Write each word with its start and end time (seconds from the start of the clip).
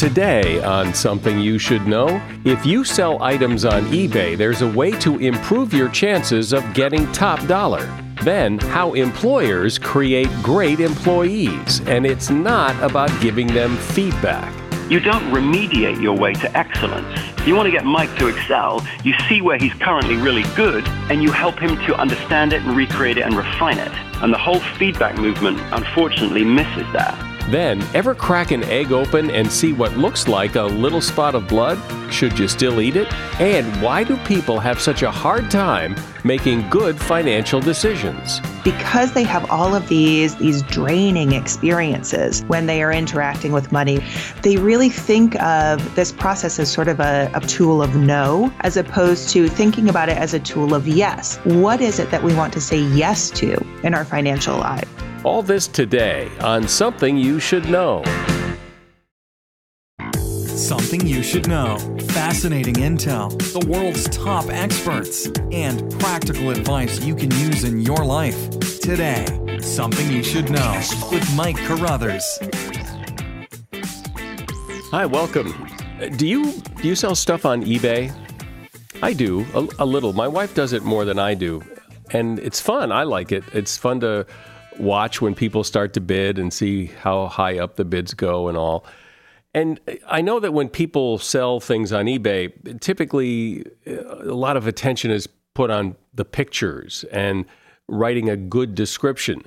Today, 0.00 0.62
on 0.62 0.94
Something 0.94 1.38
You 1.40 1.58
Should 1.58 1.86
Know, 1.86 2.22
if 2.46 2.64
you 2.64 2.84
sell 2.84 3.22
items 3.22 3.66
on 3.66 3.82
eBay, 3.88 4.34
there's 4.34 4.62
a 4.62 4.66
way 4.66 4.92
to 4.92 5.18
improve 5.18 5.74
your 5.74 5.90
chances 5.90 6.54
of 6.54 6.64
getting 6.72 7.12
top 7.12 7.46
dollar. 7.46 7.84
Then, 8.22 8.58
how 8.60 8.94
employers 8.94 9.78
create 9.78 10.30
great 10.42 10.80
employees, 10.80 11.80
and 11.80 12.06
it's 12.06 12.30
not 12.30 12.82
about 12.82 13.10
giving 13.20 13.46
them 13.48 13.76
feedback. 13.76 14.50
You 14.90 15.00
don't 15.00 15.24
remediate 15.24 16.00
your 16.00 16.16
way 16.16 16.32
to 16.32 16.56
excellence. 16.56 17.20
You 17.46 17.54
want 17.54 17.66
to 17.66 17.70
get 17.70 17.84
Mike 17.84 18.16
to 18.20 18.28
excel, 18.28 18.82
you 19.04 19.12
see 19.28 19.42
where 19.42 19.58
he's 19.58 19.74
currently 19.74 20.16
really 20.16 20.44
good, 20.56 20.88
and 21.10 21.22
you 21.22 21.30
help 21.30 21.58
him 21.58 21.76
to 21.84 21.94
understand 21.94 22.54
it 22.54 22.62
and 22.62 22.74
recreate 22.74 23.18
it 23.18 23.26
and 23.26 23.36
refine 23.36 23.76
it. 23.76 23.92
And 24.22 24.32
the 24.32 24.38
whole 24.38 24.60
feedback 24.78 25.18
movement, 25.18 25.60
unfortunately, 25.72 26.42
misses 26.42 26.90
that. 26.94 27.29
Then, 27.50 27.82
ever 27.94 28.14
crack 28.14 28.52
an 28.52 28.62
egg 28.64 28.92
open 28.92 29.28
and 29.32 29.50
see 29.50 29.72
what 29.72 29.96
looks 29.96 30.28
like 30.28 30.54
a 30.54 30.62
little 30.62 31.00
spot 31.00 31.34
of 31.34 31.48
blood? 31.48 31.78
Should 32.12 32.38
you 32.38 32.46
still 32.46 32.80
eat 32.80 32.94
it? 32.94 33.12
And 33.40 33.66
why 33.82 34.04
do 34.04 34.16
people 34.18 34.60
have 34.60 34.80
such 34.80 35.02
a 35.02 35.10
hard 35.10 35.50
time 35.50 35.96
making 36.24 36.68
good 36.70 37.00
financial 37.00 37.60
decisions? 37.60 38.40
Because 38.64 39.12
they 39.12 39.22
have 39.22 39.50
all 39.50 39.74
of 39.74 39.88
these 39.88 40.36
these 40.36 40.62
draining 40.62 41.32
experiences 41.32 42.42
when 42.48 42.66
they 42.66 42.82
are 42.82 42.92
interacting 42.92 43.52
with 43.52 43.72
money, 43.72 44.02
they 44.42 44.56
really 44.56 44.88
think 44.88 45.40
of 45.42 45.94
this 45.94 46.12
process 46.12 46.58
as 46.58 46.70
sort 46.70 46.88
of 46.88 47.00
a, 47.00 47.30
a 47.34 47.40
tool 47.40 47.82
of 47.82 47.96
no, 47.96 48.52
as 48.60 48.76
opposed 48.76 49.28
to 49.30 49.48
thinking 49.48 49.88
about 49.88 50.08
it 50.08 50.16
as 50.16 50.34
a 50.34 50.40
tool 50.40 50.74
of 50.74 50.86
yes. 50.86 51.36
What 51.44 51.80
is 51.80 51.98
it 51.98 52.10
that 52.10 52.22
we 52.22 52.34
want 52.34 52.52
to 52.54 52.60
say 52.60 52.80
yes 52.80 53.30
to 53.32 53.56
in 53.82 53.94
our 53.94 54.04
financial 54.04 54.56
life? 54.56 54.88
All 55.24 55.42
this 55.42 55.66
today 55.66 56.30
on 56.40 56.66
Something 56.66 57.16
You 57.16 57.38
Should 57.38 57.68
Know. 57.68 58.02
Something 60.70 61.04
you 61.04 61.24
should 61.24 61.48
know. 61.48 61.78
Fascinating 62.10 62.74
intel, 62.74 63.36
the 63.52 63.66
world's 63.68 64.08
top 64.16 64.44
experts, 64.50 65.26
and 65.50 65.90
practical 65.98 66.50
advice 66.50 67.04
you 67.04 67.16
can 67.16 67.28
use 67.32 67.64
in 67.64 67.80
your 67.80 68.04
life. 68.04 68.48
Today, 68.78 69.26
Something 69.60 70.08
You 70.12 70.22
Should 70.22 70.48
Know 70.48 70.80
with 71.10 71.28
Mike 71.34 71.56
Carruthers. 71.56 72.22
Hi, 74.92 75.06
welcome. 75.06 75.52
Do 76.16 76.24
you 76.24 76.52
do 76.52 76.86
you 76.86 76.94
sell 76.94 77.16
stuff 77.16 77.44
on 77.44 77.64
eBay? 77.64 78.14
I 79.02 79.12
do 79.12 79.44
a, 79.54 79.66
a 79.80 79.84
little. 79.84 80.12
My 80.12 80.28
wife 80.28 80.54
does 80.54 80.72
it 80.72 80.84
more 80.84 81.04
than 81.04 81.18
I 81.18 81.34
do, 81.34 81.64
and 82.12 82.38
it's 82.38 82.60
fun. 82.60 82.92
I 82.92 83.02
like 83.02 83.32
it. 83.32 83.42
It's 83.52 83.76
fun 83.76 83.98
to 84.00 84.24
watch 84.78 85.20
when 85.20 85.34
people 85.34 85.64
start 85.64 85.94
to 85.94 86.00
bid 86.00 86.38
and 86.38 86.52
see 86.52 86.86
how 86.86 87.26
high 87.26 87.58
up 87.58 87.74
the 87.74 87.84
bids 87.84 88.14
go 88.14 88.46
and 88.46 88.56
all. 88.56 88.86
And 89.52 89.80
I 90.06 90.20
know 90.20 90.38
that 90.40 90.52
when 90.52 90.68
people 90.68 91.18
sell 91.18 91.58
things 91.58 91.92
on 91.92 92.06
eBay, 92.06 92.80
typically 92.80 93.64
uh, 93.86 94.30
a 94.30 94.34
lot 94.34 94.56
of 94.56 94.66
attention 94.66 95.10
is 95.10 95.28
put 95.54 95.70
on 95.70 95.96
the 96.14 96.24
pictures 96.24 97.04
and 97.10 97.44
writing 97.88 98.30
a 98.30 98.36
good 98.36 98.74
description. 98.74 99.42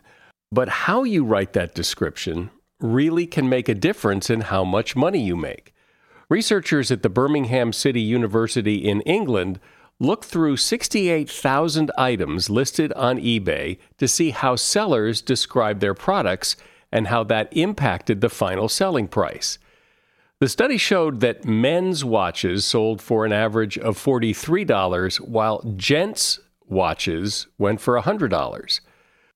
But 0.52 0.70
how 0.70 1.04
you 1.04 1.24
write 1.24 1.54
that 1.54 1.74
description 1.74 2.50
really 2.80 3.26
can 3.26 3.48
make 3.48 3.70
a 3.70 3.74
difference 3.74 4.30
in 4.30 4.42
how 4.42 4.64
much 4.66 4.96
money 4.96 5.24
you 5.24 5.38
make. 5.38 5.74
Researchers 6.30 6.92
at 6.92 7.02
the 7.02 7.10
Birmingham 7.10 7.72
City 7.72 8.02
University 8.02 8.76
in 8.76 9.02
England 9.02 9.60
looked 10.00 10.26
through 10.26 10.58
68,000 10.58 11.92
items 11.98 12.50
listed 12.50 12.92
on 12.94 13.20
eBay 13.20 13.78
to 13.98 14.08
see 14.08 14.32
how 14.32 14.56
sellers 14.56 15.22
described 15.22 15.80
their 15.80 15.94
products 15.94 16.58
and 16.92 17.08
how 17.08 17.24
that 17.24 17.56
impacted 17.56 18.20
the 18.20 18.30
final 18.30 18.68
selling 18.68 19.08
price. 19.08 19.58
The 20.44 20.50
study 20.50 20.76
showed 20.76 21.22
that 21.22 21.46
men's 21.46 22.04
watches 22.04 22.66
sold 22.66 23.02
for 23.02 23.26
an 23.26 23.32
average 23.32 23.78
of 23.78 23.98
$43, 23.98 25.22
while 25.22 25.64
gents' 25.78 26.38
watches 26.68 27.48
went 27.58 27.80
for 27.80 27.98
$100. 27.98 28.82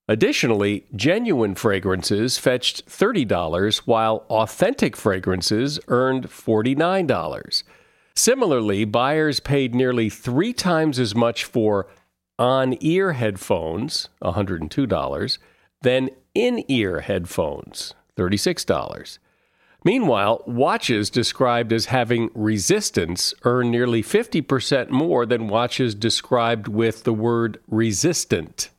Additionally, 0.09 0.85
genuine 0.93 1.55
fragrances 1.55 2.37
fetched 2.37 2.87
$30, 2.87 3.77
while 3.85 4.25
authentic 4.29 4.97
fragrances 4.97 5.79
earned 5.87 6.27
$49. 6.27 7.63
Similarly, 8.13 8.83
buyers 8.83 9.39
paid 9.39 9.73
nearly 9.73 10.09
three 10.09 10.51
times 10.51 10.99
as 10.99 11.15
much 11.15 11.45
for 11.45 11.87
on 12.37 12.75
ear 12.81 13.13
headphones, 13.13 14.09
$102, 14.21 15.37
than 15.83 16.09
in 16.35 16.65
ear 16.67 16.99
headphones, 16.99 17.93
$36. 18.17 19.19
Meanwhile, 19.87 20.43
watches 20.45 21.09
described 21.09 21.71
as 21.71 21.85
having 21.85 22.29
resistance 22.35 23.33
earn 23.43 23.71
nearly 23.71 24.03
50% 24.03 24.89
more 24.89 25.25
than 25.25 25.47
watches 25.47 25.95
described 25.95 26.67
with 26.67 27.05
the 27.05 27.13
word 27.13 27.61
resistant. 27.69 28.69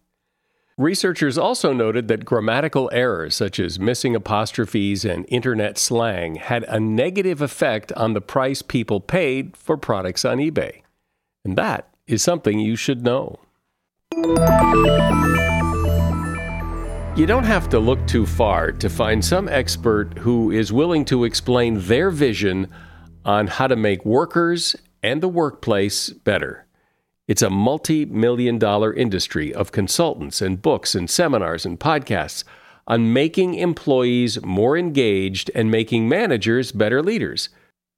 Researchers 0.76 1.38
also 1.38 1.72
noted 1.72 2.08
that 2.08 2.26
grammatical 2.26 2.90
errors 2.92 3.34
such 3.34 3.58
as 3.58 3.80
missing 3.80 4.14
apostrophes 4.14 5.06
and 5.06 5.24
internet 5.30 5.78
slang 5.78 6.34
had 6.34 6.64
a 6.64 6.78
negative 6.78 7.40
effect 7.40 7.90
on 7.92 8.12
the 8.12 8.20
price 8.20 8.60
people 8.60 9.00
paid 9.00 9.56
for 9.56 9.78
products 9.78 10.26
on 10.26 10.36
eBay. 10.36 10.82
And 11.42 11.56
that 11.56 11.88
is 12.06 12.22
something 12.22 12.58
you 12.58 12.76
should 12.76 13.02
know. 13.02 13.38
You 17.18 17.26
don't 17.26 17.42
have 17.42 17.68
to 17.70 17.80
look 17.80 18.06
too 18.06 18.24
far 18.24 18.70
to 18.70 18.88
find 18.88 19.24
some 19.24 19.48
expert 19.48 20.16
who 20.18 20.52
is 20.52 20.72
willing 20.72 21.04
to 21.06 21.24
explain 21.24 21.80
their 21.80 22.10
vision 22.10 22.70
on 23.24 23.48
how 23.48 23.66
to 23.66 23.74
make 23.74 24.04
workers 24.04 24.76
and 25.02 25.20
the 25.20 25.28
workplace 25.28 26.10
better. 26.10 26.68
It's 27.26 27.42
a 27.42 27.50
multi 27.50 28.04
million 28.04 28.56
dollar 28.56 28.94
industry 28.94 29.52
of 29.52 29.72
consultants 29.72 30.40
and 30.40 30.62
books 30.62 30.94
and 30.94 31.10
seminars 31.10 31.66
and 31.66 31.80
podcasts 31.80 32.44
on 32.86 33.12
making 33.12 33.54
employees 33.54 34.40
more 34.44 34.78
engaged 34.78 35.50
and 35.56 35.72
making 35.72 36.08
managers 36.08 36.70
better 36.70 37.02
leaders. 37.02 37.48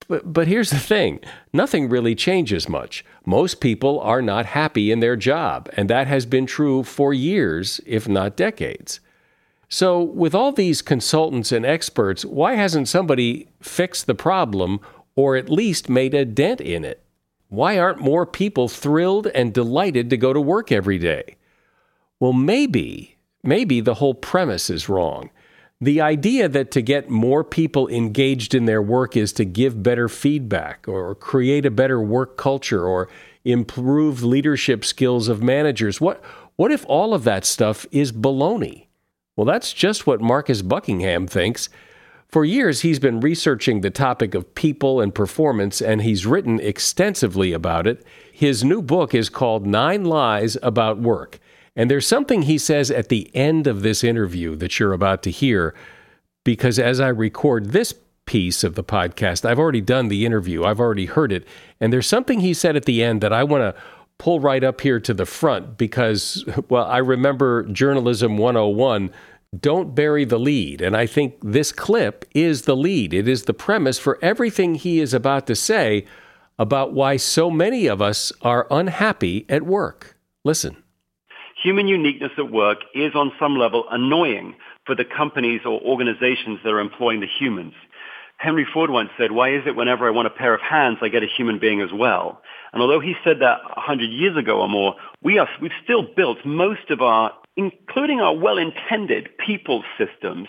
But, 0.08 0.32
but 0.32 0.48
here's 0.48 0.70
the 0.70 0.78
thing 0.78 1.20
nothing 1.52 1.90
really 1.90 2.14
changes 2.14 2.70
much. 2.70 3.04
Most 3.26 3.60
people 3.60 4.00
are 4.00 4.22
not 4.22 4.46
happy 4.46 4.90
in 4.90 5.00
their 5.00 5.14
job, 5.14 5.68
and 5.76 5.90
that 5.90 6.06
has 6.06 6.24
been 6.24 6.46
true 6.46 6.84
for 6.84 7.12
years, 7.12 7.82
if 7.84 8.08
not 8.08 8.34
decades. 8.34 8.98
So, 9.72 10.02
with 10.02 10.34
all 10.34 10.50
these 10.50 10.82
consultants 10.82 11.52
and 11.52 11.64
experts, 11.64 12.24
why 12.24 12.56
hasn't 12.56 12.88
somebody 12.88 13.46
fixed 13.62 14.06
the 14.06 14.16
problem 14.16 14.80
or 15.14 15.36
at 15.36 15.48
least 15.48 15.88
made 15.88 16.12
a 16.12 16.24
dent 16.24 16.60
in 16.60 16.84
it? 16.84 17.04
Why 17.50 17.78
aren't 17.78 18.00
more 18.00 18.26
people 18.26 18.66
thrilled 18.66 19.28
and 19.28 19.54
delighted 19.54 20.10
to 20.10 20.16
go 20.16 20.32
to 20.32 20.40
work 20.40 20.72
every 20.72 20.98
day? 20.98 21.36
Well, 22.18 22.32
maybe, 22.32 23.16
maybe 23.44 23.80
the 23.80 23.94
whole 23.94 24.14
premise 24.14 24.70
is 24.70 24.88
wrong. 24.88 25.30
The 25.80 26.00
idea 26.00 26.48
that 26.48 26.72
to 26.72 26.82
get 26.82 27.08
more 27.08 27.44
people 27.44 27.86
engaged 27.88 28.56
in 28.56 28.64
their 28.64 28.82
work 28.82 29.16
is 29.16 29.32
to 29.34 29.44
give 29.44 29.84
better 29.84 30.08
feedback 30.08 30.88
or 30.88 31.14
create 31.14 31.64
a 31.64 31.70
better 31.70 32.02
work 32.02 32.36
culture 32.36 32.84
or 32.84 33.08
improve 33.44 34.24
leadership 34.24 34.84
skills 34.84 35.28
of 35.28 35.44
managers. 35.44 36.00
What, 36.00 36.22
what 36.56 36.72
if 36.72 36.84
all 36.86 37.14
of 37.14 37.22
that 37.22 37.44
stuff 37.44 37.86
is 37.92 38.10
baloney? 38.10 38.86
Well, 39.40 39.46
that's 39.46 39.72
just 39.72 40.06
what 40.06 40.20
Marcus 40.20 40.60
Buckingham 40.60 41.26
thinks. 41.26 41.70
For 42.28 42.44
years, 42.44 42.82
he's 42.82 42.98
been 42.98 43.20
researching 43.20 43.80
the 43.80 43.88
topic 43.88 44.34
of 44.34 44.54
people 44.54 45.00
and 45.00 45.14
performance, 45.14 45.80
and 45.80 46.02
he's 46.02 46.26
written 46.26 46.60
extensively 46.60 47.54
about 47.54 47.86
it. 47.86 48.04
His 48.30 48.62
new 48.62 48.82
book 48.82 49.14
is 49.14 49.30
called 49.30 49.66
Nine 49.66 50.04
Lies 50.04 50.58
About 50.62 50.98
Work. 50.98 51.38
And 51.74 51.90
there's 51.90 52.06
something 52.06 52.42
he 52.42 52.58
says 52.58 52.90
at 52.90 53.08
the 53.08 53.34
end 53.34 53.66
of 53.66 53.80
this 53.80 54.04
interview 54.04 54.56
that 54.56 54.78
you're 54.78 54.92
about 54.92 55.22
to 55.22 55.30
hear, 55.30 55.74
because 56.44 56.78
as 56.78 57.00
I 57.00 57.08
record 57.08 57.70
this 57.70 57.94
piece 58.26 58.62
of 58.62 58.74
the 58.74 58.84
podcast, 58.84 59.48
I've 59.48 59.58
already 59.58 59.80
done 59.80 60.08
the 60.08 60.26
interview, 60.26 60.64
I've 60.64 60.80
already 60.80 61.06
heard 61.06 61.32
it, 61.32 61.48
and 61.80 61.90
there's 61.90 62.06
something 62.06 62.40
he 62.40 62.52
said 62.52 62.76
at 62.76 62.84
the 62.84 63.02
end 63.02 63.22
that 63.22 63.32
I 63.32 63.44
want 63.44 63.62
to 63.62 63.82
pull 64.20 64.38
right 64.38 64.62
up 64.62 64.82
here 64.82 65.00
to 65.00 65.14
the 65.14 65.24
front 65.24 65.78
because, 65.78 66.44
well, 66.68 66.84
I 66.84 66.98
remember 66.98 67.62
Journalism 67.62 68.36
101 68.36 69.10
don't 69.58 69.94
bury 69.94 70.24
the 70.24 70.38
lead. 70.38 70.80
And 70.80 70.96
I 70.96 71.06
think 71.06 71.34
this 71.42 71.72
clip 71.72 72.24
is 72.34 72.62
the 72.62 72.76
lead. 72.76 73.12
It 73.12 73.28
is 73.28 73.44
the 73.44 73.54
premise 73.54 73.98
for 73.98 74.18
everything 74.22 74.74
he 74.74 75.00
is 75.00 75.12
about 75.12 75.46
to 75.48 75.56
say 75.56 76.06
about 76.58 76.92
why 76.92 77.16
so 77.16 77.50
many 77.50 77.86
of 77.86 78.00
us 78.00 78.32
are 78.42 78.66
unhappy 78.70 79.46
at 79.48 79.62
work. 79.62 80.16
Listen. 80.44 80.76
Human 81.62 81.88
uniqueness 81.88 82.32
at 82.38 82.50
work 82.50 82.78
is 82.94 83.14
on 83.14 83.32
some 83.38 83.56
level 83.56 83.84
annoying 83.90 84.54
for 84.86 84.94
the 84.94 85.04
companies 85.04 85.60
or 85.64 85.80
organizations 85.80 86.60
that 86.62 86.70
are 86.70 86.80
employing 86.80 87.20
the 87.20 87.26
humans. 87.38 87.74
Henry 88.38 88.66
Ford 88.72 88.88
once 88.88 89.10
said, 89.18 89.32
why 89.32 89.54
is 89.54 89.62
it 89.66 89.76
whenever 89.76 90.06
I 90.06 90.10
want 90.10 90.26
a 90.26 90.30
pair 90.30 90.54
of 90.54 90.62
hands, 90.62 90.98
I 91.02 91.08
get 91.08 91.22
a 91.22 91.26
human 91.26 91.58
being 91.58 91.82
as 91.82 91.90
well? 91.92 92.40
And 92.72 92.80
although 92.80 93.00
he 93.00 93.14
said 93.22 93.40
that 93.40 93.58
100 93.76 94.06
years 94.06 94.36
ago 94.36 94.60
or 94.60 94.68
more, 94.68 94.94
we 95.22 95.38
are, 95.38 95.48
we've 95.60 95.72
still 95.84 96.06
built 96.16 96.38
most 96.46 96.88
of 96.90 97.02
our 97.02 97.32
including 97.60 98.20
our 98.20 98.34
well-intended 98.34 99.28
people 99.46 99.84
systems 99.98 100.48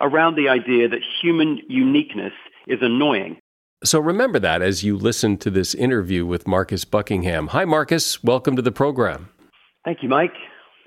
around 0.00 0.34
the 0.34 0.48
idea 0.48 0.88
that 0.88 1.00
human 1.20 1.60
uniqueness 1.68 2.32
is 2.66 2.78
annoying. 2.80 3.36
So 3.84 4.00
remember 4.00 4.38
that 4.38 4.62
as 4.62 4.82
you 4.82 4.96
listen 4.96 5.36
to 5.38 5.50
this 5.50 5.74
interview 5.74 6.24
with 6.24 6.48
Marcus 6.48 6.86
Buckingham. 6.86 7.48
Hi, 7.48 7.66
Marcus. 7.66 8.24
Welcome 8.24 8.56
to 8.56 8.62
the 8.62 8.72
program. 8.72 9.28
Thank 9.84 10.02
you, 10.02 10.08
Mike. 10.08 10.32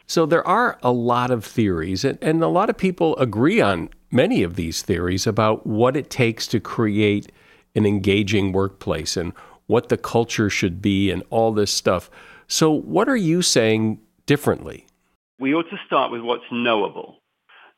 So 0.07 0.25
there 0.25 0.45
are 0.47 0.79
a 0.81 0.91
lot 0.91 1.29
of 1.29 1.45
theories, 1.45 2.03
and, 2.03 2.17
and 2.23 2.43
a 2.43 2.47
lot 2.47 2.71
of 2.71 2.77
people 2.77 3.15
agree 3.17 3.61
on 3.61 3.89
many 4.11 4.41
of 4.41 4.55
these 4.55 4.81
theories 4.81 5.27
about 5.27 5.67
what 5.67 5.95
it 5.95 6.09
takes 6.09 6.47
to 6.47 6.59
create 6.59 7.31
an 7.75 7.85
engaging 7.85 8.51
workplace 8.51 9.15
and 9.15 9.31
what 9.67 9.89
the 9.89 9.97
culture 9.97 10.49
should 10.49 10.81
be 10.81 11.11
and 11.11 11.23
all 11.29 11.53
this 11.53 11.71
stuff. 11.71 12.09
So, 12.47 12.71
what 12.71 13.07
are 13.07 13.15
you 13.15 13.41
saying 13.43 14.01
differently? 14.25 14.87
We 15.41 15.55
ought 15.55 15.71
to 15.71 15.79
start 15.87 16.11
with 16.11 16.21
what's 16.21 16.43
knowable, 16.51 17.17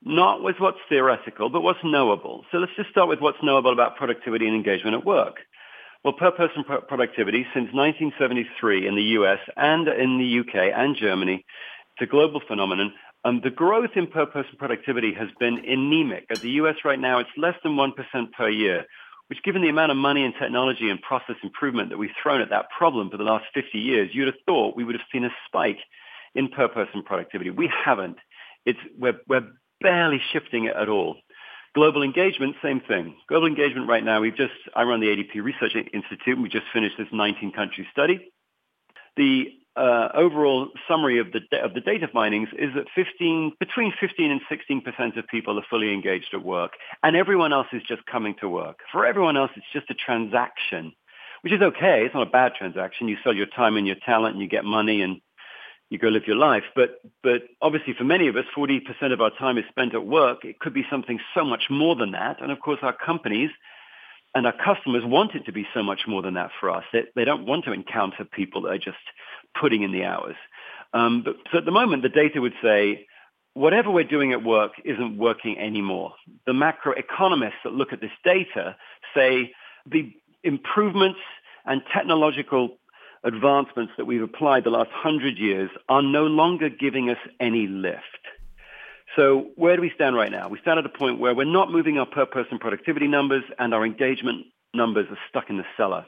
not 0.04 0.44
with 0.44 0.57
what's 0.60 0.80
theoretical, 0.89 1.50
but 1.50 1.62
what's 1.62 1.80
knowable. 1.81 2.44
So, 2.51 2.57
let's 2.57 2.75
just 2.75 2.89
start 2.89 3.07
with 3.07 3.21
what's 3.21 3.38
knowable 3.42 3.71
about 3.71 3.95
productivity 3.95 4.48
and 4.48 4.54
engagement 4.54 4.98
at 4.98 5.06
work. 5.06 5.38
Well, 6.04 6.12
per 6.12 6.31
person 6.31 6.65
productivity 6.65 7.48
since 7.54 7.71
1973 7.71 8.86
in 8.86 8.95
the 8.95 9.15
US 9.18 9.39
and 9.56 9.88
in 9.88 10.18
the 10.18 10.39
UK 10.42 10.74
and 10.75 10.98
Germany, 10.98 11.45
it's 11.95 12.01
a 12.01 12.12
global 12.12 12.42
phenomenon. 12.45 12.92
Um, 13.24 13.39
the 13.42 13.50
growth 13.50 13.92
in 13.95 14.07
per 14.07 14.25
person 14.25 14.57
productivity 14.57 15.13
has 15.13 15.30
been 15.39 15.59
anemic. 15.66 16.25
At 16.30 16.42
the 16.42 16.59
US 16.59 16.75
right 16.83 17.00
now, 17.00 17.19
it's 17.19 17.30
less 17.38 17.56
than 17.63 17.77
1% 17.77 17.94
per 18.33 18.50
year, 18.50 18.83
which 19.27 19.42
given 19.42 19.62
the 19.62 19.69
amount 19.69 19.94
of 19.94 19.98
money 19.98 20.25
and 20.25 20.33
technology 20.38 20.89
and 20.89 21.01
process 21.01 21.38
improvement 21.42 21.92
that 21.92 21.98
we've 21.98 22.12
thrown 22.21 22.42
at 22.42 22.50
that 22.50 22.66
problem 22.77 23.09
for 23.09 23.16
the 23.16 23.24
last 23.24 23.45
50 23.54 23.80
years, 23.80 24.09
you'd 24.12 24.27
have 24.27 24.44
thought 24.45 24.75
we 24.75 24.83
would 24.83 24.95
have 24.95 25.07
seen 25.13 25.24
a 25.24 25.30
spike 25.48 25.80
in 26.35 26.50
per 26.50 26.68
person 26.68 27.03
productivity. 27.03 27.50
We 27.50 27.69
haven't. 27.85 28.18
It's, 28.65 28.80
we're, 28.97 29.19
we're 29.27 29.47
barely 29.81 30.21
shifting 30.31 30.65
it 30.65 30.75
at 30.75 30.89
all. 30.89 31.18
Global 31.75 32.03
engagement, 32.03 32.56
same 32.62 32.81
thing. 32.81 33.15
Global 33.27 33.47
engagement 33.47 33.88
right 33.88 34.03
now, 34.03 34.21
we've 34.21 34.38
just, 34.38 34.53
I 34.75 34.83
run 34.83 35.00
the 35.00 35.07
ADP 35.07 35.44
Research 35.44 35.74
Institute, 35.91 36.35
and 36.35 36.44
we 36.44 36.50
just 36.50 36.65
finished 36.71 36.95
this 36.97 37.07
19 37.12 37.51
country 37.51 37.88
study. 37.91 38.31
The 39.18 39.47
uh, 39.75 40.09
overall 40.13 40.69
summary 40.88 41.19
of 41.19 41.27
the 41.31 41.39
of 41.63 41.74
the 41.74 41.81
data 41.81 42.07
findings 42.12 42.50
is 42.57 42.69
that 42.75 42.85
15 42.94 43.53
between 43.59 43.91
15 44.00 44.31
and 44.31 44.41
16 44.47 44.81
percent 44.81 45.18
of 45.18 45.27
people 45.27 45.57
are 45.57 45.65
fully 45.69 45.91
engaged 45.91 46.30
at 46.33 46.44
work, 46.44 46.74
and 47.01 47.15
everyone 47.15 47.53
else 47.53 47.68
is 47.74 47.81
just 47.88 48.06
coming 48.06 48.35
to 48.39 48.47
work. 48.47 48.80
For 48.91 49.06
everyone 49.06 49.35
else, 49.35 49.51
it's 49.56 49.65
just 49.74 49.89
a 49.89 49.95
transaction, 49.95 50.94
which 51.41 51.53
is 51.53 51.62
okay. 51.62 52.06
It's 52.06 52.13
not 52.13 52.27
a 52.27 52.30
bad 52.30 52.53
transaction. 52.56 53.07
You 53.07 53.18
sell 53.24 53.33
your 53.33 53.47
time 53.47 53.75
and 53.75 53.88
your 53.88 53.95
talent, 54.06 54.35
and 54.35 54.41
you 54.41 54.47
get 54.47 54.63
money, 54.63 55.01
and 55.01 55.21
you 55.94 56.00
go 56.00 56.10
live 56.10 56.28
your 56.28 56.36
life. 56.36 56.63
But 56.75 57.01
but 57.22 57.44
obviously, 57.62 57.94
for 57.94 58.04
many 58.04 58.28
of 58.28 58.36
us, 58.36 58.45
40 58.54 58.81
percent 58.81 59.13
of 59.13 59.22
our 59.22 59.31
time 59.31 59.57
is 59.57 59.66
spent 59.69 59.94
at 59.94 60.06
work. 60.06 60.44
It 60.44 60.60
could 60.60 60.74
be 60.74 60.86
something 60.90 61.19
so 61.36 61.45
much 61.45 61.66
more 61.69 61.95
than 61.95 62.12
that, 62.12 62.42
and 62.42 62.51
of 62.51 62.60
course, 62.60 62.80
our 62.81 62.95
companies 62.95 63.51
and 64.36 64.48
our 64.48 64.54
customers 64.54 65.04
want 65.06 65.36
it 65.36 65.45
to 65.45 65.51
be 65.51 65.68
so 65.74 65.84
much 65.84 66.01
more 66.07 66.22
than 66.22 66.34
that 66.34 66.50
for 66.60 66.72
us. 66.72 66.84
They, 66.92 67.04
they 67.16 67.24
don't 67.24 67.45
want 67.45 67.66
to 67.66 67.72
encounter 67.72 68.25
people 68.25 68.63
that 68.63 68.69
are 68.69 68.78
just 68.78 68.98
putting 69.60 69.84
in 69.84 69.92
the 69.92 70.06
hours. 70.06 70.36
Um, 70.94 71.22
but 71.24 71.36
so 71.51 71.60
at 71.60 71.66
the 71.66 71.72
moment, 71.72 72.01
the 72.01 72.10
data 72.10 72.42
would 72.42 72.56
say 72.62 73.06
whatever 73.54 73.92
we're 73.92 74.04
doing 74.04 74.31
at 74.31 74.44
work 74.44 74.72
isn't 74.84 75.18
working 75.18 75.60
anymore. 75.60 76.13
The 76.48 76.54
macroeconomists 76.54 77.62
that 77.63 77.74
look 77.74 77.94
at 77.94 78.01
this 78.01 78.12
data 78.24 78.75
say 79.16 79.51
the 79.86 80.12
improvements 80.44 81.19
and 81.66 81.81
technological 81.94 82.78
advancements 83.23 83.93
that 83.97 84.05
we've 84.05 84.21
applied 84.21 84.63
the 84.63 84.69
last 84.69 84.91
hundred 84.91 85.37
years 85.37 85.69
are 85.89 86.01
no 86.01 86.25
longer 86.25 86.69
giving 86.69 87.09
us 87.09 87.17
any 87.39 87.67
lift. 87.67 88.01
So 89.15 89.51
where 89.55 89.75
do 89.75 89.81
we 89.81 89.91
stand 89.93 90.15
right 90.15 90.31
now? 90.31 90.49
We 90.49 90.59
stand 90.59 90.79
at 90.79 90.85
a 90.85 90.89
point 90.89 91.19
where 91.19 91.35
we're 91.35 91.45
not 91.45 91.71
moving 91.71 91.97
our 91.97 92.05
per 92.05 92.25
person 92.25 92.57
productivity 92.57 93.07
numbers 93.07 93.43
and 93.59 93.73
our 93.73 93.85
engagement 93.85 94.47
numbers 94.73 95.07
are 95.09 95.17
stuck 95.29 95.49
in 95.49 95.57
the 95.57 95.65
cellar. 95.77 96.05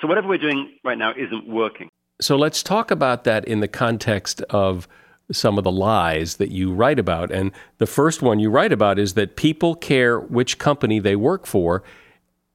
So 0.00 0.06
whatever 0.06 0.28
we're 0.28 0.38
doing 0.38 0.78
right 0.84 0.98
now 0.98 1.12
isn't 1.12 1.48
working. 1.48 1.88
So 2.20 2.36
let's 2.36 2.62
talk 2.62 2.90
about 2.90 3.24
that 3.24 3.44
in 3.46 3.60
the 3.60 3.68
context 3.68 4.42
of 4.50 4.86
some 5.30 5.56
of 5.56 5.64
the 5.64 5.72
lies 5.72 6.36
that 6.36 6.50
you 6.50 6.72
write 6.72 6.98
about. 6.98 7.30
And 7.30 7.52
the 7.78 7.86
first 7.86 8.22
one 8.22 8.38
you 8.38 8.50
write 8.50 8.72
about 8.72 8.98
is 8.98 9.14
that 9.14 9.36
people 9.36 9.74
care 9.74 10.20
which 10.20 10.58
company 10.58 10.98
they 10.98 11.16
work 11.16 11.46
for, 11.46 11.82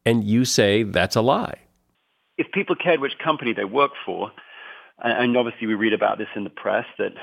and 0.05 0.23
you 0.23 0.45
say 0.45 0.83
that's 0.83 1.15
a 1.15 1.21
lie. 1.21 1.66
If 2.37 2.51
people 2.51 2.75
cared 2.75 2.99
which 2.99 3.17
company 3.17 3.53
they 3.53 3.65
work 3.65 3.91
for, 4.05 4.31
and 4.99 5.35
obviously 5.37 5.67
we 5.67 5.75
read 5.75 5.93
about 5.93 6.17
this 6.17 6.27
in 6.35 6.43
the 6.43 6.49
press 6.49 6.85
that 6.97 7.13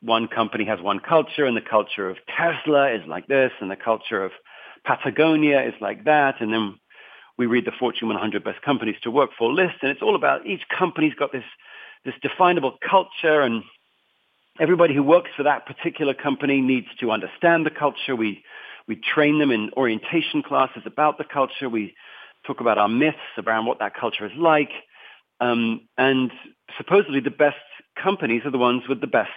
one 0.00 0.28
company 0.28 0.64
has 0.64 0.80
one 0.80 1.00
culture 1.00 1.44
and 1.44 1.56
the 1.56 1.60
culture 1.60 2.08
of 2.08 2.16
Tesla 2.26 2.92
is 2.92 3.02
like 3.06 3.26
this 3.26 3.52
and 3.60 3.70
the 3.70 3.76
culture 3.76 4.22
of 4.22 4.32
Patagonia 4.84 5.62
is 5.62 5.74
like 5.80 6.04
that. 6.04 6.40
And 6.40 6.52
then 6.52 6.78
we 7.36 7.46
read 7.46 7.64
the 7.64 7.72
Fortune 7.72 8.08
100 8.08 8.44
best 8.44 8.62
companies 8.62 8.96
to 9.02 9.10
work 9.10 9.30
for 9.36 9.52
list 9.52 9.76
and 9.82 9.90
it's 9.90 10.02
all 10.02 10.14
about 10.14 10.46
each 10.46 10.62
company's 10.68 11.14
got 11.14 11.32
this, 11.32 11.44
this 12.04 12.14
definable 12.22 12.78
culture 12.88 13.40
and 13.40 13.62
everybody 14.60 14.94
who 14.94 15.02
works 15.02 15.30
for 15.36 15.44
that 15.44 15.66
particular 15.66 16.14
company 16.14 16.60
needs 16.60 16.88
to 17.00 17.10
understand 17.10 17.66
the 17.66 17.70
culture. 17.70 18.14
We, 18.14 18.44
we 18.86 18.96
train 18.96 19.38
them 19.38 19.50
in 19.50 19.70
orientation 19.76 20.42
classes 20.42 20.82
about 20.86 21.18
the 21.18 21.24
culture. 21.24 21.68
We 21.68 21.94
talk 22.46 22.60
about 22.60 22.78
our 22.78 22.88
myths 22.88 23.18
around 23.38 23.66
what 23.66 23.78
that 23.80 23.94
culture 23.94 24.26
is 24.26 24.32
like. 24.36 24.70
Um, 25.40 25.88
and 25.96 26.30
supposedly 26.76 27.20
the 27.20 27.30
best 27.30 27.56
companies 28.02 28.42
are 28.44 28.50
the 28.50 28.58
ones 28.58 28.82
with 28.88 29.00
the 29.00 29.06
best 29.06 29.30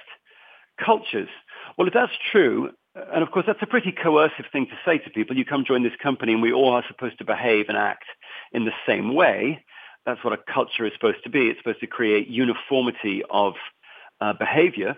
cultures. 0.84 1.30
Well, 1.78 1.88
if 1.88 1.94
that's 1.94 2.12
true, 2.32 2.72
and 2.96 3.24
of 3.24 3.32
course 3.32 3.46
that's 3.48 3.62
a 3.62 3.68
pretty 3.68 3.92
coercive 3.92 4.46
thing 4.52 4.68
to 4.68 4.78
say 4.86 4.98
to 5.00 5.10
people, 5.10 5.38
you 5.38 5.46
come 5.46 5.66
join 5.66 5.84
this 5.84 5.94
company 6.02 6.34
and 6.34 6.42
we 6.42 6.54
all 6.54 6.74
are 6.74 6.84
supposed 6.88 7.18
to 7.20 7.26
behave 7.26 7.66
and 7.70 7.78
act 7.78 8.06
in 8.52 8.66
the 8.66 8.72
same 8.88 9.14
way. 9.16 9.64
That's 10.06 10.24
what 10.24 10.34
a 10.34 10.54
culture 10.54 10.86
is 10.86 10.94
supposed 10.94 11.24
to 11.24 11.30
be. 11.30 11.48
It's 11.48 11.60
supposed 11.60 11.80
to 11.80 11.88
create 11.88 12.28
uniformity 12.28 13.24
of 13.30 13.54
uh, 14.20 14.34
behavior. 14.34 14.98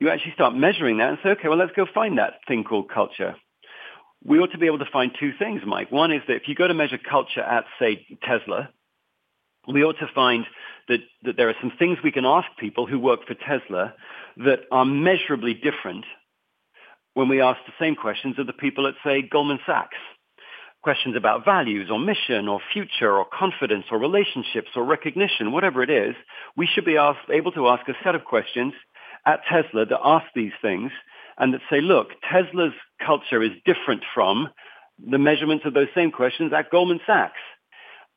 You 0.00 0.10
actually 0.10 0.32
start 0.32 0.54
measuring 0.54 0.98
that 0.98 1.10
and 1.10 1.18
say, 1.22 1.30
okay, 1.30 1.48
well, 1.48 1.58
let's 1.58 1.72
go 1.76 1.86
find 1.92 2.18
that 2.18 2.34
thing 2.48 2.64
called 2.64 2.90
culture. 2.92 3.36
We 4.24 4.38
ought 4.38 4.52
to 4.52 4.58
be 4.58 4.66
able 4.66 4.78
to 4.78 4.90
find 4.92 5.12
two 5.18 5.32
things, 5.38 5.62
Mike. 5.66 5.92
One 5.92 6.12
is 6.12 6.22
that 6.26 6.36
if 6.36 6.48
you 6.48 6.54
go 6.54 6.66
to 6.66 6.74
measure 6.74 6.98
culture 6.98 7.42
at, 7.42 7.64
say, 7.78 8.06
Tesla, 8.22 8.70
we 9.72 9.84
ought 9.84 9.98
to 9.98 10.10
find 10.14 10.46
that, 10.88 11.00
that 11.24 11.36
there 11.36 11.48
are 11.48 11.56
some 11.60 11.72
things 11.78 11.98
we 12.02 12.12
can 12.12 12.24
ask 12.24 12.46
people 12.58 12.86
who 12.86 12.98
work 12.98 13.20
for 13.26 13.34
Tesla 13.34 13.94
that 14.38 14.60
are 14.70 14.84
measurably 14.84 15.54
different 15.54 16.04
when 17.14 17.28
we 17.28 17.40
ask 17.40 17.58
the 17.66 17.72
same 17.80 17.96
questions 17.96 18.38
of 18.38 18.46
the 18.46 18.52
people 18.52 18.86
at, 18.86 18.94
say, 19.04 19.22
Goldman 19.22 19.58
Sachs. 19.66 19.96
Questions 20.82 21.16
about 21.16 21.44
values 21.44 21.88
or 21.90 21.98
mission 21.98 22.46
or 22.46 22.60
future 22.72 23.10
or 23.10 23.24
confidence 23.24 23.86
or 23.90 23.98
relationships 23.98 24.68
or 24.76 24.84
recognition, 24.84 25.50
whatever 25.50 25.82
it 25.82 25.90
is, 25.90 26.14
we 26.56 26.68
should 26.72 26.84
be 26.84 26.96
asked, 26.96 27.28
able 27.32 27.50
to 27.52 27.68
ask 27.68 27.88
a 27.88 27.94
set 28.04 28.14
of 28.14 28.24
questions 28.24 28.72
at 29.24 29.40
Tesla 29.50 29.86
that 29.86 29.98
ask 30.04 30.26
these 30.34 30.52
things 30.62 30.92
and 31.38 31.54
that 31.54 31.60
say, 31.70 31.80
look, 31.80 32.08
Tesla's 32.30 32.72
culture 33.04 33.42
is 33.42 33.50
different 33.64 34.02
from 34.14 34.48
the 34.98 35.18
measurements 35.18 35.64
of 35.66 35.74
those 35.74 35.88
same 35.94 36.10
questions 36.10 36.52
at 36.52 36.70
Goldman 36.70 37.00
Sachs. 37.06 37.38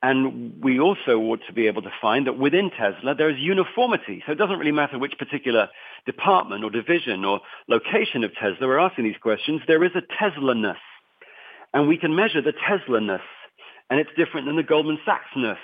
And 0.01 0.63
we 0.63 0.79
also 0.79 1.17
ought 1.17 1.41
to 1.47 1.53
be 1.53 1.67
able 1.67 1.81
to 1.81 1.91
find 2.01 2.27
that 2.27 2.37
within 2.37 2.71
Tesla, 2.71 3.15
there 3.15 3.29
is 3.29 3.37
uniformity. 3.37 4.23
So 4.25 4.31
it 4.31 4.37
doesn't 4.37 4.57
really 4.57 4.71
matter 4.71 4.97
which 4.97 5.17
particular 5.17 5.67
department 6.05 6.63
or 6.63 6.69
division 6.69 7.25
or 7.25 7.41
location 7.67 8.23
of 8.23 8.33
Tesla 8.33 8.65
we're 8.65 8.79
asking 8.79 9.03
these 9.03 9.17
questions. 9.21 9.61
There 9.67 9.83
is 9.83 9.91
a 9.95 10.01
Tesla-ness. 10.17 10.77
And 11.73 11.89
we 11.89 11.97
can 11.97 12.15
measure 12.15 12.41
the 12.41 12.53
Tesla-ness. 12.53 13.21
And 13.89 13.99
it's 13.99 14.09
different 14.15 14.47
than 14.47 14.55
the 14.55 14.63
Goldman 14.63 14.99
Sachs-ness. 15.03 15.57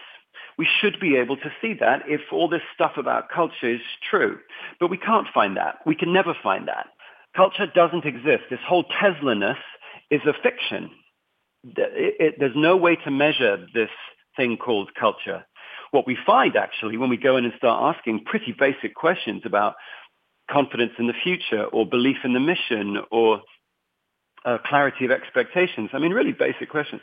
We 0.57 0.67
should 0.81 0.99
be 0.99 1.15
able 1.15 1.37
to 1.37 1.51
see 1.61 1.75
that 1.79 2.03
if 2.07 2.21
all 2.31 2.49
this 2.49 2.61
stuff 2.73 2.93
about 2.97 3.29
culture 3.33 3.73
is 3.73 3.81
true. 4.09 4.39
But 4.81 4.89
we 4.89 4.97
can't 4.97 5.27
find 5.33 5.55
that. 5.55 5.77
We 5.85 5.95
can 5.95 6.11
never 6.11 6.35
find 6.43 6.67
that. 6.67 6.87
Culture 7.35 7.67
doesn't 7.73 8.05
exist. 8.05 8.43
This 8.49 8.59
whole 8.67 8.83
Tesla-ness 8.83 9.57
is 10.09 10.21
a 10.25 10.33
fiction. 10.41 10.89
It, 11.63 12.15
it, 12.19 12.35
there's 12.39 12.55
no 12.55 12.77
way 12.77 12.95
to 13.03 13.11
measure 13.11 13.65
this 13.73 13.89
thing 14.37 14.57
called 14.57 14.91
culture. 14.99 15.45
What 15.91 16.07
we 16.07 16.17
find 16.25 16.55
actually 16.55 16.97
when 16.97 17.09
we 17.09 17.17
go 17.17 17.37
in 17.37 17.45
and 17.45 17.53
start 17.57 17.95
asking 17.95 18.25
pretty 18.25 18.53
basic 18.57 18.95
questions 18.95 19.41
about 19.45 19.75
confidence 20.49 20.93
in 20.99 21.07
the 21.07 21.13
future 21.23 21.63
or 21.65 21.85
belief 21.85 22.17
in 22.23 22.33
the 22.33 22.39
mission 22.39 22.97
or 23.11 23.41
uh, 24.45 24.57
clarity 24.65 25.05
of 25.05 25.11
expectations, 25.11 25.89
I 25.93 25.99
mean 25.99 26.11
really 26.11 26.33
basic 26.33 26.69
questions, 26.69 27.01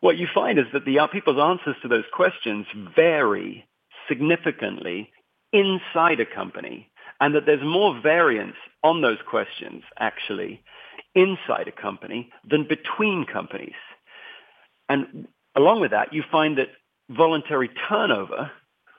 what 0.00 0.16
you 0.16 0.26
find 0.32 0.58
is 0.58 0.66
that 0.72 0.84
the 0.84 1.00
uh, 1.00 1.06
people's 1.08 1.38
answers 1.38 1.76
to 1.82 1.88
those 1.88 2.04
questions 2.12 2.66
vary 2.94 3.68
significantly 4.08 5.10
inside 5.52 6.20
a 6.20 6.26
company 6.26 6.90
and 7.20 7.34
that 7.34 7.46
there's 7.46 7.62
more 7.62 8.00
variance 8.00 8.56
on 8.82 9.00
those 9.00 9.18
questions 9.28 9.82
actually 9.98 10.62
inside 11.14 11.68
a 11.68 11.72
company 11.72 12.30
than 12.48 12.66
between 12.68 13.24
companies. 13.24 13.74
And 14.88 15.26
Along 15.58 15.80
with 15.80 15.90
that, 15.90 16.12
you 16.12 16.22
find 16.30 16.56
that 16.58 16.68
voluntary 17.10 17.68
turnover, 17.88 18.52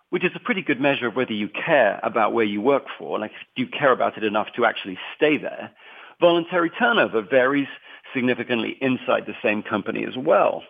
which 0.09 0.25
is 0.25 0.31
a 0.35 0.41
pretty 0.41 0.61
good 0.61 0.81
measure 0.81 1.07
of 1.07 1.15
whether 1.15 1.31
you 1.31 1.47
care 1.47 2.01
about 2.03 2.33
where 2.33 2.43
you 2.43 2.59
work 2.59 2.83
for, 2.97 3.17
like 3.17 3.31
do 3.55 3.63
you 3.63 3.69
care 3.69 3.93
about 3.93 4.17
it 4.17 4.25
enough 4.25 4.47
to 4.57 4.65
actually 4.65 4.99
stay 5.15 5.37
there, 5.37 5.71
voluntary 6.19 6.69
turnover 6.69 7.21
varies 7.21 7.69
significantly 8.13 8.77
inside 8.81 9.25
the 9.25 9.35
same 9.41 9.63
company 9.63 10.03
as 10.05 10.17
well. 10.17 10.63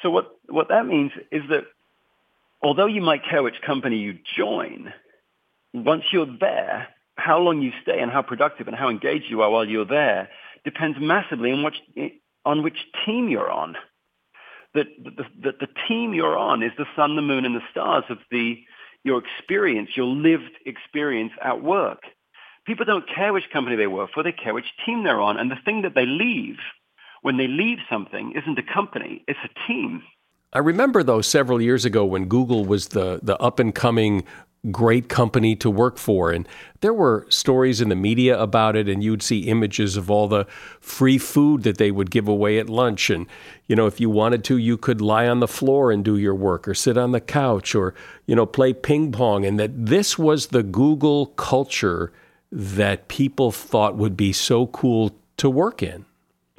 So 0.00 0.10
what, 0.10 0.30
what 0.48 0.68
that 0.68 0.86
means 0.86 1.10
is 1.32 1.42
that 1.48 1.64
although 2.62 2.86
you 2.86 3.00
might 3.00 3.24
care 3.28 3.42
which 3.42 3.60
company 3.66 3.96
you 3.96 4.18
join, 4.36 4.92
once 5.84 6.04
you're 6.12 6.26
there, 6.40 6.88
how 7.16 7.38
long 7.38 7.60
you 7.60 7.72
stay 7.82 8.00
and 8.00 8.10
how 8.10 8.22
productive 8.22 8.68
and 8.68 8.76
how 8.76 8.88
engaged 8.88 9.26
you 9.28 9.42
are 9.42 9.50
while 9.50 9.64
you're 9.64 9.86
there 9.86 10.28
depends 10.64 10.98
massively 11.00 11.50
on 11.52 11.62
which, 11.62 12.12
on 12.44 12.62
which 12.62 12.78
team 13.04 13.28
you're 13.28 13.50
on. 13.50 13.76
That 14.74 14.86
the, 15.02 15.24
the, 15.42 15.52
the 15.60 15.68
team 15.88 16.12
you're 16.12 16.36
on 16.36 16.62
is 16.62 16.72
the 16.76 16.84
sun, 16.94 17.16
the 17.16 17.22
moon, 17.22 17.44
and 17.44 17.54
the 17.54 17.62
stars 17.70 18.04
of 18.10 18.18
the 18.30 18.56
your 19.04 19.22
experience, 19.24 19.90
your 19.96 20.06
lived 20.06 20.50
experience 20.66 21.32
at 21.42 21.62
work. 21.62 22.00
People 22.66 22.84
don't 22.84 23.04
care 23.08 23.32
which 23.32 23.48
company 23.52 23.76
they 23.76 23.86
work 23.86 24.10
for; 24.12 24.22
they 24.22 24.32
care 24.32 24.52
which 24.52 24.66
team 24.84 25.04
they're 25.04 25.20
on. 25.20 25.38
And 25.38 25.50
the 25.50 25.56
thing 25.64 25.82
that 25.82 25.94
they 25.94 26.04
leave 26.04 26.56
when 27.22 27.38
they 27.38 27.46
leave 27.46 27.78
something 27.88 28.34
isn't 28.36 28.58
a 28.58 28.74
company; 28.74 29.24
it's 29.26 29.38
a 29.44 29.66
team. 29.66 30.02
I 30.52 30.58
remember 30.58 31.02
though 31.02 31.20
several 31.20 31.60
years 31.60 31.84
ago 31.84 32.04
when 32.04 32.26
Google 32.26 32.64
was 32.64 32.88
the 32.88 33.20
the 33.22 33.36
up 33.38 33.58
and 33.58 33.74
coming 33.74 34.24
great 34.70 35.08
company 35.08 35.56
to 35.56 35.70
work 35.70 35.98
for. 35.98 36.30
And 36.30 36.48
there 36.80 36.94
were 36.94 37.26
stories 37.28 37.80
in 37.80 37.88
the 37.88 37.96
media 37.96 38.38
about 38.38 38.76
it, 38.76 38.88
and 38.88 39.02
you'd 39.02 39.22
see 39.22 39.48
images 39.48 39.96
of 39.96 40.10
all 40.10 40.28
the 40.28 40.46
free 40.80 41.18
food 41.18 41.62
that 41.62 41.78
they 41.78 41.90
would 41.90 42.10
give 42.10 42.28
away 42.28 42.58
at 42.58 42.68
lunch. 42.68 43.10
And, 43.10 43.26
you 43.66 43.76
know, 43.76 43.86
if 43.86 44.00
you 44.00 44.10
wanted 44.10 44.44
to, 44.44 44.56
you 44.56 44.76
could 44.76 45.00
lie 45.00 45.26
on 45.26 45.40
the 45.40 45.48
floor 45.48 45.90
and 45.90 46.04
do 46.04 46.16
your 46.16 46.34
work, 46.34 46.68
or 46.68 46.74
sit 46.74 46.96
on 46.96 47.12
the 47.12 47.20
couch, 47.20 47.74
or, 47.74 47.94
you 48.26 48.34
know, 48.36 48.46
play 48.46 48.72
ping 48.72 49.12
pong. 49.12 49.44
And 49.44 49.58
that 49.58 49.86
this 49.86 50.18
was 50.18 50.48
the 50.48 50.62
Google 50.62 51.26
culture 51.26 52.12
that 52.52 53.08
people 53.08 53.50
thought 53.50 53.96
would 53.96 54.16
be 54.16 54.32
so 54.32 54.66
cool 54.68 55.16
to 55.36 55.50
work 55.50 55.82
in. 55.82 56.04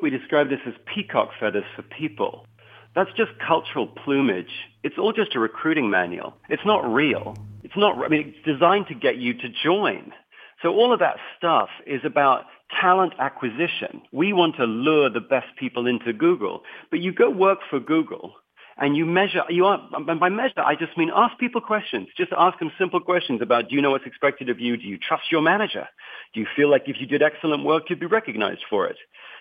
We 0.01 0.09
describe 0.09 0.49
this 0.49 0.59
as 0.67 0.73
peacock 0.85 1.31
feathers 1.39 1.63
for 1.75 1.81
people. 1.81 2.45
That's 2.93 3.11
just 3.13 3.31
cultural 3.39 3.87
plumage. 3.87 4.51
It's 4.83 4.97
all 4.97 5.13
just 5.13 5.35
a 5.35 5.39
recruiting 5.39 5.89
manual. 5.89 6.35
It's 6.49 6.65
not 6.65 6.91
real. 6.91 7.37
It's 7.67 7.75
not, 7.75 7.97
I 8.01 8.07
mean, 8.07 8.33
it's 8.33 8.45
designed 8.45 8.87
to 8.87 8.95
get 8.95 9.17
you 9.17 9.33
to 9.33 9.49
join. 9.61 10.13
So 10.61 10.69
all 10.69 10.93
of 10.93 10.99
that 10.99 11.17
stuff 11.37 11.67
is 11.85 11.99
about 12.05 12.45
talent 12.79 13.11
acquisition. 13.19 14.03
We 14.13 14.31
want 14.31 14.55
to 14.55 14.63
lure 14.63 15.09
the 15.09 15.19
best 15.19 15.47
people 15.59 15.85
into 15.85 16.13
Google. 16.13 16.61
But 16.91 17.01
you 17.01 17.11
go 17.11 17.29
work 17.29 17.59
for 17.69 17.81
Google 17.81 18.31
and 18.77 18.95
you 18.95 19.05
measure, 19.05 19.43
you 19.49 19.65
are, 19.65 19.81
by 19.99 20.29
measure, 20.29 20.61
I 20.61 20.75
just 20.75 20.97
mean 20.97 21.11
ask 21.13 21.37
people 21.39 21.59
questions. 21.59 22.07
Just 22.15 22.31
ask 22.37 22.57
them 22.57 22.71
simple 22.79 23.01
questions 23.01 23.41
about, 23.41 23.67
do 23.67 23.75
you 23.75 23.81
know 23.81 23.91
what's 23.91 24.05
expected 24.05 24.47
of 24.47 24.61
you? 24.61 24.77
Do 24.77 24.87
you 24.87 24.97
trust 24.97 25.29
your 25.29 25.41
manager? 25.41 25.89
Do 26.33 26.39
you 26.39 26.47
feel 26.55 26.71
like 26.71 26.83
if 26.87 26.95
you 27.01 27.05
did 27.05 27.21
excellent 27.21 27.65
work, 27.65 27.89
you'd 27.89 27.99
be 27.99 28.05
recognized 28.05 28.63
for 28.69 28.87
it? 28.87 28.95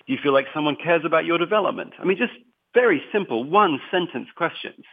Do 0.09 0.13
you 0.13 0.19
feel 0.21 0.33
like 0.33 0.47
someone 0.53 0.77
cares 0.83 1.03
about 1.05 1.27
your 1.27 1.39
development? 1.39 1.93
I 2.01 2.05
mean, 2.05 2.19
just 2.19 2.33
very 2.75 3.01
simple 3.13 3.45
one 3.45 3.79
sentence 3.93 4.27
questions. 4.37 4.85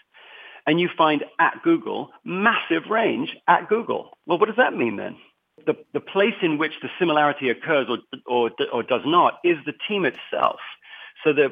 And 0.65 0.79
you 0.79 0.89
find 0.97 1.23
at 1.39 1.61
Google, 1.63 2.09
massive 2.23 2.89
range 2.89 3.35
at 3.47 3.67
Google. 3.67 4.17
Well, 4.25 4.37
what 4.37 4.47
does 4.47 4.57
that 4.57 4.75
mean 4.75 4.95
then? 4.95 5.17
The, 5.65 5.75
the 5.93 5.99
place 5.99 6.35
in 6.41 6.57
which 6.57 6.73
the 6.81 6.89
similarity 6.99 7.49
occurs 7.49 7.87
or, 7.89 7.97
or, 8.25 8.51
or 8.71 8.83
does 8.83 9.01
not 9.05 9.39
is 9.43 9.57
the 9.65 9.73
team 9.87 10.05
itself. 10.05 10.59
So 11.23 11.33
the, 11.33 11.49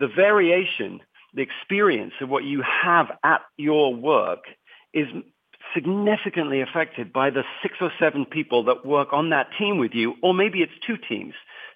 the 0.00 0.08
variation, 0.08 1.00
the 1.34 1.42
experience 1.42 2.14
of 2.20 2.28
what 2.28 2.44
you 2.44 2.62
have 2.62 3.10
at 3.24 3.42
your 3.56 3.94
work 3.94 4.44
is 4.92 5.06
significantly 5.74 6.60
affected 6.60 7.12
by 7.12 7.30
the 7.30 7.44
six 7.62 7.76
or 7.80 7.92
seven 7.98 8.24
people 8.24 8.64
that 8.64 8.86
work 8.86 9.12
on 9.12 9.30
that 9.30 9.48
team 9.58 9.78
with 9.78 9.92
you, 9.94 10.14
or 10.22 10.32
maybe 10.32 10.62
it's 10.62 10.72
two 10.86 10.96
teams. 10.96 11.34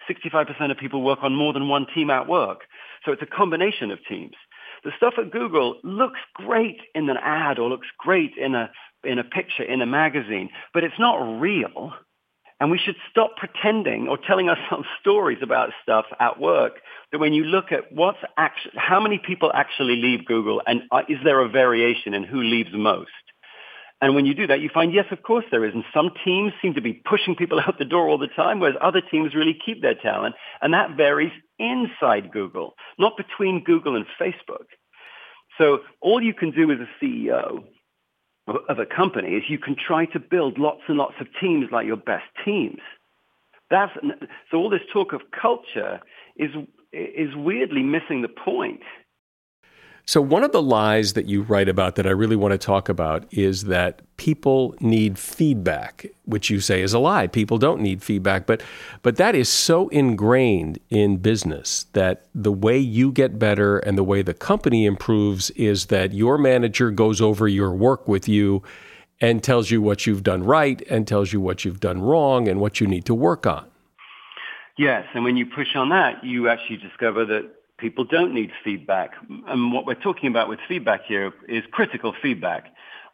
65% 0.09 0.71
of 0.71 0.79
people 0.79 1.03
work 1.03 1.21
on 1.23 1.35
more 1.35 1.53
than 1.53 1.69
one 1.69 1.87
team 1.95 2.11
at 2.11 2.27
work. 2.27 2.63
So 3.05 3.13
it's 3.13 3.23
a 3.23 3.27
combination 3.27 3.91
of 3.91 3.99
teams. 4.09 4.35
The 4.85 4.93
stuff 4.97 5.15
at 5.19 5.31
Google 5.31 5.79
looks 5.83 6.21
great 6.35 6.81
in 6.95 7.09
an 7.09 7.17
ad 7.17 7.59
or 7.59 7.69
looks 7.69 7.89
great 7.99 8.37
in 8.37 8.55
a, 8.55 8.71
in 9.05 9.19
a 9.19 9.25
picture 9.25 9.63
in 9.63 9.83
a 9.83 9.87
magazine, 9.87 10.51
but 10.73 10.85
it's 10.85 10.99
not 10.99 11.41
real. 11.41 11.93
And 12.61 12.71
we 12.71 12.79
should 12.79 12.97
stop 13.11 13.37
pretending 13.37 14.09
or 14.09 14.19
telling 14.19 14.49
ourselves 14.51 14.87
stories 15.01 15.39
about 15.43 15.71
stuff 15.83 16.07
at 16.19 16.39
work 16.39 16.81
that 17.13 17.19
when 17.19 17.33
you 17.33 17.45
look 17.45 17.73
at 17.73 17.93
what's 17.93 18.19
actually, 18.37 18.73
how 18.77 19.01
many 19.01 19.19
people 19.19 19.51
actually 19.55 19.97
leave 19.97 20.25
Google 20.27 20.63
and 20.67 20.83
uh, 20.91 21.03
is 21.09 21.19
there 21.25 21.41
a 21.41 21.49
variation 21.49 22.15
in 22.15 22.25
who 22.25 22.43
leaves 22.43 22.71
most? 22.73 23.11
And 24.03 24.15
when 24.15 24.25
you 24.25 24.35
do 24.35 24.47
that, 24.47 24.61
you 24.61 24.71
find, 24.73 24.95
yes, 24.95 25.07
of 25.11 25.23
course 25.23 25.45
there 25.51 25.65
is. 25.65 25.75
And 25.75 25.85
some 25.93 26.11
teams 26.25 26.53
seem 26.63 26.75
to 26.75 26.81
be 26.81 26.95
pushing 26.95 27.37
people 27.37 27.61
out 27.67 27.79
the 27.79 27.85
door 27.85 28.09
all 28.09 28.19
the 28.19 28.29
time, 28.29 28.61
whereas 28.61 28.77
other 28.81 29.03
teams 29.03 29.35
really 29.35 29.57
keep 29.65 29.83
their 29.83 29.95
talent. 29.95 30.35
And 30.63 30.73
that 30.73 30.97
varies 30.97 31.33
inside 31.59 32.33
Google, 32.33 32.75
not 32.99 33.17
between 33.17 33.63
Google 33.63 33.97
and 33.97 34.07
Facebook. 34.21 34.67
So 35.59 35.81
all 36.01 36.23
you 36.23 36.33
can 36.33 36.53
do 36.53 36.71
as 36.71 36.79
a 36.79 37.05
CEO 37.05 37.65
of 38.47 38.79
a 38.79 38.87
company 38.87 39.35
is 39.35 39.45
you 39.49 39.59
can 39.59 39.77
try 39.77 40.07
to 40.07 40.19
build 40.19 40.59
lots 40.59 40.81
and 40.89 40.97
lots 40.97 41.15
of 41.21 41.27
teams 41.41 41.67
like 41.71 41.87
your 41.87 41.97
best 41.97 42.25
teams. 42.45 42.81
That's, 43.71 43.93
so 44.51 44.57
all 44.57 44.71
this 44.71 44.81
talk 44.93 45.13
of 45.13 45.21
culture 45.31 46.01
is, 46.37 46.51
is 46.93 47.35
weirdly 47.37 47.83
missing 47.83 48.23
the 48.23 48.29
point. 48.29 48.81
So, 50.11 50.21
one 50.21 50.43
of 50.43 50.51
the 50.51 50.61
lies 50.61 51.13
that 51.13 51.27
you 51.27 51.43
write 51.43 51.69
about 51.69 51.95
that 51.95 52.05
I 52.05 52.11
really 52.11 52.35
want 52.35 52.51
to 52.51 52.59
talk 52.59 52.89
about 52.89 53.33
is 53.33 53.67
that 53.67 54.03
people 54.17 54.75
need 54.81 55.21
feedback, 55.21 56.05
which 56.25 56.51
you 56.51 56.59
say 56.59 56.83
is 56.83 56.93
a 56.93 56.99
lie. 56.99 57.29
People 57.29 57.59
don't 57.59 57.81
need 57.81 58.03
feedback, 58.03 58.45
but 58.45 58.61
but 59.03 59.19
that 59.19 59.37
is 59.37 59.49
so 59.49 59.87
ingrained 59.91 60.81
in 60.89 61.19
business 61.19 61.87
that 61.93 62.27
the 62.35 62.51
way 62.51 62.77
you 62.77 63.13
get 63.13 63.39
better 63.39 63.79
and 63.79 63.97
the 63.97 64.03
way 64.03 64.21
the 64.21 64.35
company 64.35 64.85
improves 64.85 65.51
is 65.51 65.87
that 65.87 66.13
your 66.13 66.39
manager 66.39 66.91
goes 66.91 67.21
over 67.21 67.47
your 67.47 67.73
work 67.73 68.09
with 68.09 68.29
you 68.29 68.65
and 69.21 69.45
tells 69.45 69.71
you 69.71 69.81
what 69.81 70.09
you've 70.09 70.25
done 70.25 70.43
right 70.43 70.83
and 70.91 71.07
tells 71.07 71.33
you 71.33 71.41
what 71.41 71.65
you've 71.65 71.79
done 71.79 72.03
wrong 72.03 72.49
and 72.49 72.59
what 72.59 72.81
you 72.81 72.89
need 72.89 73.05
to 73.05 73.15
work 73.15 73.47
on. 73.47 73.65
Yes, 74.77 75.07
and 75.15 75.23
when 75.23 75.37
you 75.37 75.47
push 75.47 75.77
on 75.77 75.91
that, 75.91 76.25
you 76.25 76.49
actually 76.49 76.79
discover 76.79 77.25
that 77.27 77.60
people 77.81 78.05
don't 78.05 78.35
need 78.35 78.51
feedback. 78.63 79.13
And 79.47 79.73
what 79.73 79.87
we're 79.87 79.95
talking 79.95 80.29
about 80.29 80.49
with 80.49 80.59
feedback 80.69 81.01
here 81.07 81.33
is 81.49 81.63
critical 81.73 82.15
feedback. 82.23 82.67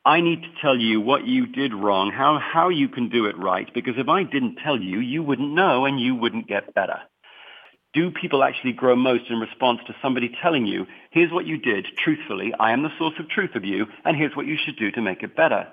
I 0.04 0.20
need 0.20 0.42
to 0.42 0.49
tell 0.62 0.76
you 0.76 1.00
what 1.00 1.26
you 1.26 1.46
did 1.46 1.75
wrong, 1.75 2.12
how, 2.12 2.38
how 2.38 2.68
you 2.68 2.88
can 2.88 3.08
do 3.08 3.26
it 3.26 3.37
right, 3.37 3.68
because 3.75 3.94
if 3.96 4.08
I 4.08 4.23
didn't 4.23 4.58
tell 4.62 4.80
you, 4.80 5.00
you 5.00 5.23
wouldn't 5.23 5.52
know 5.52 5.85
and 5.85 6.00
you 6.00 6.14
wouldn't 6.14 6.46
get 6.46 6.75
better. 6.75 7.00
Do 7.92 8.11
people 8.11 8.44
actually 8.44 8.73
grow 8.73 8.94
most 8.94 9.25
in 9.30 9.40
response 9.40 9.80
to 9.87 9.96
somebody 10.02 10.30
telling 10.42 10.66
you, 10.66 10.87
here's 11.11 11.32
what 11.32 11.46
you 11.46 11.58
did, 11.58 11.87
truthfully, 12.04 12.52
I 12.58 12.73
am 12.73 12.82
the 12.82 12.96
source 12.99 13.14
of 13.18 13.28
truth 13.28 13.56
of 13.56 13.64
you, 13.64 13.87
and 14.04 14.16
here's 14.16 14.37
what 14.37 14.46
you 14.46 14.56
should 14.56 14.76
do 14.76 14.90
to 14.92 15.00
make 15.00 15.23
it 15.23 15.35
better? 15.35 15.66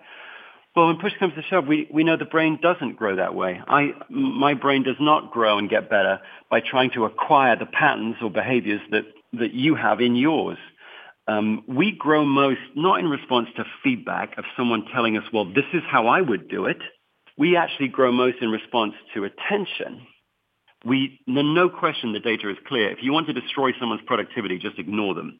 Well, 0.76 0.88
when 0.88 0.98
push 0.98 1.14
comes 1.20 1.36
to 1.36 1.44
shove, 1.44 1.68
we, 1.68 1.88
we 1.94 2.04
know 2.04 2.18
the 2.18 2.26
brain 2.26 2.58
doesn't 2.60 2.96
grow 2.96 3.18
that 3.18 3.36
way. 3.36 3.62
I, 3.68 3.92
my 4.10 4.56
brain 4.56 4.82
does 4.84 4.96
not 5.00 5.32
grow 5.32 5.60
and 5.60 5.70
get 5.70 5.88
better 5.88 6.20
by 6.50 6.62
trying 6.62 6.90
to 6.92 7.06
acquire 7.06 7.56
the 7.56 7.68
patterns 7.68 8.16
or 8.24 8.32
behaviors 8.32 8.82
that, 8.90 9.04
that 9.34 9.54
you 9.54 9.76
have 9.76 10.02
in 10.02 10.16
yours. 10.16 10.58
Um, 11.28 11.64
we 11.68 11.92
grow 11.92 12.26
most 12.26 12.60
not 12.76 13.00
in 13.00 13.08
response 13.08 13.50
to 13.56 13.66
feedback 13.84 14.38
of 14.40 14.46
someone 14.58 14.86
telling 14.94 15.16
us, 15.16 15.24
well, 15.32 15.46
this 15.46 15.66
is 15.74 15.84
how 15.88 16.08
I 16.08 16.22
would 16.22 16.50
do 16.50 16.66
it. 16.66 16.80
We 17.38 17.56
actually 17.56 17.90
grow 17.90 18.12
most 18.12 18.38
in 18.42 18.50
response 18.50 18.94
to 19.14 19.26
attention. 19.26 20.08
We, 20.86 21.20
no 21.28 21.70
question 21.70 22.14
the 22.14 22.20
data 22.20 22.50
is 22.50 22.58
clear. 22.68 22.92
If 22.92 22.98
you 23.02 23.14
want 23.14 23.28
to 23.28 23.34
destroy 23.34 23.72
someone's 23.80 24.02
productivity, 24.06 24.58
just 24.58 24.80
ignore 24.80 25.14
them. 25.14 25.40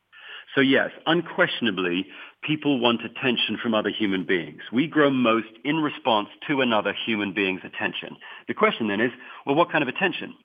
So 0.56 0.62
yes, 0.62 0.92
unquestionably, 1.06 2.06
people 2.44 2.80
want 2.80 3.02
attention 3.04 3.58
from 3.62 3.74
other 3.74 3.90
human 3.90 4.26
beings. 4.26 4.62
We 4.72 4.88
grow 4.88 5.10
most 5.10 5.48
in 5.64 5.78
response 5.78 6.30
to 6.48 6.62
another 6.62 6.94
human 7.06 7.34
being's 7.34 7.62
attention. 7.64 8.18
The 8.48 8.54
question 8.54 8.88
then 8.88 9.02
is, 9.02 9.12
well, 9.46 9.56
what 9.56 9.72
kind 9.72 9.82
of 9.82 9.88
attention? 9.88 10.36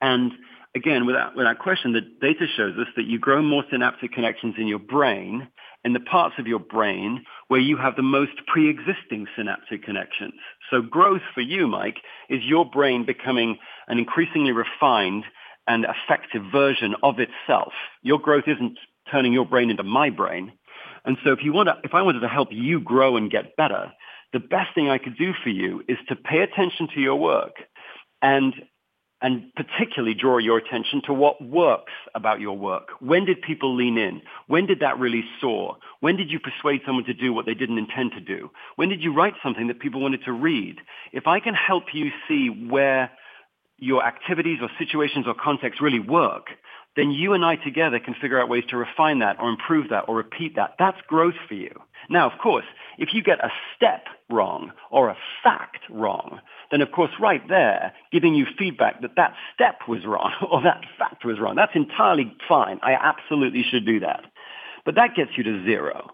And 0.00 0.32
again, 0.74 1.06
without, 1.06 1.36
without 1.36 1.58
question, 1.58 1.92
the 1.92 2.02
data 2.20 2.46
shows 2.56 2.76
us 2.78 2.88
that 2.96 3.06
you 3.06 3.18
grow 3.18 3.42
more 3.42 3.64
synaptic 3.70 4.12
connections 4.12 4.54
in 4.58 4.68
your 4.68 4.78
brain, 4.78 5.48
in 5.84 5.92
the 5.92 6.00
parts 6.00 6.34
of 6.38 6.46
your 6.46 6.58
brain 6.58 7.24
where 7.48 7.60
you 7.60 7.76
have 7.76 7.96
the 7.96 8.02
most 8.02 8.32
pre-existing 8.46 9.26
synaptic 9.36 9.84
connections. 9.84 10.34
So 10.70 10.82
growth 10.82 11.22
for 11.34 11.40
you, 11.40 11.66
Mike, 11.66 11.98
is 12.28 12.42
your 12.44 12.68
brain 12.68 13.06
becoming 13.06 13.58
an 13.88 13.98
increasingly 13.98 14.52
refined 14.52 15.24
and 15.66 15.84
effective 15.84 16.42
version 16.52 16.94
of 17.02 17.16
itself. 17.18 17.72
Your 18.02 18.18
growth 18.18 18.44
isn't 18.46 18.78
turning 19.10 19.32
your 19.32 19.46
brain 19.46 19.70
into 19.70 19.82
my 19.82 20.10
brain. 20.10 20.52
And 21.04 21.16
so 21.24 21.32
if 21.32 21.38
you 21.42 21.52
want 21.52 21.68
to, 21.68 21.76
if 21.84 21.94
I 21.94 22.02
wanted 22.02 22.20
to 22.20 22.28
help 22.28 22.48
you 22.50 22.80
grow 22.80 23.16
and 23.16 23.30
get 23.30 23.56
better, 23.56 23.92
the 24.32 24.40
best 24.40 24.74
thing 24.74 24.90
I 24.90 24.98
could 24.98 25.16
do 25.16 25.32
for 25.42 25.50
you 25.50 25.82
is 25.88 25.98
to 26.08 26.16
pay 26.16 26.40
attention 26.40 26.88
to 26.94 27.00
your 27.00 27.16
work 27.16 27.54
and 28.20 28.54
and 29.22 29.50
particularly 29.54 30.14
draw 30.14 30.36
your 30.36 30.58
attention 30.58 31.00
to 31.06 31.12
what 31.12 31.42
works 31.42 31.92
about 32.14 32.38
your 32.38 32.56
work. 32.56 32.88
When 33.00 33.24
did 33.24 33.40
people 33.40 33.74
lean 33.74 33.96
in? 33.96 34.20
When 34.46 34.66
did 34.66 34.80
that 34.80 34.98
really 34.98 35.24
soar? 35.40 35.78
When 36.00 36.16
did 36.16 36.30
you 36.30 36.38
persuade 36.38 36.82
someone 36.84 37.04
to 37.06 37.14
do 37.14 37.32
what 37.32 37.46
they 37.46 37.54
didn't 37.54 37.78
intend 37.78 38.12
to 38.12 38.20
do? 38.20 38.50
When 38.76 38.90
did 38.90 39.02
you 39.02 39.14
write 39.14 39.34
something 39.42 39.68
that 39.68 39.80
people 39.80 40.02
wanted 40.02 40.24
to 40.26 40.32
read? 40.32 40.76
If 41.12 41.26
I 41.26 41.40
can 41.40 41.54
help 41.54 41.94
you 41.94 42.10
see 42.28 42.48
where 42.48 43.10
your 43.78 44.04
activities 44.04 44.58
or 44.60 44.68
situations 44.78 45.26
or 45.26 45.34
contexts 45.34 45.80
really 45.80 46.00
work, 46.00 46.48
then 46.96 47.10
you 47.10 47.34
and 47.34 47.44
I 47.44 47.56
together 47.56 47.98
can 47.98 48.14
figure 48.14 48.40
out 48.40 48.48
ways 48.48 48.64
to 48.70 48.76
refine 48.76 49.18
that 49.20 49.36
or 49.38 49.50
improve 49.50 49.90
that 49.90 50.08
or 50.08 50.16
repeat 50.16 50.56
that. 50.56 50.74
That's 50.78 51.00
growth 51.06 51.34
for 51.46 51.54
you. 51.54 51.70
Now, 52.08 52.30
of 52.30 52.38
course, 52.38 52.64
if 52.98 53.12
you 53.12 53.22
get 53.22 53.44
a 53.44 53.50
step 53.76 54.06
wrong 54.30 54.72
or 54.90 55.08
a 55.08 55.16
fact 55.42 55.80
wrong, 55.90 56.40
then 56.70 56.80
of 56.80 56.90
course 56.92 57.10
right 57.20 57.46
there, 57.48 57.92
giving 58.12 58.34
you 58.34 58.46
feedback 58.58 59.02
that 59.02 59.16
that 59.16 59.34
step 59.54 59.80
was 59.86 60.04
wrong 60.06 60.32
or 60.50 60.62
that 60.62 60.82
fact 60.98 61.24
was 61.24 61.38
wrong, 61.38 61.56
that's 61.56 61.74
entirely 61.74 62.34
fine. 62.48 62.80
I 62.82 62.92
absolutely 62.92 63.62
should 63.62 63.84
do 63.86 64.00
that. 64.00 64.24
But 64.84 64.94
that 64.94 65.14
gets 65.14 65.32
you 65.36 65.44
to 65.44 65.64
zero. 65.64 66.10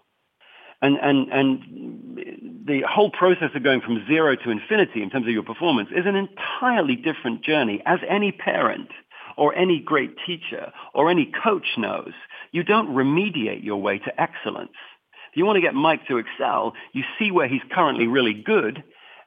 And, 0.81 0.97
and, 0.97 1.31
and 1.31 2.65
the 2.67 2.83
whole 2.89 3.09
process 3.09 3.51
of 3.55 3.63
going 3.63 3.79
from 3.79 4.05
zero 4.05 4.35
to 4.35 4.49
infinity 4.49 5.01
in 5.01 5.09
terms 5.09 5.25
of 5.25 5.31
your 5.31 5.43
performance 5.43 5.89
is 5.95 6.05
an 6.05 6.17
entirely 6.17 6.97
different 6.97 7.41
journey, 7.41 7.81
as 7.85 7.99
any 8.07 8.33
parent 8.33 8.89
or 9.37 9.55
any 9.55 9.79
great 9.79 10.15
teacher 10.25 10.71
or 10.93 11.09
any 11.09 11.31
coach 11.43 11.67
knows. 11.77 12.13
You 12.51 12.63
don't 12.63 12.95
remediate 12.95 13.63
your 13.63 13.81
way 13.81 13.99
to 13.99 14.21
excellence. 14.21 14.71
If 15.31 15.37
you 15.37 15.45
want 15.45 15.57
to 15.57 15.61
get 15.61 15.73
Mike 15.73 16.07
to 16.07 16.17
excel, 16.17 16.73
you 16.93 17.03
see 17.17 17.31
where 17.31 17.47
he's 17.47 17.61
currently 17.71 18.07
really 18.07 18.33
good 18.33 18.83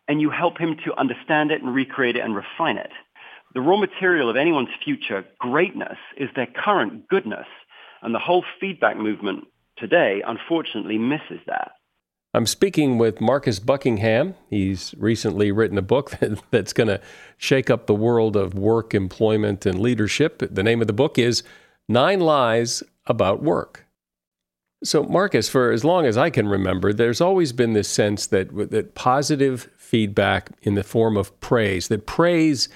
and 0.09 0.21
you 0.21 0.31
help 0.31 0.59
him 0.59 0.77
to 0.85 0.99
understand 0.99 1.51
it 1.51 1.63
and 1.63 1.75
recreate 1.75 2.17
it 2.17 2.25
and 2.25 2.35
refine 2.35 2.79
it. 2.79 2.93
The 3.55 3.61
raw 3.61 3.77
material 3.77 4.31
of 4.31 4.37
anyone's 4.37 4.69
future 4.85 5.25
greatness 5.39 5.99
is 6.17 6.29
their 6.37 6.47
current 6.47 7.09
goodness. 7.09 7.47
And 8.03 8.15
the 8.15 8.21
whole 8.21 8.45
feedback 8.61 8.97
movement 8.97 9.47
today, 9.79 10.23
unfortunately, 10.25 10.99
misses 10.99 11.41
that. 11.47 11.73
I'm 12.37 12.45
speaking 12.45 12.99
with 12.99 13.19
Marcus 13.19 13.59
Buckingham. 13.59 14.35
He's 14.51 14.95
recently 14.99 15.51
written 15.51 15.79
a 15.79 15.83
book 15.83 16.13
that's 16.51 16.75
going 16.75 16.89
to 16.89 17.01
shake 17.39 17.71
up 17.71 17.87
the 17.87 17.95
world 17.95 18.37
of 18.37 18.53
work, 18.53 18.93
employment, 18.93 19.65
and 19.65 19.81
leadership. 19.81 20.43
The 20.51 20.63
name 20.63 20.83
of 20.83 20.87
the 20.87 20.93
book 20.93 21.19
is 21.19 21.43
Nine 21.89 22.21
Lies 22.21 22.83
About 23.07 23.43
Work. 23.43 23.87
So, 24.85 25.03
Marcus, 25.05 25.49
for 25.49 25.73
as 25.73 25.83
long 25.83 26.05
as 26.05 26.19
I 26.19 26.29
can 26.29 26.47
remember, 26.47 26.93
there's 26.93 27.23
always 27.23 27.55
been 27.55 27.73
this 27.73 27.89
sense 27.89 28.27
that, 28.27 28.55
that 28.71 28.95
positive 28.95 29.71
feedback 29.79 30.51
in 30.61 30.75
the 30.75 30.85
form 30.85 31.17
of 31.17 31.41
praise, 31.41 31.89
that 31.89 32.05
praise 32.05 32.69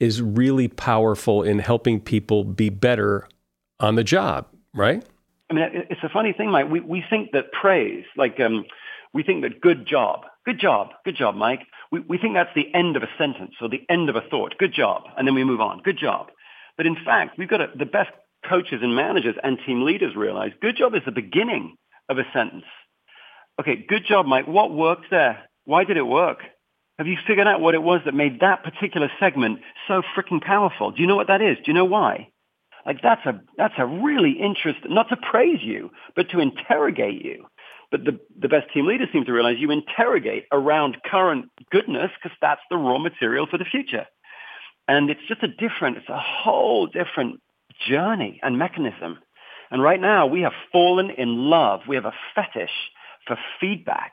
is 0.00 0.20
really 0.20 0.66
powerful 0.66 1.44
in 1.44 1.60
helping 1.60 2.00
people 2.00 2.42
be 2.42 2.68
better 2.68 3.28
on 3.78 3.94
the 3.94 4.02
job, 4.02 4.48
right? 4.74 5.04
I 5.50 5.54
mean, 5.54 5.64
it's 5.88 6.02
a 6.02 6.08
funny 6.08 6.32
thing, 6.32 6.50
Mike. 6.50 6.68
We, 6.68 6.80
we 6.80 7.04
think 7.08 7.30
that 7.30 7.52
praise, 7.52 8.04
like 8.16 8.40
um, 8.40 8.64
we 9.14 9.22
think 9.22 9.42
that 9.42 9.60
good 9.60 9.86
job, 9.86 10.26
good 10.44 10.58
job, 10.60 10.88
good 11.04 11.16
job, 11.16 11.36
Mike. 11.36 11.60
We, 11.90 12.00
we 12.00 12.18
think 12.18 12.34
that's 12.34 12.54
the 12.54 12.74
end 12.74 12.96
of 12.96 13.02
a 13.02 13.08
sentence 13.16 13.54
or 13.60 13.68
the 13.68 13.82
end 13.88 14.10
of 14.10 14.16
a 14.16 14.20
thought. 14.28 14.58
Good 14.58 14.74
job. 14.74 15.04
And 15.16 15.26
then 15.26 15.34
we 15.34 15.44
move 15.44 15.60
on. 15.60 15.80
Good 15.82 15.98
job. 15.98 16.30
But 16.76 16.86
in 16.86 16.96
fact, 17.04 17.38
we've 17.38 17.48
got 17.48 17.60
a, 17.60 17.68
the 17.78 17.86
best 17.86 18.10
coaches 18.48 18.80
and 18.82 18.94
managers 18.94 19.36
and 19.42 19.58
team 19.64 19.84
leaders 19.84 20.16
realize 20.16 20.50
good 20.60 20.76
job 20.76 20.94
is 20.94 21.02
the 21.06 21.12
beginning 21.12 21.76
of 22.08 22.18
a 22.18 22.24
sentence. 22.34 22.64
Okay, 23.60 23.84
good 23.88 24.04
job, 24.04 24.26
Mike. 24.26 24.48
What 24.48 24.72
worked 24.72 25.06
there? 25.10 25.44
Why 25.64 25.84
did 25.84 25.96
it 25.96 26.06
work? 26.06 26.38
Have 26.98 27.06
you 27.06 27.16
figured 27.26 27.46
out 27.46 27.60
what 27.60 27.74
it 27.74 27.82
was 27.82 28.00
that 28.04 28.14
made 28.14 28.40
that 28.40 28.62
particular 28.64 29.10
segment 29.18 29.60
so 29.88 30.02
freaking 30.16 30.42
powerful? 30.42 30.90
Do 30.90 31.02
you 31.02 31.08
know 31.08 31.16
what 31.16 31.28
that 31.28 31.40
is? 31.40 31.56
Do 31.58 31.64
you 31.66 31.72
know 31.72 31.84
why? 31.84 32.28
Like 32.86 33.00
that's 33.02 33.24
a 33.24 33.40
that's 33.56 33.74
a 33.78 33.86
really 33.86 34.32
interesting 34.32 34.92
not 34.92 35.08
to 35.08 35.16
praise 35.16 35.60
you, 35.62 35.90
but 36.14 36.30
to 36.30 36.40
interrogate 36.40 37.24
you. 37.24 37.46
But 37.90 38.04
the, 38.04 38.18
the 38.38 38.48
best 38.48 38.72
team 38.72 38.86
leaders 38.86 39.08
seem 39.12 39.24
to 39.24 39.32
realize 39.32 39.56
you 39.58 39.70
interrogate 39.70 40.46
around 40.52 40.96
current 41.04 41.50
goodness 41.70 42.10
because 42.22 42.36
that's 42.40 42.60
the 42.70 42.76
raw 42.76 42.98
material 42.98 43.46
for 43.50 43.58
the 43.58 43.64
future. 43.64 44.06
And 44.88 45.10
it's 45.10 45.26
just 45.28 45.42
a 45.42 45.48
different, 45.48 45.98
it's 45.98 46.08
a 46.08 46.20
whole 46.20 46.86
different 46.86 47.40
journey 47.88 48.40
and 48.42 48.58
mechanism. 48.58 49.18
And 49.70 49.82
right 49.82 50.00
now 50.00 50.26
we 50.26 50.42
have 50.42 50.52
fallen 50.72 51.10
in 51.10 51.36
love. 51.50 51.80
We 51.88 51.96
have 51.96 52.04
a 52.04 52.14
fetish 52.34 52.70
for 53.26 53.38
feedback 53.60 54.12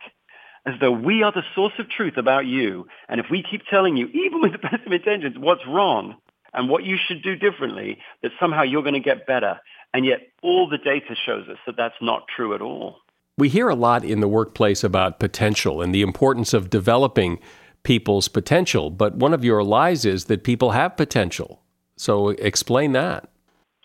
as 0.65 0.75
though 0.79 0.91
we 0.91 1.23
are 1.23 1.31
the 1.31 1.43
source 1.55 1.73
of 1.79 1.89
truth 1.89 2.17
about 2.17 2.45
you. 2.45 2.87
And 3.09 3.19
if 3.19 3.27
we 3.31 3.43
keep 3.43 3.63
telling 3.69 3.97
you, 3.97 4.07
even 4.07 4.41
with 4.41 4.51
the 4.51 4.59
best 4.59 4.85
of 4.85 4.91
intentions, 4.91 5.35
what's 5.37 5.65
wrong, 5.67 6.15
and 6.53 6.69
what 6.69 6.83
you 6.83 6.97
should 6.97 7.23
do 7.23 7.35
differently, 7.35 7.99
that 8.21 8.31
somehow 8.39 8.63
you're 8.63 8.83
going 8.83 8.93
to 8.93 8.99
get 8.99 9.25
better. 9.25 9.59
And 9.93 10.05
yet 10.05 10.19
all 10.41 10.69
the 10.69 10.77
data 10.77 11.15
shows 11.25 11.47
us 11.47 11.57
that 11.65 11.77
that's 11.77 11.95
not 12.01 12.23
true 12.35 12.53
at 12.53 12.61
all. 12.61 12.97
We 13.37 13.49
hear 13.49 13.69
a 13.69 13.75
lot 13.75 14.03
in 14.03 14.19
the 14.19 14.27
workplace 14.27 14.83
about 14.83 15.19
potential 15.19 15.81
and 15.81 15.95
the 15.95 16.01
importance 16.01 16.53
of 16.53 16.69
developing 16.69 17.39
people's 17.83 18.27
potential, 18.27 18.89
but 18.89 19.15
one 19.15 19.33
of 19.33 19.43
your 19.43 19.63
lies 19.63 20.05
is 20.05 20.25
that 20.25 20.43
people 20.43 20.71
have 20.71 20.97
potential. 20.97 21.61
So 21.95 22.29
explain 22.29 22.91
that. 22.93 23.29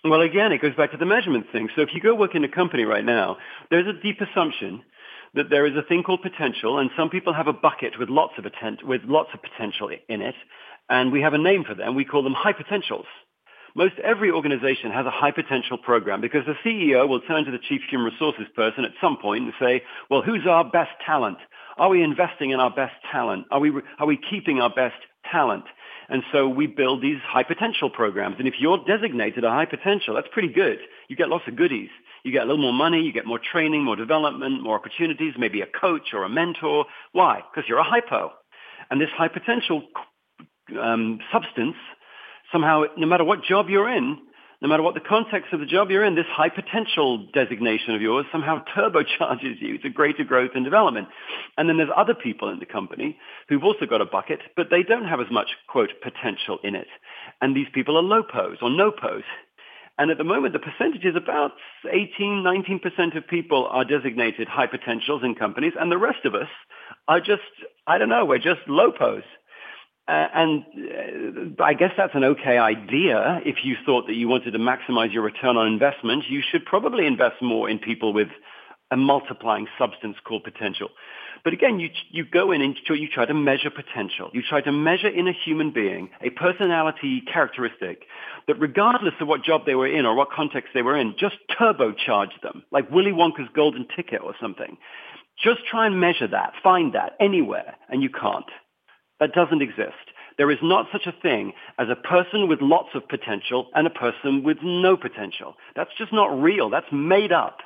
Well, 0.05 0.21
again, 0.21 0.53
it 0.53 0.63
goes 0.63 0.75
back 0.77 0.93
to 0.93 0.97
the 0.97 1.07
measurement 1.07 1.47
thing. 1.53 1.69
So 1.75 1.83
if 1.83 1.89
you 1.95 2.01
go 2.01 2.15
work 2.15 2.35
in 2.35 2.45
a 2.45 2.49
company 2.49 2.85
right 2.85 3.05
now, 3.05 3.39
there's 3.71 3.87
a 3.87 4.03
deep 4.03 4.21
assumption 4.21 4.83
that 5.35 5.51
there 5.51 5.67
is 5.67 5.77
a 5.77 5.83
thing 5.83 6.03
called 6.03 6.23
potential, 6.23 6.79
and 6.79 6.91
some 6.97 7.11
people 7.11 7.35
have 7.35 7.47
a 7.47 7.53
bucket 7.53 7.99
with 7.99 8.09
lots 8.09 8.35
of, 8.39 8.47
atten- 8.47 8.87
with 8.87 9.03
lots 9.05 9.31
of 9.35 9.41
potential 9.43 9.91
in 10.09 10.23
it, 10.23 10.35
and 10.89 11.13
we 11.13 11.23
have 11.23 11.35
a 11.35 11.39
name 11.39 11.65
for 11.65 11.75
them. 11.75 11.95
We 11.95 12.05
call 12.05 12.23
them 12.23 12.35
high 12.35 12.53
potentials. 12.53 13.07
Most 13.77 13.99
every 14.03 14.31
organization 14.31 14.91
has 14.91 15.05
a 15.05 15.11
high 15.11 15.33
potential 15.33 15.77
program 15.77 16.23
because 16.23 16.47
the 16.47 16.57
CEO 16.65 17.07
will 17.07 17.21
turn 17.21 17.45
to 17.45 17.51
the 17.51 17.59
chief 17.59 17.83
human 17.91 18.11
resources 18.11 18.47
person 18.57 18.87
at 18.87 18.93
some 19.03 19.19
point 19.21 19.45
and 19.45 19.53
say, 19.61 19.83
well, 20.09 20.23
who's 20.23 20.47
our 20.49 20.65
best 20.65 20.93
talent? 21.05 21.37
Are 21.77 21.91
we 21.91 22.03
investing 22.03 22.53
in 22.53 22.59
our 22.59 22.71
best 22.71 22.95
talent? 23.13 23.45
Are 23.51 23.61
we, 23.61 23.71
are 23.99 24.07
we 24.07 24.19
keeping 24.31 24.63
our 24.63 24.71
best 24.71 24.97
talent? 25.31 25.65
And 26.09 26.23
so 26.33 26.49
we 26.49 26.67
build 26.67 27.03
these 27.03 27.19
high 27.23 27.43
potential 27.43 27.91
programs. 27.91 28.37
And 28.39 28.49
if 28.49 28.55
you're 28.59 28.83
designated 28.87 29.45
a 29.45 29.51
high 29.51 29.67
potential, 29.67 30.15
that's 30.15 30.29
pretty 30.33 30.55
good. 30.55 30.79
You 31.09 31.17
get 31.17 31.29
lots 31.29 31.45
of 31.47 31.57
goodies. 31.57 31.91
You 32.25 32.33
get 32.33 32.45
a 32.45 32.47
little 32.47 32.63
more 32.63 32.73
money, 32.73 33.03
you 33.03 33.13
get 33.13 33.27
more 33.27 33.39
training, 33.39 33.85
more 33.85 33.97
development, 33.97 34.63
more 34.63 34.77
opportunities, 34.77 35.35
maybe 35.39 35.61
a 35.61 35.67
coach 35.67 36.15
or 36.15 36.25
a 36.25 36.31
mentor. 36.31 36.87
Why? 37.13 37.43
Because 37.53 37.69
you're 37.69 37.79
a 37.79 37.85
hypo. 37.85 38.33
And 38.91 38.99
this 38.99 39.11
high 39.15 39.29
potential 39.29 39.83
um, 40.81 41.21
substance, 41.31 41.77
somehow, 42.53 42.85
no 42.97 43.07
matter 43.07 43.25
what 43.25 43.43
job 43.43 43.69
you're 43.69 43.89
in, 43.89 44.19
no 44.63 44.69
matter 44.69 44.83
what 44.83 44.95
the 44.95 45.01
context 45.01 45.53
of 45.53 45.61
the 45.61 45.67
job 45.67 45.91
you're 45.91 46.05
in, 46.05 46.15
this 46.15 46.25
high 46.31 46.49
potential 46.49 47.27
designation 47.35 47.95
of 47.95 48.01
yours 48.01 48.25
somehow 48.33 48.65
turbocharges 48.77 49.61
you 49.61 49.79
to 49.79 49.91
greater 49.91 50.25
growth 50.25 50.53
and 50.55 50.65
development. 50.65 51.09
And 51.59 51.69
then 51.69 51.77
there's 51.77 51.91
other 51.95 52.15
people 52.15 52.49
in 52.49 52.59
the 52.59 52.67
company 52.67 53.19
who've 53.49 53.65
also 53.65 53.87
got 53.87 54.01
a 54.01 54.07
bucket, 54.07 54.41
but 54.57 54.69
they 54.71 54.83
don't 54.83 55.07
have 55.07 55.21
as 55.21 55.31
much, 55.31 55.49
quote, 55.69 55.91
potential 56.03 56.59
in 56.65 56.75
it. 56.75 56.89
And 57.41 57.55
these 57.55 57.69
people 57.73 57.97
are 57.99 58.03
low 58.03 58.23
pose 58.23 58.59
or 58.63 58.71
no 58.71 58.91
pose. 58.91 59.25
And 59.99 60.11
at 60.11 60.19
the 60.19 60.25
moment, 60.25 60.53
the 60.53 60.59
percentage 60.59 61.05
is 61.05 61.17
about 61.17 61.53
18, 61.91 62.45
19% 62.45 63.17
of 63.17 63.27
people 63.27 63.67
are 63.71 63.85
designated 63.85 64.47
high 64.47 64.67
potentials 64.67 65.23
in 65.25 65.35
companies, 65.35 65.73
and 65.79 65.91
the 65.91 65.97
rest 65.97 66.25
of 66.27 66.35
us 66.35 66.49
are 67.09 67.21
just, 67.21 67.43
I 67.87 67.97
don't 67.97 68.11
know, 68.11 68.25
we're 68.25 68.39
just 68.39 68.61
low 68.69 68.93
pose. 68.93 69.23
Uh, 70.09 70.29
and 70.35 70.65
uh, 71.59 71.65
I 71.65 71.75
guess 71.75 71.91
that's 71.97 72.15
an 72.15 72.23
okay 72.25 72.59
idea. 72.59 73.41
If 73.45 73.57
you 73.65 73.75
thought 73.85 74.07
that 74.07 74.15
you 74.15 74.29
wanted 74.29 74.53
to 74.53 74.59
maximize 74.59 75.13
your 75.13 75.23
return 75.23 75.57
on 75.57 75.67
investment, 75.67 76.25
you 76.29 76.43
should 76.49 76.65
probably 76.65 77.07
invest 77.07 77.43
more 77.43 77.69
in 77.69 77.79
people 77.79 78.13
with 78.13 78.29
a 78.93 78.97
multiplying 78.97 79.67
substance 79.79 80.17
called 80.25 80.45
potential. 80.45 80.91
But 81.43 81.53
again, 81.53 81.81
you, 81.81 81.91
you 82.11 82.25
go 82.25 82.53
in 82.53 82.63
and 82.63 82.77
you 82.89 83.09
try 83.09 83.25
to 83.25 83.35
measure 83.35 83.71
potential. 83.71 84.31
You 84.33 84.43
try 84.49 84.61
to 84.61 84.73
measure 84.73 85.09
in 85.09 85.29
a 85.29 85.33
human 85.33 85.73
being 85.73 86.11
a 86.21 86.31
personality 86.31 87.23
characteristic 87.33 88.03
that 88.47 88.61
regardless 88.61 89.15
of 89.21 89.29
what 89.29 89.45
job 89.45 89.63
they 89.67 89.75
were 89.75 89.87
in 89.87 90.07
or 90.07 90.15
what 90.15 90.31
context 90.31 90.71
they 90.73 90.83
were 90.83 90.97
in, 90.97 91.15
just 91.19 91.37
turbocharge 91.59 92.41
them, 92.43 92.63
like 92.71 92.91
Willy 92.91 93.13
Wonka's 93.13 93.49
golden 93.55 93.87
ticket 93.95 94.23
or 94.23 94.35
something. 94.41 94.77
Just 95.43 95.61
try 95.71 95.87
and 95.87 96.01
measure 96.01 96.29
that, 96.29 96.53
find 96.63 96.95
that 96.95 97.13
anywhere, 97.21 97.75
and 97.89 98.03
you 98.03 98.09
can't. 98.09 98.47
That 99.21 99.33
doesn't 99.33 99.63
exist. 99.63 99.95
There 100.39 100.51
is 100.51 100.59
not 100.63 100.87
such 100.93 101.07
a 101.07 101.21
thing 101.23 101.53
as 101.79 101.89
a 101.91 101.97
person 101.97 102.49
with 102.49 102.61
lots 102.61 102.91
of 102.95 103.09
potential 103.09 103.69
and 103.75 103.87
a 103.87 103.91
person 103.91 104.43
with 104.43 104.59
no 104.63 104.97
potential. 104.97 105.55
That's 105.75 105.91
just 105.97 106.13
not 106.13 106.43
real. 106.43 106.69
That's 106.69 106.93
made 106.93 107.33
up. 107.33 107.59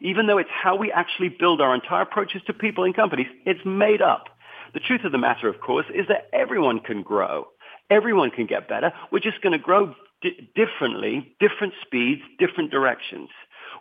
Even 0.00 0.26
though 0.26 0.38
it's 0.38 0.50
how 0.50 0.76
we 0.76 0.90
actually 0.90 1.28
build 1.28 1.60
our 1.60 1.74
entire 1.74 2.02
approaches 2.02 2.42
to 2.46 2.52
people 2.54 2.84
and 2.84 2.96
companies, 2.96 3.26
it's 3.44 3.64
made 3.64 4.02
up. 4.02 4.24
The 4.72 4.80
truth 4.80 5.04
of 5.04 5.12
the 5.12 5.18
matter, 5.18 5.48
of 5.48 5.60
course, 5.60 5.86
is 5.94 6.08
that 6.08 6.28
everyone 6.32 6.80
can 6.80 7.02
grow. 7.02 7.46
Everyone 7.90 8.30
can 8.30 8.46
get 8.46 8.68
better. 8.68 8.92
We're 9.12 9.20
just 9.20 9.40
going 9.42 9.52
to 9.52 9.58
grow 9.58 9.94
di- 10.22 10.50
differently, 10.56 11.36
different 11.38 11.74
speeds, 11.82 12.22
different 12.38 12.70
directions. 12.70 13.28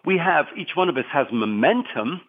We 0.06 0.18
have, 0.18 0.46
each 0.58 0.76
one 0.76 0.90
of 0.90 0.98
us 0.98 1.06
has 1.12 1.28
momentum 1.32 2.22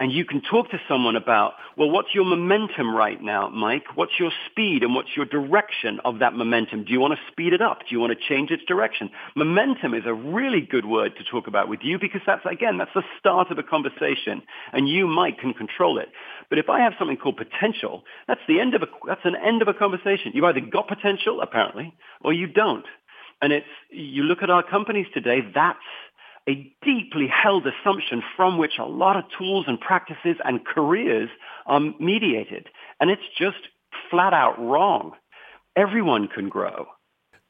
and 0.00 0.10
you 0.10 0.24
can 0.24 0.42
talk 0.42 0.70
to 0.70 0.80
someone 0.88 1.14
about, 1.14 1.52
well, 1.76 1.88
what's 1.88 2.14
your 2.14 2.24
momentum 2.24 2.94
right 2.94 3.22
now, 3.22 3.48
Mike? 3.48 3.84
What's 3.94 4.18
your 4.18 4.32
speed 4.50 4.82
and 4.82 4.94
what's 4.94 5.16
your 5.16 5.24
direction 5.24 6.00
of 6.04 6.18
that 6.18 6.34
momentum? 6.34 6.84
Do 6.84 6.92
you 6.92 6.98
want 6.98 7.14
to 7.14 7.32
speed 7.32 7.52
it 7.52 7.62
up? 7.62 7.80
Do 7.80 7.86
you 7.90 8.00
want 8.00 8.12
to 8.12 8.28
change 8.28 8.50
its 8.50 8.64
direction? 8.64 9.10
Momentum 9.36 9.94
is 9.94 10.02
a 10.04 10.12
really 10.12 10.60
good 10.60 10.84
word 10.84 11.12
to 11.18 11.24
talk 11.24 11.46
about 11.46 11.68
with 11.68 11.80
you 11.82 11.98
because 12.00 12.22
that's, 12.26 12.44
again, 12.44 12.78
that's 12.78 12.94
the 12.94 13.04
start 13.20 13.52
of 13.52 13.58
a 13.58 13.62
conversation 13.62 14.42
and 14.72 14.88
you, 14.88 15.06
Mike, 15.06 15.38
can 15.38 15.54
control 15.54 15.98
it. 15.98 16.08
But 16.50 16.58
if 16.58 16.68
I 16.68 16.80
have 16.80 16.94
something 16.98 17.16
called 17.16 17.36
potential, 17.36 18.02
that's 18.26 18.40
the 18.48 18.60
end 18.60 18.74
of 18.74 18.82
a, 18.82 18.86
that's 19.06 19.24
an 19.24 19.36
end 19.36 19.62
of 19.62 19.68
a 19.68 19.74
conversation. 19.74 20.32
You've 20.34 20.44
either 20.44 20.60
got 20.60 20.88
potential, 20.88 21.40
apparently, 21.40 21.94
or 22.20 22.32
you 22.32 22.48
don't. 22.48 22.86
And 23.40 23.52
it's, 23.52 23.66
you 23.90 24.22
look 24.22 24.42
at 24.42 24.50
our 24.50 24.62
companies 24.62 25.06
today, 25.12 25.40
that's 25.54 25.78
a 26.48 26.72
deeply 26.82 27.26
held 27.26 27.66
assumption 27.66 28.22
from 28.36 28.58
which 28.58 28.78
a 28.78 28.84
lot 28.84 29.16
of 29.16 29.24
tools 29.36 29.64
and 29.66 29.80
practices 29.80 30.36
and 30.44 30.64
careers 30.64 31.30
are 31.66 31.80
mediated. 31.98 32.68
And 33.00 33.10
it's 33.10 33.22
just 33.38 33.56
flat 34.10 34.34
out 34.34 34.58
wrong. 34.58 35.12
Everyone 35.76 36.28
can 36.28 36.48
grow. 36.48 36.86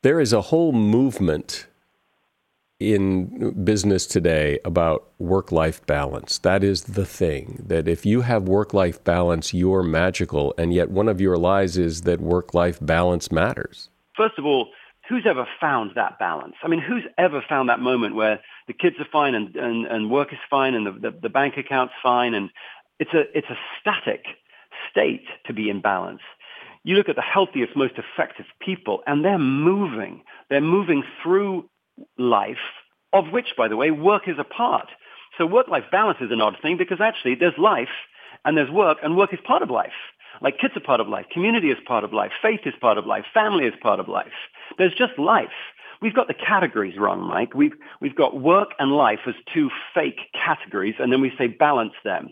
There 0.02 0.20
is 0.20 0.32
a 0.32 0.42
whole 0.42 0.72
movement 0.72 1.66
in 2.80 3.64
business 3.64 4.06
today 4.06 4.58
about 4.64 5.10
work 5.18 5.52
life 5.52 5.84
balance. 5.86 6.38
That 6.38 6.62
is 6.62 6.84
the 6.84 7.06
thing. 7.06 7.62
That 7.66 7.88
if 7.88 8.04
you 8.04 8.22
have 8.22 8.44
work 8.44 8.74
life 8.74 9.02
balance, 9.04 9.54
you're 9.54 9.82
magical. 9.82 10.54
And 10.58 10.72
yet, 10.72 10.90
one 10.90 11.08
of 11.08 11.20
your 11.20 11.36
lies 11.36 11.76
is 11.76 12.02
that 12.02 12.20
work 12.20 12.54
life 12.54 12.78
balance 12.80 13.32
matters. 13.32 13.88
First 14.16 14.38
of 14.38 14.44
all, 14.44 14.68
who's 15.08 15.26
ever 15.28 15.46
found 15.60 15.92
that 15.96 16.18
balance? 16.18 16.54
I 16.62 16.68
mean, 16.68 16.80
who's 16.80 17.04
ever 17.18 17.42
found 17.48 17.68
that 17.68 17.80
moment 17.80 18.14
where 18.14 18.40
the 18.66 18.72
kids 18.72 18.96
are 18.98 19.06
fine 19.10 19.34
and, 19.34 19.54
and, 19.56 19.86
and 19.86 20.10
work 20.10 20.32
is 20.32 20.38
fine 20.48 20.74
and 20.74 20.86
the, 20.86 20.92
the, 20.92 21.18
the 21.22 21.28
bank 21.28 21.54
account's 21.56 21.94
fine 22.02 22.34
and 22.34 22.50
it's 22.98 23.12
a, 23.12 23.22
it's 23.36 23.48
a 23.50 23.58
static 23.80 24.24
state 24.90 25.26
to 25.46 25.52
be 25.52 25.68
in 25.68 25.80
balance. 25.80 26.20
You 26.84 26.96
look 26.96 27.08
at 27.08 27.16
the 27.16 27.22
healthiest, 27.22 27.76
most 27.76 27.94
effective 27.96 28.46
people 28.60 29.02
and 29.06 29.24
they're 29.24 29.38
moving. 29.38 30.22
They're 30.50 30.60
moving 30.60 31.02
through 31.22 31.68
life, 32.18 32.56
of 33.12 33.30
which, 33.32 33.54
by 33.56 33.68
the 33.68 33.76
way, 33.76 33.90
work 33.90 34.28
is 34.28 34.36
a 34.38 34.44
part. 34.44 34.88
So 35.38 35.46
work-life 35.46 35.84
balance 35.90 36.18
is 36.20 36.30
an 36.30 36.40
odd 36.40 36.56
thing 36.62 36.76
because 36.76 37.00
actually 37.00 37.34
there's 37.34 37.58
life 37.58 37.88
and 38.44 38.56
there's 38.56 38.70
work 38.70 38.98
and 39.02 39.16
work 39.16 39.32
is 39.32 39.40
part 39.44 39.62
of 39.62 39.70
life. 39.70 39.92
Like 40.40 40.58
kids 40.58 40.76
are 40.76 40.80
part 40.80 41.00
of 41.00 41.08
life, 41.08 41.26
community 41.32 41.70
is 41.70 41.78
part 41.86 42.04
of 42.04 42.12
life, 42.12 42.32
faith 42.42 42.60
is 42.66 42.74
part 42.80 42.98
of 42.98 43.06
life, 43.06 43.24
family 43.32 43.64
is 43.64 43.74
part 43.80 44.00
of 44.00 44.08
life. 44.08 44.32
There's 44.78 44.94
just 44.94 45.18
life. 45.18 45.54
We've 46.04 46.14
got 46.14 46.28
the 46.28 46.34
categories 46.34 46.98
wrong, 46.98 47.22
Mike. 47.22 47.54
We've, 47.54 47.72
we've 47.98 48.14
got 48.14 48.38
work 48.38 48.72
and 48.78 48.92
life 48.92 49.20
as 49.26 49.32
two 49.54 49.70
fake 49.94 50.20
categories, 50.34 50.96
and 50.98 51.10
then 51.10 51.22
we 51.22 51.32
say 51.38 51.46
balance 51.46 51.94
them. 52.04 52.28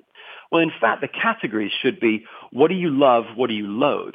Well, 0.50 0.60
in 0.60 0.70
fact, 0.78 1.00
the 1.00 1.08
categories 1.08 1.72
should 1.80 1.98
be 1.98 2.26
what 2.50 2.68
do 2.68 2.74
you 2.74 2.90
love, 2.90 3.24
what 3.34 3.46
do 3.46 3.54
you 3.54 3.66
loathe? 3.66 4.12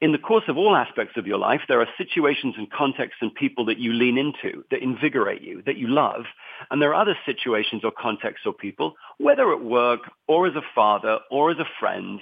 In 0.00 0.12
the 0.12 0.18
course 0.18 0.44
of 0.48 0.56
all 0.56 0.74
aspects 0.74 1.18
of 1.18 1.26
your 1.26 1.36
life, 1.36 1.60
there 1.68 1.82
are 1.82 1.88
situations 1.98 2.54
and 2.56 2.70
contexts 2.70 3.18
and 3.20 3.34
people 3.34 3.66
that 3.66 3.76
you 3.76 3.92
lean 3.92 4.16
into, 4.16 4.64
that 4.70 4.82
invigorate 4.82 5.42
you, 5.42 5.62
that 5.66 5.76
you 5.76 5.88
love. 5.88 6.24
And 6.70 6.80
there 6.80 6.94
are 6.94 7.02
other 7.02 7.18
situations 7.26 7.82
or 7.84 7.92
contexts 7.92 8.46
or 8.46 8.54
people, 8.54 8.94
whether 9.18 9.52
at 9.52 9.62
work 9.62 10.10
or 10.26 10.46
as 10.46 10.56
a 10.56 10.64
father 10.74 11.18
or 11.30 11.50
as 11.50 11.58
a 11.58 11.68
friend, 11.78 12.20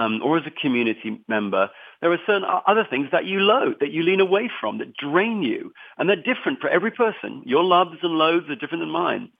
um, 0.00 0.22
or 0.24 0.38
as 0.38 0.44
a 0.46 0.60
community 0.62 1.20
member, 1.28 1.68
there 2.00 2.10
are 2.10 2.18
certain 2.26 2.48
other 2.66 2.86
things 2.88 3.08
that 3.12 3.26
you 3.26 3.40
loathe, 3.40 3.80
that 3.80 3.92
you 3.92 4.02
lean 4.02 4.20
away 4.20 4.50
from, 4.60 4.78
that 4.78 4.96
drain 4.96 5.42
you. 5.42 5.72
And 5.98 6.08
they're 6.08 6.16
different 6.16 6.60
for 6.60 6.70
every 6.70 6.90
person. 6.90 7.42
Your 7.44 7.62
loves 7.62 7.98
and 8.02 8.14
loathes 8.14 8.48
are 8.48 8.56
different 8.56 8.80
than 8.80 8.90
mine. 8.90 9.30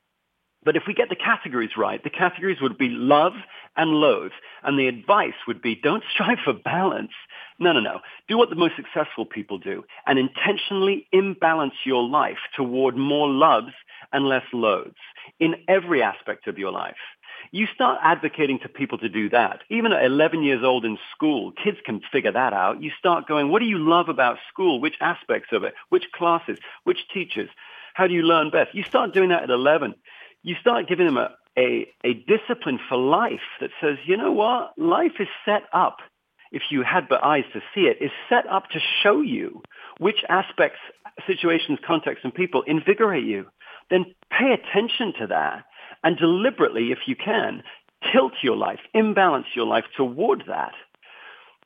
But 0.62 0.76
if 0.76 0.82
we 0.86 0.92
get 0.92 1.08
the 1.08 1.16
categories 1.16 1.70
right, 1.78 2.04
the 2.04 2.10
categories 2.10 2.58
would 2.60 2.76
be 2.76 2.90
love 2.90 3.32
and 3.74 3.90
loathe. 3.92 4.32
And 4.62 4.78
the 4.78 4.88
advice 4.88 5.40
would 5.48 5.62
be 5.62 5.74
don't 5.74 6.04
strive 6.12 6.38
for 6.44 6.52
balance. 6.52 7.12
No, 7.58 7.72
no, 7.72 7.80
no. 7.80 8.00
Do 8.28 8.36
what 8.36 8.50
the 8.50 8.56
most 8.56 8.74
successful 8.76 9.24
people 9.24 9.56
do 9.56 9.84
and 10.06 10.18
intentionally 10.18 11.06
imbalance 11.10 11.74
your 11.86 12.06
life 12.06 12.38
toward 12.54 12.98
more 12.98 13.28
loves 13.28 13.72
and 14.12 14.26
less 14.26 14.44
loathes 14.52 15.00
in 15.38 15.54
every 15.68 16.02
aspect 16.02 16.46
of 16.48 16.58
your 16.58 16.72
life. 16.72 16.96
You 17.52 17.66
start 17.74 17.98
advocating 18.02 18.58
to 18.60 18.68
people 18.68 18.98
to 18.98 19.08
do 19.08 19.28
that. 19.30 19.60
Even 19.70 19.92
at 19.92 20.04
11 20.04 20.42
years 20.42 20.62
old 20.64 20.84
in 20.84 20.98
school, 21.14 21.52
kids 21.52 21.78
can 21.84 22.00
figure 22.12 22.32
that 22.32 22.52
out. 22.52 22.82
You 22.82 22.90
start 22.98 23.26
going, 23.26 23.50
what 23.50 23.60
do 23.60 23.66
you 23.66 23.78
love 23.78 24.08
about 24.08 24.38
school? 24.52 24.80
Which 24.80 24.96
aspects 25.00 25.48
of 25.52 25.64
it? 25.64 25.74
Which 25.88 26.04
classes? 26.12 26.58
Which 26.84 26.98
teachers? 27.12 27.50
How 27.94 28.06
do 28.06 28.14
you 28.14 28.22
learn 28.22 28.50
best? 28.50 28.74
You 28.74 28.84
start 28.84 29.12
doing 29.12 29.30
that 29.30 29.42
at 29.42 29.50
11. 29.50 29.94
You 30.42 30.54
start 30.60 30.88
giving 30.88 31.06
them 31.06 31.18
a, 31.18 31.30
a, 31.58 31.88
a 32.04 32.14
discipline 32.14 32.78
for 32.88 32.96
life 32.96 33.40
that 33.60 33.70
says, 33.80 33.98
you 34.06 34.16
know 34.16 34.32
what? 34.32 34.78
Life 34.78 35.20
is 35.20 35.28
set 35.44 35.64
up, 35.72 35.98
if 36.52 36.62
you 36.70 36.82
had 36.82 37.08
but 37.08 37.24
eyes 37.24 37.44
to 37.52 37.60
see 37.74 37.82
it, 37.82 37.98
is 38.00 38.10
set 38.28 38.46
up 38.46 38.70
to 38.70 38.80
show 39.02 39.20
you 39.20 39.62
which 39.98 40.24
aspects, 40.28 40.78
situations, 41.26 41.78
contexts, 41.86 42.24
and 42.24 42.34
people 42.34 42.62
invigorate 42.66 43.24
you. 43.24 43.46
Then 43.90 44.14
pay 44.30 44.52
attention 44.52 45.12
to 45.18 45.26
that 45.28 45.64
and 46.02 46.16
deliberately, 46.16 46.92
if 46.92 47.00
you 47.06 47.16
can, 47.16 47.62
tilt 48.12 48.32
your 48.42 48.56
life, 48.56 48.80
imbalance 48.94 49.46
your 49.54 49.66
life 49.66 49.84
toward 49.96 50.44
that. 50.46 50.72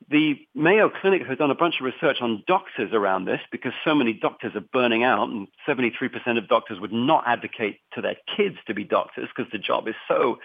The 0.09 0.35
Mayo 0.53 0.89
Clinic 0.89 1.25
has 1.25 1.37
done 1.37 1.51
a 1.51 1.55
bunch 1.55 1.75
of 1.79 1.85
research 1.85 2.17
on 2.21 2.43
doctors 2.45 2.91
around 2.93 3.25
this 3.25 3.39
because 3.51 3.71
so 3.83 3.95
many 3.95 4.13
doctors 4.13 4.55
are 4.55 4.65
burning 4.73 5.03
out 5.03 5.29
and 5.29 5.47
73% 5.67 6.37
of 6.37 6.47
doctors 6.47 6.79
would 6.79 6.91
not 6.91 7.23
advocate 7.25 7.79
to 7.93 8.01
their 8.01 8.17
kids 8.35 8.57
to 8.67 8.73
be 8.73 8.83
doctors 8.83 9.29
because 9.35 9.51
the 9.51 9.57
job 9.57 9.87
is 9.87 9.95
so 10.07 10.37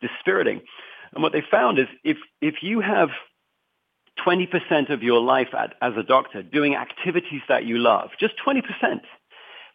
dispiriting. 0.00 0.60
And 1.12 1.22
what 1.22 1.32
they 1.32 1.42
found 1.50 1.78
is 1.78 1.86
if, 2.04 2.18
if 2.40 2.56
you 2.62 2.80
have 2.80 3.08
20% 4.24 4.90
of 4.90 5.02
your 5.02 5.20
life 5.20 5.54
at, 5.58 5.74
as 5.80 5.94
a 5.96 6.02
doctor 6.02 6.42
doing 6.42 6.76
activities 6.76 7.40
that 7.48 7.64
you 7.64 7.78
love, 7.78 8.10
just 8.20 8.34
20%, 8.46 8.62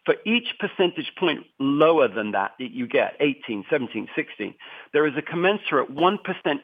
for 0.06 0.14
each 0.24 0.54
percentage 0.58 1.12
point 1.18 1.40
lower 1.58 2.08
than 2.08 2.30
that 2.30 2.52
that 2.58 2.70
you 2.70 2.86
get, 2.86 3.16
18, 3.20 3.64
17, 3.68 4.08
16, 4.14 4.54
there 4.92 5.06
is 5.06 5.14
a 5.18 5.22
commensurate 5.22 5.94
1% 5.94 6.18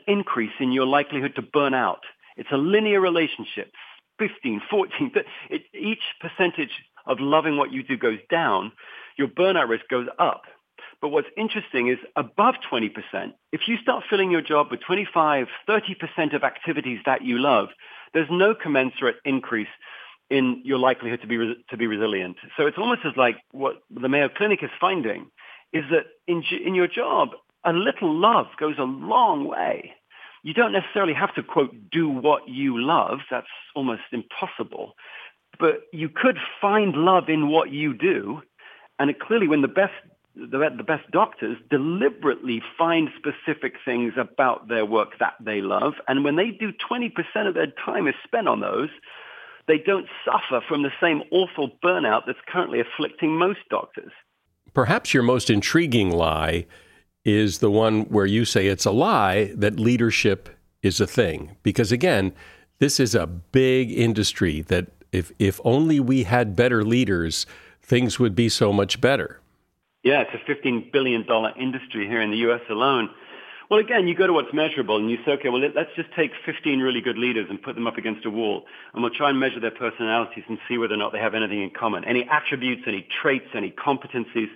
increase 0.07 0.53
in 0.61 0.73
your 0.73 0.87
likelihood 0.87 1.35
to 1.35 1.43
burn 1.43 1.75
out. 1.75 2.01
It's 2.37 2.53
a 2.53 2.57
linear 2.57 3.01
relationship. 3.01 3.73
15, 4.19 4.63
14, 4.71 5.13
it, 5.51 5.63
each 5.75 6.03
percentage 6.21 6.71
of 7.07 7.19
loving 7.19 7.57
what 7.57 7.73
you 7.73 7.83
do 7.83 7.97
goes 7.97 8.21
down, 8.31 8.71
your 9.19 9.27
burnout 9.27 9.69
risk 9.69 9.85
goes 9.91 10.07
up. 10.19 10.43
But 11.01 11.09
what's 11.09 11.29
interesting 11.37 11.89
is 11.89 11.99
above 12.15 12.55
20%, 12.71 12.93
if 13.51 13.63
you 13.67 13.77
start 13.79 14.05
filling 14.09 14.31
your 14.31 14.41
job 14.41 14.69
with 14.71 14.81
25, 14.87 15.49
30% 15.69 16.37
of 16.37 16.45
activities 16.45 17.01
that 17.07 17.25
you 17.25 17.39
love, 17.39 17.69
there's 18.15 18.29
no 18.31 18.55
commensurate 18.55 19.17
increase 19.25 19.67
in 20.33 20.63
your 20.65 20.79
likelihood 20.79 21.21
to 21.21 21.27
be 21.27 21.37
to 21.69 21.77
be 21.77 21.87
resilient. 21.87 22.37
So 22.57 22.67
it's 22.67 22.79
almost 22.79 23.03
as 23.05 23.13
like 23.17 23.37
what 23.53 23.83
the 23.91 24.09
Mayo 24.09 24.29
Clinic 24.29 24.61
is 24.63 24.71
finding 24.81 25.31
is 25.73 25.85
that 25.91 26.07
in 26.27 26.43
in 26.65 26.75
your 26.75 26.89
job, 26.89 27.31
a 27.65 27.73
little 27.73 28.13
love 28.13 28.47
goes 28.59 28.77
a 28.79 28.85
long 28.85 29.47
way. 29.47 29.93
You 30.43 30.55
don't 30.55 30.73
necessarily 30.73 31.13
have 31.13 31.35
to 31.35 31.43
quote 31.43 31.75
do 31.91 32.09
what 32.09 32.49
you 32.49 32.81
love. 32.81 33.21
That's 33.31 33.47
almost 33.77 34.03
impossible. 34.11 34.95
But 35.61 35.83
you 35.93 36.09
could 36.09 36.39
find 36.61 36.97
love 36.97 37.29
in 37.29 37.49
what 37.49 37.71
you 37.71 37.93
do, 37.95 38.43
and 38.99 39.11
it 39.11 39.21
clearly 39.21 39.49
when 39.49 39.61
the 39.61 39.69
best 39.69 39.93
the, 40.35 40.71
the 40.75 40.83
best 40.83 41.11
doctors 41.11 41.59
deliberately 41.69 42.63
find 42.79 43.11
specific 43.19 43.75
things 43.85 44.15
about 44.17 44.69
their 44.69 44.87
work 44.87 45.19
that 45.21 45.35
they 45.39 45.61
love, 45.61 45.95
and 46.09 46.25
when 46.25 46.37
they 46.37 46.51
do 46.51 46.73
20% 46.73 47.13
of 47.47 47.53
their 47.53 47.67
time 47.85 48.09
is 48.09 48.15
spent 48.25 48.49
on 48.49 48.61
those, 48.61 48.89
they 49.69 49.79
don't 49.79 50.07
suffer 50.25 50.65
from 50.67 50.83
the 50.83 50.93
same 51.01 51.23
awful 51.31 51.71
burnout 51.83 52.23
that's 52.27 52.39
currently 52.49 52.81
afflicting 52.81 53.37
most 53.37 53.61
doctors. 53.71 54.13
Perhaps 54.75 55.15
your 55.15 55.23
most 55.23 55.51
intriguing 55.51 56.11
lie 56.11 56.67
is 57.25 57.59
the 57.59 57.71
one 57.71 58.03
where 58.05 58.27
you 58.27 58.45
say 58.45 58.67
it's 58.67 58.85
a 58.85 58.91
lie 58.91 59.53
that 59.55 59.79
leadership 59.79 60.49
is 60.83 61.01
a 61.01 61.07
thing. 61.07 61.57
Because 61.63 61.93
again, 61.93 62.33
this 62.79 62.99
is 62.99 63.15
a 63.15 63.27
big 63.27 63.93
industry 63.93 64.63
that 64.63 64.89
if, 65.13 65.31
if 65.39 65.61
only 65.65 66.01
we 66.01 66.25
had 66.25 66.57
better 66.57 66.83
leaders, 66.85 67.47
things 67.83 68.19
would 68.19 68.35
be 68.35 68.49
so 68.49 68.73
much 68.73 69.01
better. 69.01 69.41
Yeah, 70.03 70.23
it's 70.23 70.35
a 70.35 70.51
$15 70.51 70.91
billion 70.91 71.25
industry 71.61 72.09
here 72.09 72.21
in 72.21 72.31
the 72.31 72.39
U.S. 72.39 72.63
alone. 72.69 73.09
Well, 73.73 73.81
again, 73.81 74.07
you 74.07 74.15
go 74.15 74.27
to 74.27 74.35
what's 74.35 74.53
measurable 74.53 74.99
and 74.99 75.11
you 75.11 75.17
say, 75.25 75.33
okay, 75.41 75.49
well, 75.49 75.63
let's 75.63 75.97
just 75.97 76.13
take 76.15 76.31
15 76.45 76.81
really 76.81 77.01
good 77.01 77.17
leaders 77.17 77.47
and 77.49 77.57
put 77.57 77.75
them 77.75 77.87
up 77.87 77.97
against 77.97 78.27
a 78.27 78.31
wall 78.31 78.65
and 78.93 79.03
we'll 79.03 79.15
try 79.17 79.31
and 79.31 79.41
measure 79.41 79.61
their 79.61 79.71
personalities 79.71 80.45
and 80.47 80.59
see 80.69 80.77
whether 80.77 80.93
or 80.93 80.99
not 80.99 81.15
they 81.15 81.19
have 81.19 81.35
anything 81.35 81.63
in 81.63 81.71
common, 81.71 82.05
any 82.05 82.29
attributes, 82.31 82.83
any 82.87 83.09
traits, 83.23 83.47
any 83.55 83.71
competencies. 83.71 84.53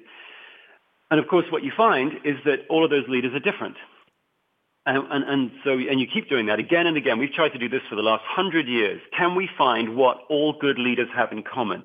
And 1.11 1.19
of 1.19 1.29
course, 1.29 1.47
what 1.49 1.65
you 1.65 1.73
find 1.75 2.13
is 2.27 2.37
that 2.45 2.69
all 2.69 2.85
of 2.85 2.91
those 2.91 3.09
leaders 3.09 3.33
are 3.33 3.41
different. 3.41 3.77
And, 4.85 4.99
and, 5.11 5.25
and, 5.25 5.51
so, 5.65 5.71
and 5.71 5.99
you 5.99 6.07
keep 6.13 6.29
doing 6.29 6.45
that 6.49 6.59
again 6.59 6.87
and 6.87 6.99
again. 6.99 7.19
We've 7.19 7.33
tried 7.33 7.55
to 7.55 7.59
do 7.59 7.71
this 7.71 7.89
for 7.89 7.97
the 7.97 8.03
last 8.03 8.25
hundred 8.29 8.69
years. 8.69 9.01
Can 9.17 9.35
we 9.35 9.49
find 9.57 9.97
what 9.97 10.19
all 10.29 10.53
good 10.61 10.79
leaders 10.79 11.09
have 11.17 11.33
in 11.33 11.43
common? 11.43 11.85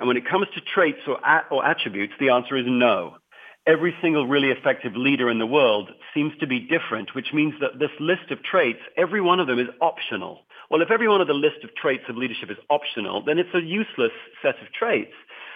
And 0.00 0.08
when 0.08 0.16
it 0.16 0.28
comes 0.28 0.48
to 0.56 0.60
traits 0.60 1.06
or, 1.06 1.24
at, 1.24 1.46
or 1.52 1.64
attributes, 1.64 2.14
the 2.18 2.30
answer 2.30 2.56
is 2.56 2.64
no 2.66 3.18
every 3.66 3.94
single 4.00 4.26
really 4.26 4.50
effective 4.50 4.92
leader 4.94 5.30
in 5.30 5.38
the 5.38 5.46
world 5.46 5.90
seems 6.14 6.32
to 6.38 6.46
be 6.46 6.60
different, 6.60 7.14
which 7.14 7.32
means 7.32 7.54
that 7.60 7.78
this 7.78 7.90
list 8.00 8.30
of 8.30 8.42
traits, 8.42 8.80
every 8.96 9.20
one 9.20 9.40
of 9.40 9.46
them 9.46 9.58
is 9.58 9.68
optional. 9.80 10.40
Well, 10.70 10.82
if 10.82 10.90
every 10.90 11.08
one 11.08 11.20
of 11.20 11.26
the 11.26 11.34
list 11.34 11.64
of 11.64 11.74
traits 11.74 12.04
of 12.08 12.16
leadership 12.16 12.50
is 12.50 12.56
optional, 12.70 13.24
then 13.24 13.38
it's 13.38 13.54
a 13.54 13.60
useless 13.60 14.12
set 14.42 14.56
of 14.62 14.72
traits. 14.72 15.12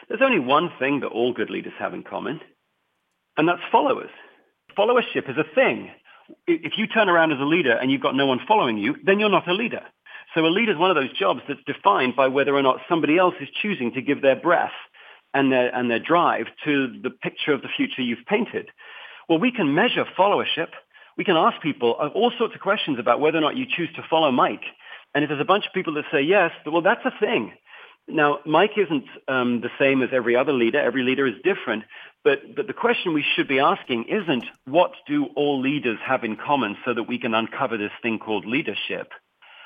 There's 0.09 0.23
only 0.23 0.41
one 0.41 0.71
thing 0.79 1.01
that 1.01 1.09
all 1.09 1.33
good 1.33 1.51
leaders 1.51 1.73
have 1.79 1.95
in 1.95 2.03
common, 2.03 2.41
and 3.37 3.49
that's 3.49 3.61
followers. 3.71 4.11
Followership 4.77 5.29
is 5.31 5.37
a 5.37 5.55
thing. 5.55 5.91
If 6.47 6.73
you 6.77 6.87
turn 6.87 7.09
around 7.09 7.33
as 7.33 7.41
a 7.41 7.45
leader 7.45 7.73
and 7.73 7.91
you've 7.91 8.03
got 8.03 8.15
no 8.15 8.27
one 8.27 8.41
following 8.47 8.79
you, 8.79 8.97
then 9.05 9.19
you're 9.19 9.31
not 9.31 9.49
a 9.49 9.53
leader. 9.53 9.83
So 10.35 10.47
a 10.47 10.47
leader 10.47 10.73
is 10.73 10.79
one 10.79 10.91
of 10.91 10.97
those 10.97 11.17
jobs 11.19 11.41
that's 11.49 11.63
defined 11.67 12.15
by 12.15 12.29
whether 12.29 12.55
or 12.55 12.63
not 12.63 12.81
somebody 12.89 13.19
else 13.19 13.35
is 13.41 13.49
choosing 13.63 13.93
to 13.95 14.03
give 14.03 14.23
their 14.23 14.37
breath 14.37 14.71
and 15.35 15.53
their, 15.53 15.75
and 15.75 15.91
their 15.91 15.99
drive 15.99 16.47
to 16.65 17.01
the 17.03 17.11
picture 17.11 17.53
of 17.53 17.63
the 17.63 17.69
future 17.77 18.03
you've 18.03 18.27
painted. 18.27 18.69
Well, 19.29 19.39
we 19.39 19.53
can 19.53 19.75
measure 19.75 20.05
followership. 20.19 20.71
We 21.17 21.25
can 21.25 21.37
ask 21.37 21.61
people 21.63 21.93
all 21.93 22.33
sorts 22.39 22.55
of 22.55 22.61
questions 22.61 22.99
about 22.99 23.21
whether 23.21 23.39
or 23.39 23.43
not 23.43 23.57
you 23.57 23.67
choose 23.67 23.91
to 23.97 24.03
follow 24.09 24.33
Mike. 24.33 24.65
And 25.15 25.25
if 25.25 25.29
there's 25.29 25.41
a 25.41 25.45
bunch 25.45 25.67
of 25.67 25.73
people 25.73 25.95
that 25.95 26.05
say 26.13 26.23
yes, 26.23 26.51
well, 26.67 26.83
that's 26.83 27.05
a 27.05 27.13
thing. 27.21 27.53
Now, 28.09 28.39
Mike 28.45 28.73
isn't 28.77 29.05
um, 29.29 29.61
the 29.61 29.71
same 29.79 30.03
as 30.03 30.11
every 30.13 30.35
other 30.35 30.53
leader. 30.53 30.81
Every 30.81 31.03
leader 31.03 31.27
is 31.27 31.35
different. 31.45 31.85
But, 32.25 32.55
but 32.57 32.67
the 32.67 32.73
question 32.73 33.15
we 33.15 33.25
should 33.37 33.49
be 33.49 33.61
asking 33.61 34.07
isn't 34.09 34.45
what 34.67 34.93
do 35.07 35.27
all 35.37 35.61
leaders 35.61 35.99
have 36.05 36.25
in 36.25 36.37
common 36.37 36.77
so 36.85 36.93
that 36.93 37.05
we 37.05 37.19
can 37.19 37.35
uncover 37.35 37.77
this 37.77 37.93
thing 38.03 38.19
called 38.19 38.47
leadership. 38.47 39.13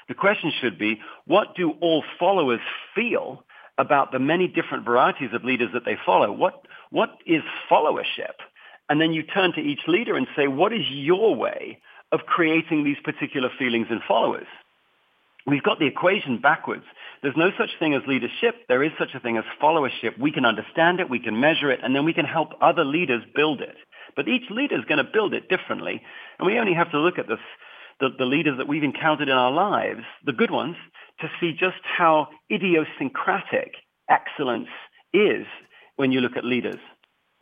The 0.08 0.14
question 0.14 0.52
should 0.60 0.78
be 0.78 1.00
what 1.26 1.56
do 1.56 1.72
all 1.80 2.04
followers 2.18 2.60
feel 2.94 3.44
about 3.78 4.12
the 4.12 4.18
many 4.18 4.48
different 4.48 4.84
varieties 4.84 5.30
of 5.32 5.44
leaders 5.44 5.70
that 5.74 5.84
they 5.84 5.96
follow? 6.06 6.30
What, 6.32 6.66
what 6.90 7.10
is 7.26 7.42
followership? 7.70 8.34
And 8.88 9.00
then 9.00 9.12
you 9.12 9.22
turn 9.22 9.52
to 9.54 9.60
each 9.60 9.80
leader 9.86 10.16
and 10.16 10.26
say, 10.36 10.46
what 10.46 10.72
is 10.72 10.84
your 10.90 11.34
way 11.34 11.78
of 12.12 12.20
creating 12.26 12.84
these 12.84 12.98
particular 13.02 13.50
feelings 13.58 13.86
in 13.90 14.00
followers? 14.06 14.46
We've 15.46 15.62
got 15.62 15.78
the 15.78 15.86
equation 15.86 16.40
backwards. 16.40 16.84
There's 17.22 17.36
no 17.36 17.50
such 17.58 17.70
thing 17.78 17.94
as 17.94 18.02
leadership. 18.06 18.66
There 18.68 18.82
is 18.82 18.92
such 18.98 19.14
a 19.14 19.20
thing 19.20 19.36
as 19.36 19.44
followership. 19.62 20.18
We 20.18 20.32
can 20.32 20.46
understand 20.46 21.00
it, 21.00 21.10
we 21.10 21.18
can 21.18 21.38
measure 21.38 21.70
it, 21.70 21.80
and 21.82 21.94
then 21.94 22.04
we 22.04 22.14
can 22.14 22.24
help 22.24 22.50
other 22.60 22.84
leaders 22.84 23.22
build 23.34 23.60
it. 23.60 23.76
But 24.16 24.28
each 24.28 24.48
leader 24.50 24.78
is 24.78 24.84
going 24.86 25.04
to 25.04 25.10
build 25.10 25.34
it 25.34 25.48
differently. 25.48 26.00
And 26.38 26.46
we 26.46 26.58
only 26.58 26.74
have 26.74 26.90
to 26.92 26.98
look 26.98 27.18
at 27.18 27.28
this, 27.28 27.40
the, 28.00 28.08
the 28.16 28.24
leaders 28.24 28.56
that 28.58 28.68
we've 28.68 28.84
encountered 28.84 29.28
in 29.28 29.36
our 29.36 29.52
lives, 29.52 30.00
the 30.24 30.32
good 30.32 30.50
ones, 30.50 30.76
to 31.24 31.30
see 31.40 31.52
just 31.52 31.82
how 31.84 32.28
idiosyncratic 32.50 33.72
excellence 34.08 34.68
is 35.12 35.46
when 35.96 36.12
you 36.12 36.20
look 36.20 36.36
at 36.36 36.44
leaders. 36.44 36.80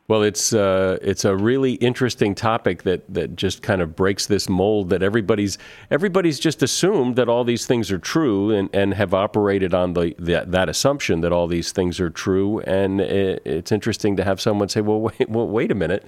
Well, 0.09 0.21
it's 0.21 0.51
uh, 0.51 0.97
it's 1.01 1.23
a 1.23 1.33
really 1.33 1.73
interesting 1.75 2.35
topic 2.35 2.83
that, 2.83 3.01
that 3.13 3.37
just 3.37 3.61
kind 3.61 3.81
of 3.81 3.95
breaks 3.95 4.25
this 4.25 4.49
mold 4.49 4.89
that 4.89 5.01
everybody's 5.01 5.57
everybody's 5.89 6.39
just 6.39 6.61
assumed 6.61 7.15
that 7.15 7.29
all 7.29 7.45
these 7.45 7.65
things 7.65 7.89
are 7.89 7.97
true 7.97 8.51
and, 8.51 8.69
and 8.73 8.93
have 8.95 9.13
operated 9.13 9.73
on 9.73 9.93
the, 9.93 10.13
the 10.19 10.43
that 10.45 10.67
assumption 10.67 11.21
that 11.21 11.31
all 11.31 11.47
these 11.47 11.71
things 11.71 12.01
are 12.01 12.09
true. 12.09 12.59
And 12.61 12.99
it, 12.99 13.41
it's 13.45 13.71
interesting 13.71 14.17
to 14.17 14.25
have 14.25 14.41
someone 14.41 14.67
say, 14.67 14.81
"Well, 14.81 14.99
wait, 14.99 15.29
well, 15.29 15.47
wait 15.47 15.71
a 15.71 15.75
minute, 15.75 16.05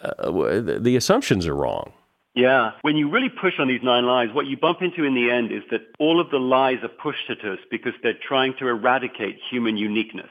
uh, 0.00 0.30
the 0.78 0.96
assumptions 0.96 1.46
are 1.46 1.54
wrong." 1.54 1.92
Yeah. 2.36 2.72
When 2.82 2.96
you 2.96 3.10
really 3.10 3.30
push 3.30 3.54
on 3.58 3.66
these 3.66 3.80
nine 3.82 4.04
lies, 4.04 4.28
what 4.32 4.44
you 4.44 4.58
bump 4.58 4.82
into 4.82 5.04
in 5.04 5.14
the 5.14 5.30
end 5.30 5.50
is 5.50 5.62
that 5.70 5.80
all 5.98 6.20
of 6.20 6.30
the 6.30 6.38
lies 6.38 6.76
are 6.82 6.88
pushed 6.88 7.30
at 7.30 7.42
us 7.48 7.58
because 7.70 7.94
they're 8.02 8.12
trying 8.28 8.54
to 8.58 8.68
eradicate 8.68 9.38
human 9.50 9.78
uniqueness. 9.78 10.28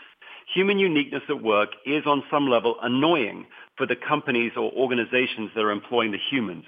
Human 0.54 0.78
uniqueness 0.78 1.24
at 1.30 1.42
work 1.42 1.70
is 1.84 2.06
on 2.06 2.24
some 2.30 2.48
level 2.48 2.76
annoying 2.80 3.48
for 3.76 3.88
the 3.88 3.96
companies 3.96 4.52
or 4.56 4.72
organizations 4.72 5.50
that 5.56 5.62
are 5.62 5.72
employing 5.72 6.12
the 6.12 6.20
humans. 6.30 6.66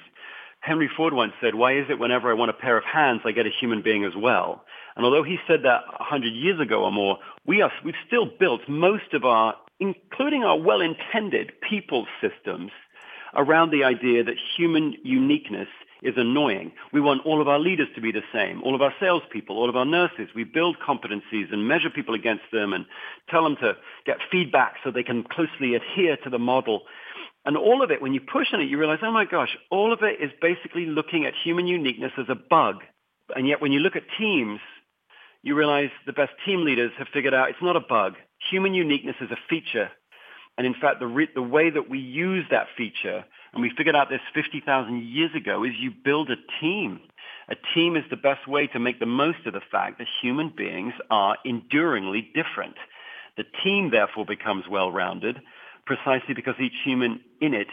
Henry 0.62 0.90
Ford 0.98 1.14
once 1.14 1.34
said, 1.40 1.54
why 1.54 1.78
is 1.78 1.86
it 1.88 2.00
whenever 2.00 2.32
I 2.32 2.34
want 2.34 2.50
a 2.50 2.54
pair 2.54 2.76
of 2.76 2.84
hands, 2.84 3.22
I 3.24 3.32
get 3.32 3.46
a 3.46 3.52
human 3.62 3.84
being 3.84 4.06
as 4.06 4.16
well? 4.18 4.66
And 4.96 5.06
although 5.06 5.24
he 5.24 5.38
said 5.48 5.62
that 5.64 5.86
100 6.00 6.34
years 6.34 6.60
ago 6.60 6.84
or 6.84 6.92
more, 6.92 7.20
we 7.46 7.62
are, 7.62 7.72
we've 7.86 7.94
still 8.08 8.26
built 8.26 8.62
most 8.68 9.14
of 9.14 9.24
our, 9.24 9.54
including 9.80 10.44
our 10.44 10.60
well-intended 10.60 11.52
people 11.70 12.08
systems, 12.20 12.72
around 13.36 13.72
the 13.72 13.84
idea 13.84 14.24
that 14.24 14.36
human 14.58 14.96
uniqueness 15.04 15.68
is 16.04 16.14
annoying. 16.18 16.72
We 16.94 17.02
want 17.02 17.26
all 17.26 17.42
of 17.42 17.48
our 17.48 17.60
leaders 17.60 17.88
to 17.96 18.02
be 18.02 18.12
the 18.12 18.22
same, 18.34 18.62
all 18.64 18.76
of 18.76 18.82
our 18.82 18.94
salespeople, 19.00 19.58
all 19.58 19.70
of 19.70 19.76
our 19.76 19.86
nurses. 19.86 20.30
We 20.36 20.44
build 20.44 20.78
competencies 20.80 21.52
and 21.52 21.68
measure 21.68 21.90
people 21.90 22.14
against 22.14 22.44
them 22.52 22.74
and 22.74 22.86
tell 23.30 23.44
them 23.44 23.56
to 23.62 23.74
get 24.06 24.18
feedback 24.32 24.76
so 24.84 24.92
they 24.92 25.04
can 25.04 25.24
closely 25.24 25.76
adhere 25.76 26.18
to 26.24 26.30
the 26.30 26.40
model. 26.40 26.84
And 27.46 27.58
all 27.58 27.82
of 27.82 27.92
it, 27.92 28.02
when 28.02 28.14
you 28.14 28.22
push 28.22 28.48
on 28.54 28.62
it, 28.62 28.70
you 28.70 28.78
realize, 28.78 29.00
oh 29.02 29.12
my 29.12 29.26
gosh, 29.26 29.58
all 29.72 29.94
of 29.94 30.00
it 30.04 30.22
is 30.22 30.32
basically 30.42 30.86
looking 30.86 31.26
at 31.26 31.34
human 31.44 31.66
uniqueness 31.66 32.12
as 32.18 32.26
a 32.30 32.36
bug. 32.36 32.84
And 33.36 33.48
yet 33.48 33.62
when 33.62 33.72
you 33.72 33.80
look 33.80 33.96
at 33.96 34.04
teams, 34.18 34.60
you 35.44 35.56
realize 35.56 35.90
the 36.06 36.14
best 36.14 36.34
team 36.46 36.66
leaders 36.66 36.92
have 36.98 37.08
figured 37.14 37.34
out 37.34 37.50
it's 37.50 37.62
not 37.62 37.76
a 37.76 37.82
bug. 37.82 38.16
Human 38.52 38.74
uniqueness 38.74 39.16
is 39.22 39.32
a 39.32 39.38
feature. 39.50 39.90
And 40.58 40.66
in 40.66 40.74
fact, 40.74 41.00
the, 41.00 41.08
re- 41.08 41.30
the 41.34 41.42
way 41.42 41.70
that 41.70 41.90
we 41.90 42.00
use 42.00 42.46
that 42.50 42.68
feature 42.76 43.24
and 43.54 43.62
we 43.62 43.72
figured 43.76 43.96
out 43.96 44.10
this 44.10 44.22
50,000 44.34 45.04
years 45.04 45.32
ago, 45.36 45.64
is 45.64 45.72
you 45.80 45.92
build 45.92 46.30
a 46.30 46.36
team. 46.62 47.00
A 47.50 47.56
team 47.74 47.96
is 47.96 48.04
the 48.10 48.18
best 48.18 48.48
way 48.48 48.68
to 48.68 48.80
make 48.80 49.00
the 49.00 49.06
most 49.06 49.46
of 49.46 49.54
the 49.54 49.62
fact 49.72 49.98
that 49.98 50.08
human 50.22 50.54
beings 50.56 50.94
are 51.10 51.38
enduringly 51.46 52.30
different. 52.36 52.76
The 53.38 53.46
team 53.64 53.90
therefore 53.92 54.26
becomes 54.26 54.66
well-rounded 54.70 55.38
precisely 55.86 56.34
because 56.36 56.56
each 56.60 56.74
human 56.84 57.22
in 57.42 57.54
it 57.54 57.68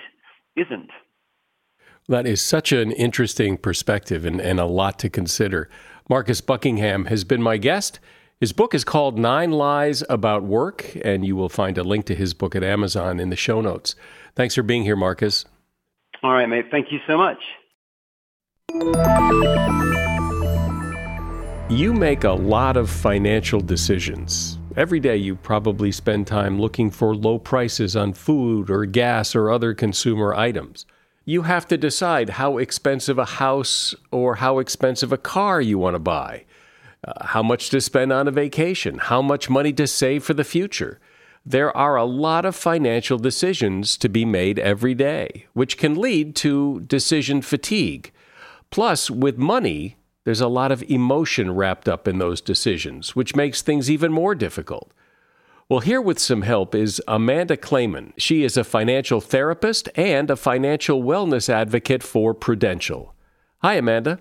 isn't. 0.57 0.91
That 2.09 2.27
is 2.27 2.41
such 2.41 2.71
an 2.71 2.93
interesting 2.93 3.57
perspective 3.57 4.25
and, 4.25 4.41
and 4.41 4.61
a 4.61 4.67
lot 4.67 4.99
to 5.01 5.11
consider. 5.11 5.69
Marcus 6.09 6.41
Buckingham 6.41 7.07
has 7.07 7.25
been 7.25 7.43
my 7.43 7.57
guest. 7.57 7.99
His 8.41 8.53
book 8.53 8.75
is 8.75 8.85
called 8.85 9.17
Nine 9.17 9.53
Lies 9.53 10.03
About 10.09 10.43
Work, 10.43 10.97
and 11.05 11.25
you 11.25 11.37
will 11.37 11.49
find 11.49 11.79
a 11.79 11.85
link 11.85 12.05
to 12.07 12.17
his 12.17 12.35
book 12.35 12.57
at 12.57 12.65
Amazon 12.65 13.21
in 13.21 13.31
the 13.31 13.37
show 13.37 13.61
notes. 13.61 13.95
Thanks 14.35 14.57
for 14.57 14.63
being 14.63 14.83
here, 14.83 14.97
Marcus. 14.97 15.45
All 16.23 16.33
right, 16.33 16.49
mate. 16.49 16.67
Thank 16.71 16.91
you 16.91 16.99
so 17.07 17.17
much. 17.17 17.39
You 21.71 21.93
make 21.93 22.25
a 22.25 22.33
lot 22.33 22.77
of 22.77 22.91
financial 22.91 23.61
decisions. 23.61 24.59
Every 24.77 24.99
day 24.99 25.17
you 25.17 25.37
probably 25.37 25.93
spend 25.93 26.27
time 26.27 26.61
looking 26.61 26.91
for 26.91 27.15
low 27.15 27.39
prices 27.39 27.95
on 27.95 28.15
food 28.15 28.69
or 28.69 28.85
gas 28.85 29.37
or 29.37 29.51
other 29.51 29.75
consumer 29.75 30.35
items. 30.35 30.87
You 31.25 31.43
have 31.43 31.69
to 31.69 31.79
decide 31.79 32.31
how 32.31 32.59
expensive 32.59 33.19
a 33.19 33.25
house 33.25 33.95
or 34.11 34.37
how 34.37 34.59
expensive 34.59 35.13
a 35.13 35.19
car 35.19 35.61
you 35.61 35.79
want 35.79 35.95
to 35.95 36.01
buy, 36.01 36.45
uh, 37.07 37.27
how 37.27 37.43
much 37.43 37.71
to 37.71 37.81
spend 37.81 38.13
on 38.13 38.29
a 38.29 38.33
vacation, 38.33 38.99
how 38.99 39.21
much 39.23 39.51
money 39.51 39.73
to 39.75 39.87
save 39.87 40.25
for 40.25 40.35
the 40.35 40.45
future 40.45 41.01
there 41.47 41.77
are 41.77 41.97
a 41.97 42.05
lot 42.05 42.45
of 42.45 42.57
financial 42.57 43.19
decisions 43.19 43.97
to 43.99 44.09
be 44.09 44.25
made 44.25 44.59
every 44.59 44.95
day, 44.95 45.47
which 45.53 45.77
can 45.77 45.95
lead 45.95 46.35
to 46.37 46.81
decision 46.81 47.43
fatigue. 47.43 48.11
Plus, 48.71 49.11
with 49.11 49.37
money, 49.37 49.97
there's 50.25 50.41
a 50.41 50.49
lot 50.49 50.73
of 50.73 50.83
emotion 50.85 51.55
wrapped 51.55 51.87
up 51.87 52.09
in 52.09 52.19
those 52.19 52.41
decisions, 52.41 53.15
which 53.15 53.37
makes 53.37 53.61
things 53.61 53.91
even 53.91 54.11
more 54.11 54.35
difficult. 54.35 54.91
Well, 55.69 55.81
here 55.81 56.01
with 56.01 56.19
some 56.19 56.43
help 56.43 56.75
is 56.75 57.03
Amanda 57.07 57.57
Clayman. 57.57 58.13
She 58.17 58.43
is 58.43 58.57
a 58.57 58.65
financial 58.65 59.21
therapist 59.21 59.89
and 59.97 60.31
a 60.31 60.37
financial 60.37 61.03
wellness 61.03 61.49
advocate 61.49 62.03
for 62.03 62.33
Prudential. 62.33 63.15
Hi, 63.59 63.75
Amanda. 63.75 64.19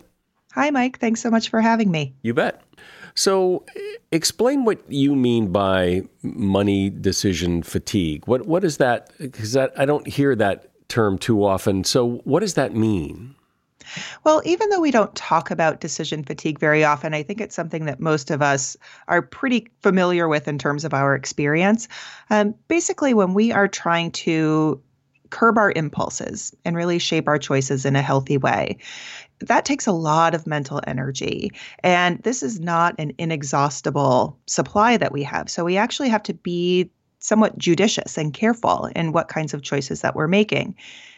Hi, 0.54 0.70
Mike. 0.70 1.00
Thanks 1.00 1.20
so 1.20 1.32
much 1.32 1.50
for 1.50 1.62
having 1.62 1.90
me. 1.90 2.14
You 2.22 2.36
bet. 2.36 2.62
So, 3.16 3.66
explain 4.12 4.66
what 4.66 4.80
you 4.92 5.16
mean 5.16 5.52
by 5.52 6.04
money 6.22 6.90
decision 6.90 7.64
fatigue. 7.64 8.28
What 8.28 8.46
what 8.46 8.64
is 8.64 8.78
that? 8.78 9.12
Because 9.18 9.58
I 9.58 9.86
don't 9.86 10.08
hear 10.08 10.36
that 10.36 10.72
term 10.90 11.18
too 11.18 11.44
often. 11.44 11.84
So, 11.84 12.22
what 12.24 12.42
does 12.42 12.54
that 12.54 12.76
mean? 12.76 13.36
Well, 14.24 14.42
even 14.46 14.70
though 14.70 14.80
we 14.80 14.92
don't 14.92 15.14
talk 15.16 15.52
about 15.52 15.82
decision 15.82 16.24
fatigue 16.24 16.60
very 16.60 16.84
often, 16.84 17.14
I 17.14 17.24
think 17.24 17.42
it's 17.42 17.56
something 17.56 17.86
that 17.86 18.00
most 18.00 18.32
of 18.32 18.42
us 18.42 18.78
are 19.08 19.22
pretty 19.22 19.68
familiar 19.82 20.28
with 20.28 20.48
in 20.48 20.58
terms 20.58 20.86
of 20.86 20.94
our 20.94 21.16
experience. 21.16 21.88
Um, 22.30 22.56
basically, 22.68 23.14
when 23.14 23.34
we 23.34 23.52
are 23.52 23.68
trying 23.68 24.12
to 24.12 24.82
curb 25.30 25.58
our 25.58 25.72
impulses 25.76 26.56
and 26.64 26.76
really 26.76 27.00
shape 27.00 27.28
our 27.28 27.40
choices 27.40 27.86
in 27.86 27.96
a 27.96 28.04
healthy 28.04 28.38
way 28.38 28.78
that 29.48 29.66
takes 29.66 29.88
a 29.88 29.92
lot 29.92 30.34
of 30.34 30.48
mental 30.48 30.82
energy. 30.88 31.52
And 31.84 32.22
this 32.24 32.44
is 32.44 32.60
not 32.60 32.96
an 32.98 33.14
inexhaustible 33.18 34.38
supply 34.48 34.98
that 34.98 35.12
we 35.12 35.24
have. 35.24 35.50
So 35.50 35.64
we 35.64 35.78
actually 35.78 36.10
have 36.10 36.24
to 36.24 36.34
be 36.34 36.90
somewhat 37.20 37.58
judicious 37.58 38.18
and 38.18 38.34
careful 38.34 38.90
in 38.96 39.14
what 39.14 39.30
kinds 39.30 39.54
of 39.54 39.62
choices 39.62 40.02
that 40.02 40.16
we're 40.16 40.28
making. 40.28 40.76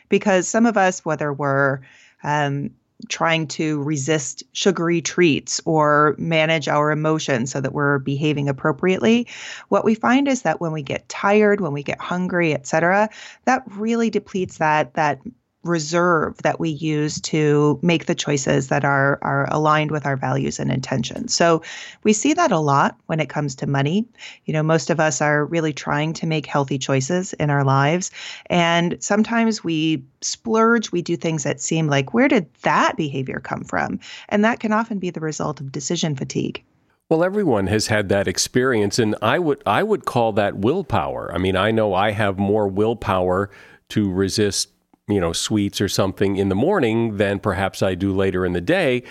Because 0.09 0.47
some 0.47 0.65
of 0.65 0.77
us, 0.77 1.03
whether 1.03 1.33
we're 1.33 1.79
um, 2.23 2.69
trying 3.09 3.47
to 3.47 3.81
resist 3.83 4.43
sugary 4.53 5.01
treats 5.01 5.59
or 5.65 6.15
manage 6.17 6.67
our 6.67 6.91
emotions 6.91 7.51
so 7.51 7.59
that 7.59 7.73
we're 7.73 7.99
behaving 7.99 8.47
appropriately 8.47 9.27
what 9.69 9.83
we 9.83 9.93
find 9.93 10.27
is 10.27 10.43
that 10.43 10.61
when 10.61 10.71
we 10.71 10.81
get 10.81 11.07
tired 11.09 11.59
when 11.59 11.73
we 11.73 11.83
get 11.83 11.99
hungry 11.99 12.53
etc 12.53 13.09
that 13.43 13.63
really 13.71 14.09
depletes 14.09 14.59
that 14.59 14.93
that 14.93 15.19
reserve 15.65 16.37
that 16.43 16.59
we 16.59 16.69
use 16.69 17.19
to 17.21 17.79
make 17.81 18.05
the 18.05 18.15
choices 18.15 18.67
that 18.67 18.85
are 18.85 19.19
are 19.21 19.47
aligned 19.51 19.91
with 19.91 20.05
our 20.05 20.15
values 20.15 20.59
and 20.59 20.71
intentions. 20.71 21.33
So 21.33 21.61
we 22.03 22.13
see 22.13 22.33
that 22.33 22.51
a 22.51 22.59
lot 22.59 22.97
when 23.07 23.19
it 23.19 23.29
comes 23.29 23.55
to 23.55 23.67
money. 23.67 24.05
You 24.45 24.53
know, 24.53 24.63
most 24.63 24.89
of 24.89 24.99
us 24.99 25.21
are 25.21 25.45
really 25.45 25.73
trying 25.73 26.13
to 26.13 26.27
make 26.27 26.45
healthy 26.45 26.77
choices 26.77 27.33
in 27.33 27.49
our 27.49 27.63
lives 27.63 28.11
and 28.47 28.97
sometimes 28.99 29.63
we 29.63 30.03
splurge, 30.21 30.91
we 30.91 31.01
do 31.01 31.17
things 31.17 31.43
that 31.43 31.61
seem 31.61 31.87
like 31.87 32.13
where 32.13 32.27
did 32.27 32.47
that 32.61 32.95
behavior 32.95 33.39
come 33.39 33.63
from? 33.63 33.99
And 34.29 34.43
that 34.45 34.59
can 34.59 34.71
often 34.71 34.99
be 34.99 35.09
the 35.09 35.19
result 35.19 35.59
of 35.59 35.71
decision 35.71 36.15
fatigue. 36.15 36.63
Well, 37.09 37.23
everyone 37.23 37.67
has 37.67 37.87
had 37.87 38.09
that 38.09 38.27
experience 38.27 38.97
and 38.97 39.15
I 39.21 39.37
would 39.37 39.61
I 39.65 39.83
would 39.83 40.05
call 40.05 40.31
that 40.33 40.57
willpower. 40.57 41.31
I 41.33 41.37
mean, 41.37 41.55
I 41.55 41.71
know 41.71 41.93
I 41.93 42.11
have 42.11 42.39
more 42.39 42.67
willpower 42.67 43.51
to 43.89 44.11
resist, 44.11 44.69
you 45.07 45.19
know, 45.19 45.33
sweets 45.33 45.81
or 45.81 45.87
something 45.87 46.37
in 46.37 46.49
the 46.49 46.55
morning 46.55 47.17
than 47.17 47.39
perhaps 47.39 47.83
I 47.83 47.95
do 47.95 48.13
later 48.13 48.45
in 48.45 48.53
the 48.53 48.61
day 48.61 49.03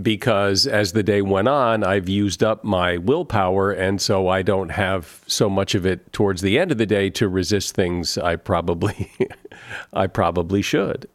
because 0.00 0.66
as 0.66 0.92
the 0.92 1.02
day 1.02 1.22
went 1.22 1.48
on, 1.48 1.84
I've 1.84 2.08
used 2.08 2.42
up 2.42 2.64
my 2.64 2.98
willpower 2.98 3.70
and 3.70 4.00
so 4.00 4.28
I 4.28 4.42
don't 4.42 4.70
have 4.70 5.22
so 5.26 5.50
much 5.50 5.74
of 5.74 5.84
it 5.84 6.12
towards 6.12 6.42
the 6.42 6.58
end 6.58 6.72
of 6.72 6.78
the 6.78 6.86
day 6.86 7.10
to 7.10 7.28
resist 7.28 7.74
things 7.74 8.16
I 8.18 8.36
probably 8.36 9.10
I 9.92 10.06
probably 10.06 10.62
should. 10.62 11.08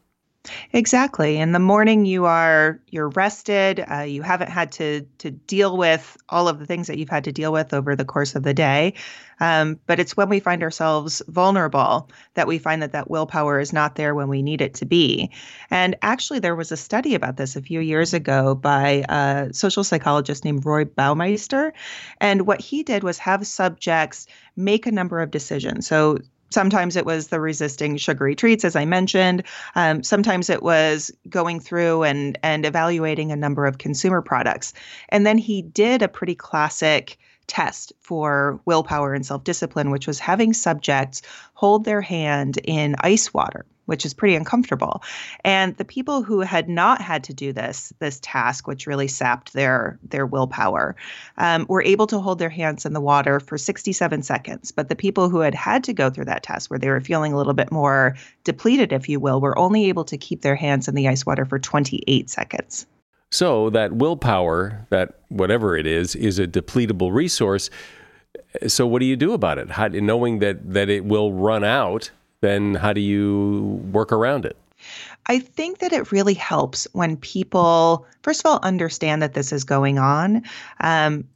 Exactly. 0.73 1.37
In 1.37 1.51
the 1.51 1.59
morning, 1.59 2.05
you 2.05 2.25
are 2.25 2.79
you're 2.89 3.09
rested. 3.09 3.83
Uh, 3.89 4.01
you 4.01 4.21
haven't 4.21 4.49
had 4.49 4.71
to 4.73 5.01
to 5.19 5.31
deal 5.31 5.77
with 5.77 6.17
all 6.29 6.47
of 6.47 6.59
the 6.59 6.65
things 6.65 6.87
that 6.87 6.97
you've 6.97 7.09
had 7.09 7.23
to 7.23 7.31
deal 7.31 7.51
with 7.51 7.73
over 7.73 7.95
the 7.95 8.05
course 8.05 8.35
of 8.35 8.43
the 8.43 8.53
day. 8.53 8.93
Um, 9.39 9.79
but 9.85 9.99
it's 9.99 10.15
when 10.15 10.29
we 10.29 10.39
find 10.39 10.63
ourselves 10.63 11.21
vulnerable 11.27 12.09
that 12.35 12.47
we 12.47 12.57
find 12.57 12.81
that 12.81 12.93
that 12.93 13.09
willpower 13.09 13.59
is 13.59 13.73
not 13.73 13.95
there 13.95 14.15
when 14.15 14.29
we 14.29 14.41
need 14.41 14.61
it 14.61 14.73
to 14.75 14.85
be. 14.85 15.29
And 15.69 15.95
actually, 16.01 16.39
there 16.39 16.55
was 16.55 16.71
a 16.71 16.77
study 16.77 17.15
about 17.15 17.37
this 17.37 17.55
a 17.55 17.61
few 17.61 17.79
years 17.79 18.13
ago 18.13 18.55
by 18.55 19.03
a 19.09 19.53
social 19.53 19.83
psychologist 19.83 20.45
named 20.45 20.65
Roy 20.65 20.85
Baumeister, 20.85 21.71
and 22.21 22.47
what 22.47 22.61
he 22.61 22.83
did 22.83 23.03
was 23.03 23.17
have 23.19 23.45
subjects 23.47 24.27
make 24.55 24.85
a 24.85 24.91
number 24.91 25.19
of 25.21 25.31
decisions. 25.31 25.87
So 25.87 26.19
Sometimes 26.55 26.95
it 26.95 27.05
was 27.05 27.27
the 27.27 27.41
resisting 27.41 27.97
sugary 27.97 28.33
treats, 28.33 28.63
as 28.63 28.77
I 28.77 28.85
mentioned. 28.85 29.43
Um, 29.75 30.03
sometimes 30.03 30.49
it 30.49 30.63
was 30.63 31.11
going 31.27 31.59
through 31.59 32.03
and 32.03 32.39
and 32.43 32.65
evaluating 32.65 33.29
a 33.29 33.35
number 33.35 33.65
of 33.65 33.77
consumer 33.77 34.21
products. 34.21 34.71
And 35.09 35.27
then 35.27 35.37
he 35.37 35.61
did 35.61 36.01
a 36.01 36.07
pretty 36.07 36.33
classic 36.33 37.17
test 37.47 37.93
for 37.99 38.59
willpower 38.65 39.13
and 39.13 39.25
self 39.25 39.43
discipline, 39.43 39.91
which 39.91 40.07
was 40.07 40.19
having 40.19 40.53
subjects 40.53 41.21
hold 41.53 41.85
their 41.85 42.01
hand 42.01 42.57
in 42.63 42.95
ice 42.99 43.33
water 43.33 43.65
which 43.85 44.05
is 44.05 44.13
pretty 44.13 44.35
uncomfortable. 44.35 45.03
And 45.43 45.75
the 45.77 45.85
people 45.85 46.23
who 46.23 46.41
had 46.41 46.67
not 46.67 47.01
had 47.01 47.23
to 47.25 47.33
do 47.33 47.53
this 47.53 47.93
this 47.99 48.19
task, 48.21 48.67
which 48.67 48.87
really 48.87 49.07
sapped 49.07 49.53
their 49.53 49.99
their 50.03 50.25
willpower, 50.25 50.95
um, 51.37 51.65
were 51.69 51.83
able 51.83 52.07
to 52.07 52.19
hold 52.19 52.39
their 52.39 52.49
hands 52.49 52.85
in 52.85 52.93
the 52.93 53.01
water 53.01 53.39
for 53.39 53.57
67 53.57 54.23
seconds. 54.23 54.71
But 54.71 54.89
the 54.89 54.95
people 54.95 55.29
who 55.29 55.39
had 55.39 55.55
had 55.55 55.83
to 55.85 55.93
go 55.93 56.09
through 56.09 56.25
that 56.25 56.43
test, 56.43 56.69
where 56.69 56.79
they 56.79 56.89
were 56.89 57.01
feeling 57.01 57.33
a 57.33 57.37
little 57.37 57.53
bit 57.53 57.71
more 57.71 58.15
depleted, 58.43 58.91
if 58.91 59.09
you 59.09 59.19
will, 59.19 59.41
were 59.41 59.57
only 59.57 59.85
able 59.85 60.05
to 60.05 60.17
keep 60.17 60.41
their 60.41 60.55
hands 60.55 60.87
in 60.87 60.95
the 60.95 61.07
ice 61.07 61.25
water 61.25 61.45
for 61.45 61.59
28 61.59 62.29
seconds. 62.29 62.87
So 63.35 63.69
that 63.71 63.93
willpower, 63.93 64.87
that 64.89 65.19
whatever 65.29 65.75
it 65.75 65.85
is, 65.85 66.15
is 66.15 66.39
a 66.39 66.47
depletable 66.47 67.13
resource. 67.13 67.69
So 68.67 68.87
what 68.87 68.99
do 68.99 69.05
you 69.05 69.15
do 69.15 69.33
about 69.33 69.57
it? 69.57 69.69
How, 69.71 69.87
knowing 69.87 70.39
that 70.39 70.73
that 70.73 70.89
it 70.89 71.05
will 71.05 71.33
run 71.33 71.63
out 71.63 72.11
then 72.45 72.75
how 72.75 72.93
do 72.93 73.01
you 73.01 73.81
work 73.91 74.11
around 74.11 74.45
it? 74.45 74.55
I 75.25 75.39
think 75.39 75.79
that 75.79 75.93
it 75.93 76.11
really 76.11 76.35
helps 76.35 76.87
when 76.93 77.17
people, 77.17 78.05
first 78.21 78.41
of 78.41 78.45
all, 78.45 78.59
understand 78.61 79.21
that 79.21 79.33
this 79.33 79.51
is 79.51 79.63
going 79.63 79.97
on 79.97 80.43
um, 80.79 81.27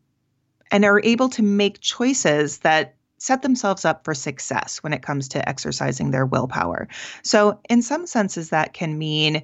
and 0.72 0.86
are 0.86 1.02
able 1.04 1.30
to 1.30 1.42
make 1.42 1.82
choices 1.82 2.60
that 2.60 2.94
set 3.18 3.42
themselves 3.42 3.86
up 3.86 4.06
for 4.06 4.14
success 4.14 4.84
when 4.84 4.94
it 4.94 5.02
comes 5.02 5.28
to 5.30 5.50
exercising 5.50 6.12
their 6.12 6.26
willpower. 6.26 6.88
So, 7.24 7.60
in 7.70 7.82
some 7.82 8.06
senses, 8.06 8.50
that 8.52 8.74
can 8.74 8.98
mean 8.98 9.42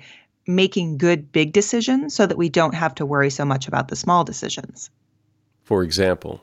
making 0.47 0.97
good 0.97 1.31
big 1.31 1.53
decisions 1.53 2.13
so 2.13 2.25
that 2.25 2.37
we 2.37 2.49
don't 2.49 2.75
have 2.75 2.95
to 2.95 3.05
worry 3.05 3.29
so 3.29 3.45
much 3.45 3.67
about 3.67 3.87
the 3.87 3.95
small 3.95 4.23
decisions. 4.23 4.89
For 5.63 5.83
example, 5.83 6.41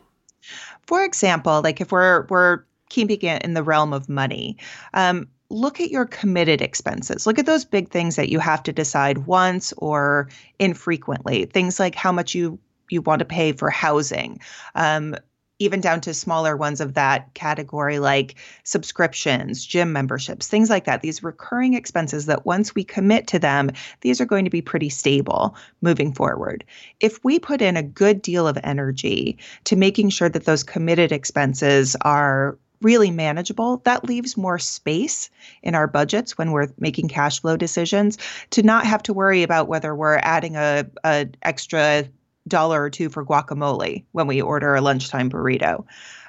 for 0.87 1.05
example, 1.05 1.61
like 1.63 1.81
if 1.81 1.93
we're 1.93 2.27
we're 2.27 2.65
keeping 2.93 3.23
it 3.23 3.43
in 3.43 3.55
the 3.55 3.63
realm 3.63 3.93
of 3.93 4.09
money. 4.09 4.57
Um, 4.93 5.27
look 5.49 5.81
at 5.81 5.91
your 5.91 6.07
committed 6.07 6.61
expenses. 6.61 7.27
Look 7.27 7.39
at 7.39 7.47
those 7.47 7.65
big 7.65 7.89
things 7.89 8.17
that 8.17 8.29
you 8.29 8.39
have 8.39 8.63
to 8.65 8.73
decide 8.73 9.27
once 9.27 9.73
or 9.79 10.29
infrequently. 10.59 11.47
Things 11.47 11.81
like 11.81 11.95
how 11.95 12.13
much 12.13 12.35
you 12.35 12.59
you 12.91 13.01
want 13.01 13.21
to 13.21 13.25
pay 13.25 13.53
for 13.53 13.71
housing, 13.71 14.39
um, 14.75 15.17
even 15.63 15.81
down 15.81 16.01
to 16.03 16.13
smaller 16.13 16.57
ones 16.57 16.81
of 16.81 16.95
that 16.95 17.33
category 17.35 17.99
like 17.99 18.35
subscriptions, 18.65 19.65
gym 19.65 19.93
memberships, 19.93 20.49
things 20.49 20.69
like 20.69 20.85
that. 20.85 21.03
These 21.03 21.23
recurring 21.23 21.75
expenses 21.75 22.27
that 22.27 22.45
once 22.45 22.75
we 22.75 22.85
commit 22.85 23.27
to 23.29 23.39
them, 23.39 23.71
these 24.01 24.21
are 24.21 24.27
going 24.27 24.45
to 24.45 24.51
be 24.51 24.63
pretty 24.63 24.89
stable 24.89 25.57
moving 25.81 26.13
forward. 26.13 26.65
If 27.01 27.23
we 27.25 27.39
put 27.39 27.63
in 27.63 27.77
a 27.77 27.83
good 27.83 28.23
deal 28.23 28.49
of 28.49 28.59
energy 28.65 29.39
to 29.65 29.77
making 29.77 30.11
sure 30.11 30.29
that 30.29 30.45
those 30.45 30.63
committed 30.63 31.13
expenses 31.13 31.97
are 32.01 32.59
really 32.83 33.11
manageable, 33.11 33.79
that 33.85 34.05
leaves 34.05 34.37
more 34.37 34.59
space 34.59 35.31
in 35.63 35.75
our 35.75 35.87
budgets 35.87 36.37
when 36.37 36.51
we're 36.51 36.69
making 36.79 37.09
cash 37.09 37.41
flow 37.41 37.57
decisions 37.57 38.19
to 38.51 38.63
not 38.63 38.85
have 38.85 39.03
to 39.05 39.13
worry 39.13 39.43
about 39.43 39.69
whether 39.69 39.95
we're 39.95 40.19
adding 40.23 40.57
a, 40.57 40.85
a 41.05 41.29
extra 41.43 42.05
dollar 42.49 42.83
or 42.83 42.91
two 42.91 43.09
for 43.09 43.25
guacamole 43.25 44.05
when 44.13 44.27
we 44.27 44.43
order 44.43 44.75
a 44.75 44.81
lunchtime 44.81 45.31
burrito. 45.31 45.85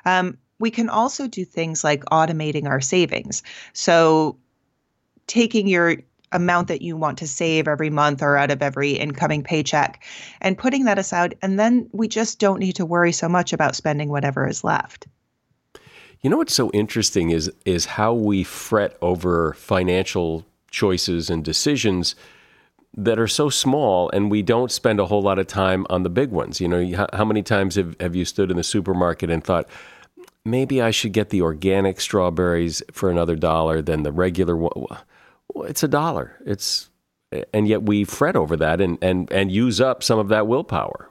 Um, 0.05 0.37
we 0.59 0.71
can 0.71 0.89
also 0.89 1.27
do 1.27 1.43
things 1.43 1.83
like 1.83 2.05
automating 2.05 2.67
our 2.67 2.81
savings. 2.81 3.43
So 3.73 4.37
taking 5.27 5.67
your 5.67 5.97
amount 6.31 6.67
that 6.67 6.81
you 6.81 6.97
want 6.97 7.17
to 7.19 7.27
save 7.27 7.67
every 7.67 7.89
month 7.89 8.21
or 8.21 8.37
out 8.37 8.51
of 8.51 8.61
every 8.61 8.91
incoming 8.91 9.43
paycheck 9.43 10.03
and 10.41 10.57
putting 10.57 10.85
that 10.85 10.99
aside. 10.99 11.37
And 11.41 11.59
then 11.59 11.87
we 11.91 12.07
just 12.07 12.39
don't 12.39 12.59
need 12.59 12.75
to 12.77 12.85
worry 12.85 13.11
so 13.11 13.29
much 13.29 13.53
about 13.53 13.75
spending 13.75 14.09
whatever 14.09 14.47
is 14.47 14.63
left. 14.63 15.07
You 16.21 16.29
know 16.29 16.37
what's 16.37 16.55
so 16.55 16.71
interesting 16.71 17.31
is 17.31 17.51
is 17.65 17.85
how 17.85 18.13
we 18.13 18.43
fret 18.43 18.97
over 19.01 19.53
financial 19.53 20.45
choices 20.71 21.29
and 21.29 21.43
decisions 21.43 22.15
that 22.95 23.17
are 23.17 23.27
so 23.27 23.49
small 23.49 24.09
and 24.11 24.29
we 24.29 24.41
don't 24.41 24.71
spend 24.71 24.99
a 24.99 25.05
whole 25.05 25.21
lot 25.21 25.39
of 25.39 25.47
time 25.47 25.85
on 25.89 26.03
the 26.03 26.09
big 26.09 26.29
ones. 26.29 26.61
You 26.61 26.67
know, 26.67 27.07
how 27.13 27.25
many 27.25 27.41
times 27.41 27.75
have, 27.75 27.95
have 27.99 28.15
you 28.15 28.25
stood 28.25 28.51
in 28.51 28.57
the 28.57 28.63
supermarket 28.63 29.29
and 29.29 29.43
thought, 29.43 29.67
maybe 30.45 30.81
I 30.81 30.91
should 30.91 31.13
get 31.13 31.29
the 31.29 31.41
organic 31.41 31.99
strawberries 31.99 32.83
for 32.91 33.09
another 33.09 33.35
dollar 33.35 33.81
than 33.81 34.03
the 34.03 34.11
regular 34.11 34.55
one? 34.55 34.99
It's 35.55 35.83
a 35.83 35.87
dollar. 35.87 36.37
It's 36.45 36.89
and 37.51 37.67
yet 37.67 37.83
we 37.83 38.03
fret 38.03 38.35
over 38.35 38.55
that 38.57 38.79
and, 38.79 38.97
and, 39.01 39.31
and 39.31 39.51
use 39.51 39.81
up 39.81 40.03
some 40.03 40.19
of 40.19 40.27
that 40.27 40.45
willpower. 40.45 41.09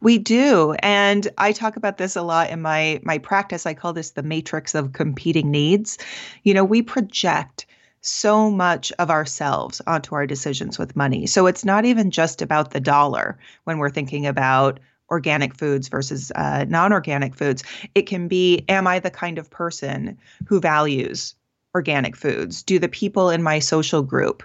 We 0.00 0.18
do. 0.18 0.74
And 0.80 1.28
I 1.38 1.52
talk 1.52 1.76
about 1.76 1.98
this 1.98 2.16
a 2.16 2.22
lot 2.22 2.50
in 2.50 2.60
my 2.60 3.00
my 3.04 3.18
practice. 3.18 3.64
I 3.64 3.74
call 3.74 3.92
this 3.92 4.10
the 4.10 4.22
matrix 4.22 4.74
of 4.74 4.92
competing 4.92 5.50
needs. 5.50 5.98
You 6.42 6.52
know, 6.52 6.64
we 6.64 6.82
project 6.82 7.66
so 8.02 8.50
much 8.50 8.92
of 8.98 9.10
ourselves 9.10 9.80
onto 9.86 10.14
our 10.14 10.26
decisions 10.26 10.78
with 10.78 10.96
money. 10.96 11.26
So 11.26 11.46
it's 11.46 11.64
not 11.64 11.84
even 11.84 12.10
just 12.10 12.42
about 12.42 12.72
the 12.72 12.80
dollar 12.80 13.38
when 13.64 13.78
we're 13.78 13.90
thinking 13.90 14.26
about 14.26 14.80
organic 15.10 15.54
foods 15.54 15.88
versus 15.88 16.32
uh, 16.34 16.64
non 16.68 16.92
organic 16.92 17.34
foods. 17.34 17.62
It 17.94 18.02
can 18.02 18.28
be 18.28 18.64
Am 18.68 18.86
I 18.86 18.98
the 18.98 19.10
kind 19.10 19.38
of 19.38 19.50
person 19.50 20.18
who 20.46 20.60
values 20.60 21.34
organic 21.74 22.16
foods? 22.16 22.62
Do 22.62 22.78
the 22.78 22.88
people 22.88 23.30
in 23.30 23.42
my 23.42 23.60
social 23.60 24.02
group 24.02 24.42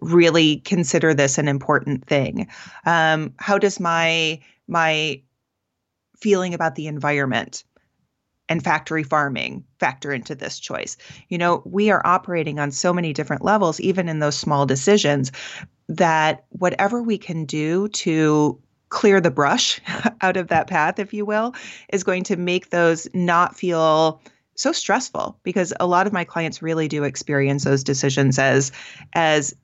really 0.00 0.56
consider 0.58 1.12
this 1.12 1.36
an 1.36 1.48
important 1.48 2.04
thing? 2.06 2.48
Um, 2.86 3.34
how 3.38 3.58
does 3.58 3.80
my 3.80 4.40
my 4.68 5.20
feeling 6.16 6.54
about 6.54 6.74
the 6.74 6.86
environment 6.86 7.64
and 8.50 8.62
factory 8.62 9.04
farming 9.04 9.64
factor 9.78 10.12
into 10.12 10.34
this 10.34 10.58
choice. 10.58 10.96
You 11.28 11.38
know, 11.38 11.62
we 11.64 11.90
are 11.90 12.04
operating 12.04 12.58
on 12.58 12.72
so 12.72 12.92
many 12.92 13.12
different 13.12 13.42
levels, 13.42 13.80
even 13.80 14.08
in 14.08 14.18
those 14.18 14.36
small 14.36 14.66
decisions, 14.66 15.32
that 15.88 16.44
whatever 16.50 17.02
we 17.02 17.16
can 17.16 17.46
do 17.46 17.88
to 17.88 18.60
clear 18.90 19.20
the 19.20 19.30
brush 19.30 19.80
out 20.20 20.36
of 20.36 20.48
that 20.48 20.66
path, 20.66 20.98
if 20.98 21.14
you 21.14 21.24
will, 21.24 21.54
is 21.92 22.04
going 22.04 22.24
to 22.24 22.36
make 22.36 22.70
those 22.70 23.08
not 23.14 23.56
feel 23.56 24.20
so 24.56 24.72
stressful 24.72 25.38
because 25.42 25.72
a 25.80 25.86
lot 25.86 26.06
of 26.06 26.12
my 26.12 26.24
clients 26.24 26.60
really 26.60 26.88
do 26.88 27.04
experience 27.04 27.64
those 27.64 27.82
decisions 27.82 28.38
as 28.38 28.72
as 29.14 29.54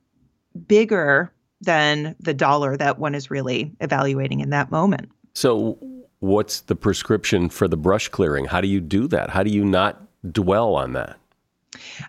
bigger 0.67 1.31
than 1.61 2.15
the 2.21 2.33
dollar 2.33 2.77
that 2.77 2.99
one 2.99 3.15
is 3.15 3.31
really 3.31 3.75
evaluating 3.81 4.41
in 4.41 4.51
that 4.51 4.71
moment. 4.71 5.11
So, 5.35 5.79
what's 6.21 6.61
the 6.63 6.77
prescription 6.77 7.49
for 7.49 7.69
the 7.69 7.77
brush 7.77 8.09
clearing? 8.09 8.47
How 8.47 8.61
do 8.61 8.69
you 8.69 8.81
do 8.81 9.07
that? 9.09 9.31
How 9.31 9.43
do 9.43 9.51
you 9.51 9.65
not 9.65 10.03
dwell 10.33 10.75
on 10.75 10.93
that? 10.95 11.19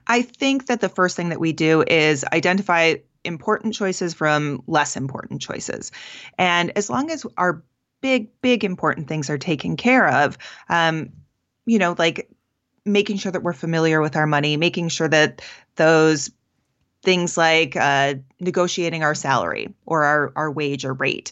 I 0.08 0.22
think 0.22 0.68
that 0.68 0.82
the 0.82 0.89
first 0.89 1.16
thing 1.16 1.30
that 1.30 1.39
we 1.39 1.53
do 1.53 1.84
is 1.86 2.24
identify 2.32 2.95
important 3.24 3.74
choices 3.74 4.14
from 4.14 4.64
less 4.68 4.95
important 4.95 5.41
choices. 5.41 5.91
And 6.38 6.72
as 6.78 6.89
long 6.89 7.12
as 7.12 7.26
our 7.38 7.64
big, 8.01 8.30
big 8.41 8.64
important 8.64 9.08
things 9.08 9.30
are 9.30 9.38
taken 9.38 9.76
care 9.76 10.08
of, 10.08 10.38
um, 10.70 11.10
you 11.66 11.80
know, 11.80 11.95
like 11.97 12.30
making 12.86 13.18
sure 13.18 13.32
that 13.32 13.43
we're 13.43 13.53
familiar 13.53 14.01
with 14.01 14.16
our 14.16 14.28
money, 14.28 14.55
making 14.55 14.89
sure 14.89 15.10
that 15.10 15.41
those 15.76 16.32
things 17.03 17.38
like 17.38 17.76
uh, 17.76 18.16
negotiating 18.39 19.03
our 19.03 19.16
salary 19.16 19.74
or 19.86 20.03
our, 20.03 20.32
our 20.36 20.51
wage 20.51 20.86
or 20.86 20.93
rate 20.93 21.32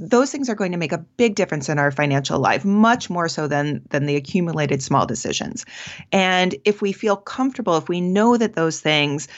those 0.00 0.32
things 0.32 0.48
are 0.48 0.54
going 0.54 0.72
to 0.72 0.78
make 0.78 0.92
a 0.92 0.98
big 0.98 1.34
difference 1.34 1.68
in 1.68 1.78
our 1.78 1.90
financial 1.90 2.38
life 2.38 2.64
much 2.64 3.10
more 3.10 3.28
so 3.28 3.46
than 3.46 3.82
than 3.90 4.06
the 4.06 4.16
accumulated 4.16 4.82
small 4.82 5.04
decisions. 5.04 5.66
And 6.10 6.54
if 6.64 6.80
we 6.80 6.92
feel 6.92 7.16
comfortable 7.16 7.76
if 7.76 7.88
we 7.88 8.00
know 8.00 8.38
that 8.38 8.54
those 8.54 8.80
things 8.80 9.28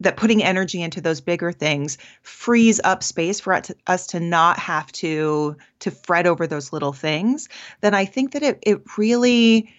that 0.00 0.16
putting 0.16 0.42
energy 0.42 0.82
into 0.82 1.00
those 1.00 1.20
bigger 1.20 1.52
things 1.52 1.98
frees 2.22 2.80
up 2.82 3.02
space 3.02 3.40
for 3.40 3.60
us 3.86 4.06
to 4.08 4.20
not 4.20 4.58
have 4.58 4.90
to 4.92 5.56
to 5.80 5.90
fret 5.90 6.26
over 6.26 6.46
those 6.46 6.72
little 6.72 6.92
things 6.92 7.48
then 7.80 7.94
i 7.94 8.04
think 8.04 8.32
that 8.32 8.44
it 8.44 8.58
it 8.62 8.80
really 8.96 9.72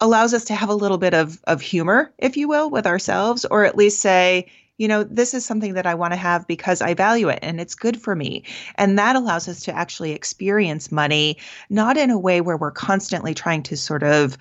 allows 0.00 0.34
us 0.34 0.44
to 0.46 0.54
have 0.54 0.68
a 0.68 0.74
little 0.74 0.98
bit 0.98 1.14
of 1.14 1.38
of 1.44 1.60
humor 1.60 2.12
if 2.18 2.36
you 2.36 2.48
will 2.48 2.68
with 2.68 2.86
ourselves 2.86 3.44
or 3.44 3.64
at 3.64 3.76
least 3.76 4.00
say 4.00 4.46
you 4.78 4.88
know 4.88 5.04
this 5.04 5.34
is 5.34 5.44
something 5.44 5.74
that 5.74 5.86
i 5.86 5.94
want 5.94 6.12
to 6.12 6.16
have 6.16 6.46
because 6.46 6.80
i 6.80 6.94
value 6.94 7.28
it 7.28 7.38
and 7.42 7.60
it's 7.60 7.74
good 7.74 8.00
for 8.00 8.14
me. 8.14 8.44
And 8.76 8.98
that 8.98 9.16
allows 9.16 9.48
us 9.48 9.62
to 9.64 9.74
actually 9.74 10.12
experience 10.12 10.92
money 10.92 11.38
not 11.70 11.96
in 11.96 12.10
a 12.10 12.18
way 12.18 12.40
where 12.40 12.56
we're 12.56 12.70
constantly 12.70 13.34
trying 13.34 13.62
to 13.64 13.76
sort 13.76 14.02
of 14.02 14.38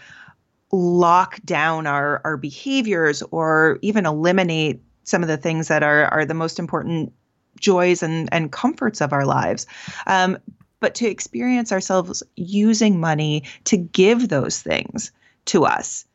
lock 0.71 1.39
down 1.45 1.87
our 1.87 2.21
our 2.23 2.37
behaviors 2.37 3.23
or 3.31 3.79
even 3.81 4.05
eliminate 4.05 4.81
some 5.03 5.21
of 5.21 5.29
the 5.29 5.37
things 5.37 5.67
that 5.69 5.83
are 5.83 6.05
are 6.05 6.25
the 6.25 6.33
most 6.33 6.59
important 6.59 7.13
joys 7.59 8.03
and 8.03 8.29
and 8.31 8.51
comforts 8.51 9.01
of 9.01 9.13
our 9.13 9.25
lives. 9.25 9.65
Um, 10.05 10.37
but 10.79 10.93
to 10.95 11.07
experience 11.07 11.71
ourselves 11.71 12.21
using 12.35 12.99
money 12.99 13.43
to 13.63 13.77
give 13.77 14.29
those 14.29 14.61
things 14.61 15.11
to 15.45 15.65
us. 15.65 16.05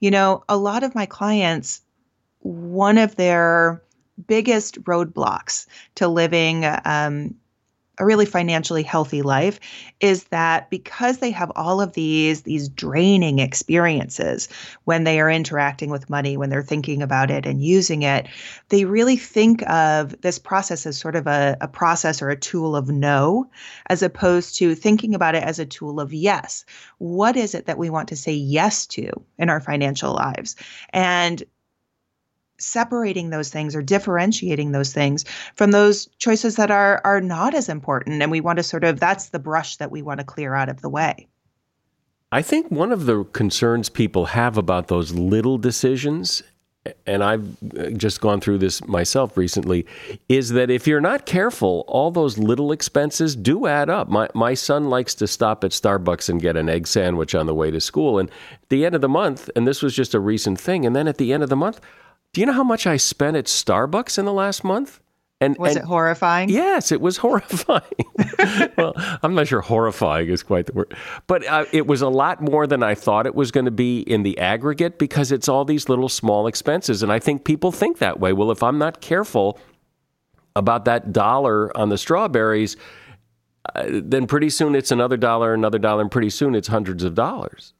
You 0.00 0.10
know 0.10 0.44
a 0.48 0.56
lot 0.56 0.82
of 0.82 0.94
my 0.94 1.06
clients 1.06 1.82
one 2.40 2.98
of 2.98 3.16
their 3.16 3.82
biggest 4.26 4.82
roadblocks 4.84 5.66
to 5.94 6.08
living 6.08 6.64
um, 6.84 7.34
a 7.98 8.04
really 8.04 8.26
financially 8.26 8.82
healthy 8.82 9.22
life 9.22 9.58
is 10.00 10.24
that 10.24 10.70
because 10.70 11.18
they 11.18 11.30
have 11.30 11.50
all 11.56 11.80
of 11.80 11.92
these 11.92 12.42
these 12.42 12.68
draining 12.68 13.38
experiences 13.38 14.48
when 14.84 15.04
they 15.04 15.20
are 15.20 15.30
interacting 15.30 15.90
with 15.90 16.08
money 16.08 16.36
when 16.36 16.50
they're 16.50 16.62
thinking 16.62 17.02
about 17.02 17.30
it 17.30 17.44
and 17.44 17.62
using 17.62 18.02
it 18.02 18.28
they 18.68 18.84
really 18.84 19.16
think 19.16 19.68
of 19.68 20.20
this 20.20 20.38
process 20.38 20.86
as 20.86 20.96
sort 20.96 21.16
of 21.16 21.26
a, 21.26 21.56
a 21.60 21.68
process 21.68 22.22
or 22.22 22.30
a 22.30 22.38
tool 22.38 22.76
of 22.76 22.88
no 22.88 23.48
as 23.86 24.02
opposed 24.02 24.56
to 24.56 24.74
thinking 24.74 25.14
about 25.14 25.34
it 25.34 25.42
as 25.42 25.58
a 25.58 25.66
tool 25.66 26.00
of 26.00 26.12
yes. 26.12 26.64
What 26.98 27.36
is 27.36 27.54
it 27.54 27.66
that 27.66 27.78
we 27.78 27.90
want 27.90 28.08
to 28.08 28.16
say 28.16 28.32
yes 28.32 28.86
to 28.88 29.10
in 29.38 29.48
our 29.48 29.60
financial 29.60 30.14
lives? 30.14 30.56
And 30.90 31.42
separating 32.58 33.30
those 33.30 33.50
things 33.50 33.74
or 33.74 33.82
differentiating 33.82 34.72
those 34.72 34.92
things 34.92 35.24
from 35.54 35.70
those 35.70 36.06
choices 36.18 36.56
that 36.56 36.70
are 36.70 37.00
are 37.04 37.20
not 37.20 37.54
as 37.54 37.68
important. 37.68 38.22
And 38.22 38.30
we 38.30 38.40
want 38.40 38.58
to 38.58 38.62
sort 38.62 38.84
of 38.84 39.00
that's 39.00 39.30
the 39.30 39.38
brush 39.38 39.76
that 39.76 39.90
we 39.90 40.02
want 40.02 40.20
to 40.20 40.24
clear 40.24 40.54
out 40.54 40.68
of 40.68 40.80
the 40.80 40.88
way. 40.88 41.28
I 42.30 42.42
think 42.42 42.70
one 42.70 42.92
of 42.92 43.06
the 43.06 43.24
concerns 43.24 43.88
people 43.88 44.26
have 44.26 44.58
about 44.58 44.88
those 44.88 45.12
little 45.12 45.56
decisions 45.56 46.42
and 47.06 47.22
I've 47.22 47.62
uh, 47.76 47.90
just 47.90 48.20
gone 48.20 48.40
through 48.40 48.58
this 48.58 48.86
myself 48.86 49.36
recently, 49.36 49.86
is 50.28 50.50
that 50.50 50.70
if 50.70 50.86
you're 50.86 51.00
not 51.00 51.26
careful, 51.26 51.84
all 51.88 52.10
those 52.10 52.38
little 52.38 52.72
expenses 52.72 53.36
do 53.36 53.66
add 53.66 53.90
up. 53.90 54.08
My 54.08 54.28
my 54.34 54.54
son 54.54 54.88
likes 54.88 55.14
to 55.16 55.26
stop 55.26 55.64
at 55.64 55.72
Starbucks 55.72 56.28
and 56.28 56.40
get 56.40 56.56
an 56.56 56.68
egg 56.68 56.86
sandwich 56.86 57.34
on 57.34 57.46
the 57.46 57.54
way 57.54 57.70
to 57.70 57.80
school, 57.80 58.18
and 58.18 58.30
at 58.30 58.68
the 58.68 58.84
end 58.84 58.94
of 58.94 59.00
the 59.00 59.08
month, 59.08 59.50
and 59.56 59.66
this 59.66 59.82
was 59.82 59.94
just 59.94 60.14
a 60.14 60.20
recent 60.20 60.60
thing, 60.60 60.86
and 60.86 60.94
then 60.94 61.08
at 61.08 61.18
the 61.18 61.32
end 61.32 61.42
of 61.42 61.48
the 61.48 61.56
month, 61.56 61.80
do 62.32 62.40
you 62.40 62.46
know 62.46 62.52
how 62.52 62.64
much 62.64 62.86
I 62.86 62.96
spent 62.96 63.36
at 63.36 63.46
Starbucks 63.46 64.18
in 64.18 64.24
the 64.24 64.32
last 64.32 64.64
month? 64.64 65.00
And 65.40 65.56
was 65.56 65.76
and, 65.76 65.84
it 65.84 65.86
horrifying? 65.86 66.48
Yes, 66.48 66.90
it 66.90 67.00
was 67.00 67.16
horrifying. 67.18 67.82
well, 68.76 68.92
I'm 69.22 69.34
not 69.34 69.46
sure 69.46 69.60
horrifying 69.60 70.28
is 70.28 70.42
quite 70.42 70.66
the 70.66 70.72
word, 70.72 70.96
but 71.28 71.46
uh, 71.46 71.64
it 71.72 71.86
was 71.86 72.02
a 72.02 72.08
lot 72.08 72.42
more 72.42 72.66
than 72.66 72.82
I 72.82 72.94
thought 72.96 73.26
it 73.26 73.36
was 73.36 73.52
going 73.52 73.66
to 73.66 73.70
be 73.70 74.00
in 74.00 74.24
the 74.24 74.36
aggregate 74.38 74.98
because 74.98 75.30
it's 75.30 75.48
all 75.48 75.64
these 75.64 75.88
little 75.88 76.08
small 76.08 76.48
expenses, 76.48 77.02
and 77.04 77.12
I 77.12 77.20
think 77.20 77.44
people 77.44 77.70
think 77.70 77.98
that 77.98 78.18
way. 78.18 78.32
Well, 78.32 78.50
if 78.50 78.64
I'm 78.64 78.78
not 78.78 79.00
careful 79.00 79.58
about 80.56 80.86
that 80.86 81.12
dollar 81.12 81.76
on 81.76 81.88
the 81.88 81.98
strawberries, 81.98 82.76
uh, 83.76 83.84
then 83.88 84.26
pretty 84.26 84.50
soon 84.50 84.74
it's 84.74 84.90
another 84.90 85.16
dollar, 85.16 85.54
another 85.54 85.78
dollar, 85.78 86.02
and 86.02 86.10
pretty 86.10 86.30
soon 86.30 86.56
it's 86.56 86.68
hundreds 86.68 87.04
of 87.04 87.14
dollars. 87.14 87.74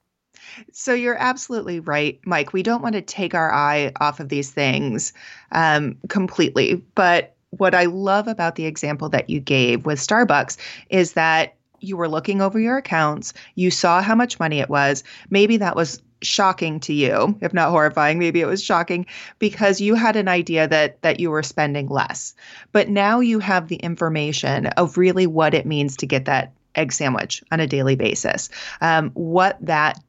So 0.73 0.95
you're 0.95 1.19
absolutely 1.19 1.81
right, 1.81 2.21
Mike. 2.25 2.53
We 2.53 2.63
don't 2.63 2.83
want 2.83 2.95
to 2.95 3.03
take 3.03 3.35
our 3.35 3.53
eye 3.53 3.93
off 4.01 4.21
of 4.21 4.29
these 4.29 4.51
things 4.51 5.13
um, 5.53 5.97
completely. 6.09 6.75
But 6.95 7.35
what 7.51 7.75
I 7.75 7.85
love 7.85 8.29
about 8.29 8.57
the 8.57 8.67
example 8.67 9.09
that 9.11 9.31
you 9.31 9.41
gave 9.41 9.87
with 9.87 9.99
Starbucks 9.99 10.57
is 10.91 11.15
that 11.15 11.55
you 11.81 11.97
were 11.97 12.09
looking 12.09 12.43
over 12.43 12.59
your 12.59 12.77
accounts, 12.77 13.33
you 13.55 13.71
saw 13.71 14.03
how 14.03 14.15
much 14.15 14.41
money 14.41 14.61
it 14.61 14.69
was. 14.69 15.05
Maybe 15.31 15.57
that 15.59 15.77
was 15.77 16.03
shocking 16.23 16.81
to 16.81 16.93
you 16.93 17.39
if 17.41 17.55
not 17.55 17.71
horrifying 17.71 18.19
maybe 18.19 18.41
it 18.41 18.47
was 18.47 18.63
shocking 18.63 19.07
because 19.39 19.81
you 19.81 19.95
had 19.95 20.17
an 20.17 20.27
idea 20.27 20.67
that 20.67 21.01
that 21.03 21.21
you 21.21 21.31
were 21.31 21.43
spending 21.43 21.89
less 21.89 22.35
but 22.73 22.89
now 22.89 23.21
you 23.21 23.39
have 23.39 23.69
the 23.69 23.77
information 23.77 24.67
of 24.67 24.99
really 24.99 25.27
what 25.27 25.55
it 25.55 25.65
means 25.65 25.97
to 25.97 26.07
get 26.07 26.25
that 26.25 26.53
egg 26.75 26.93
sandwich 26.93 27.43
on 27.53 27.61
a 27.61 27.67
daily 27.67 27.95
basis 27.95 28.49
um, 28.81 29.11
what 29.15 29.57
that 29.61 30.01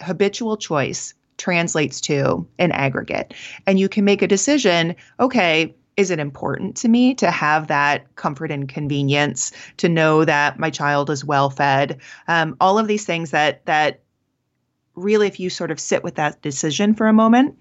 habitual 0.00 0.56
choice 0.56 1.14
translates 1.36 2.00
to 2.02 2.46
an 2.58 2.72
aggregate. 2.72 3.34
And 3.66 3.80
you 3.80 3.88
can 3.88 4.04
make 4.04 4.22
a 4.22 4.26
decision 4.26 4.94
okay, 5.18 5.74
is 5.96 6.10
it 6.10 6.18
important 6.18 6.76
to 6.76 6.88
me 6.88 7.14
to 7.14 7.30
have 7.30 7.66
that 7.66 8.14
comfort 8.16 8.50
and 8.50 8.68
convenience 8.68 9.52
to 9.76 9.88
know 9.88 10.24
that 10.24 10.58
my 10.58 10.70
child 10.70 11.10
is 11.10 11.24
well 11.24 11.50
fed 11.50 12.00
um, 12.28 12.56
all 12.60 12.78
of 12.78 12.88
these 12.88 13.04
things 13.04 13.32
that 13.32 13.64
that 13.66 14.00
really 14.94 15.26
if 15.26 15.38
you 15.38 15.50
sort 15.50 15.70
of 15.70 15.78
sit 15.78 16.02
with 16.02 16.14
that 16.14 16.40
decision 16.42 16.94
for 16.94 17.06
a 17.06 17.12
moment 17.12 17.56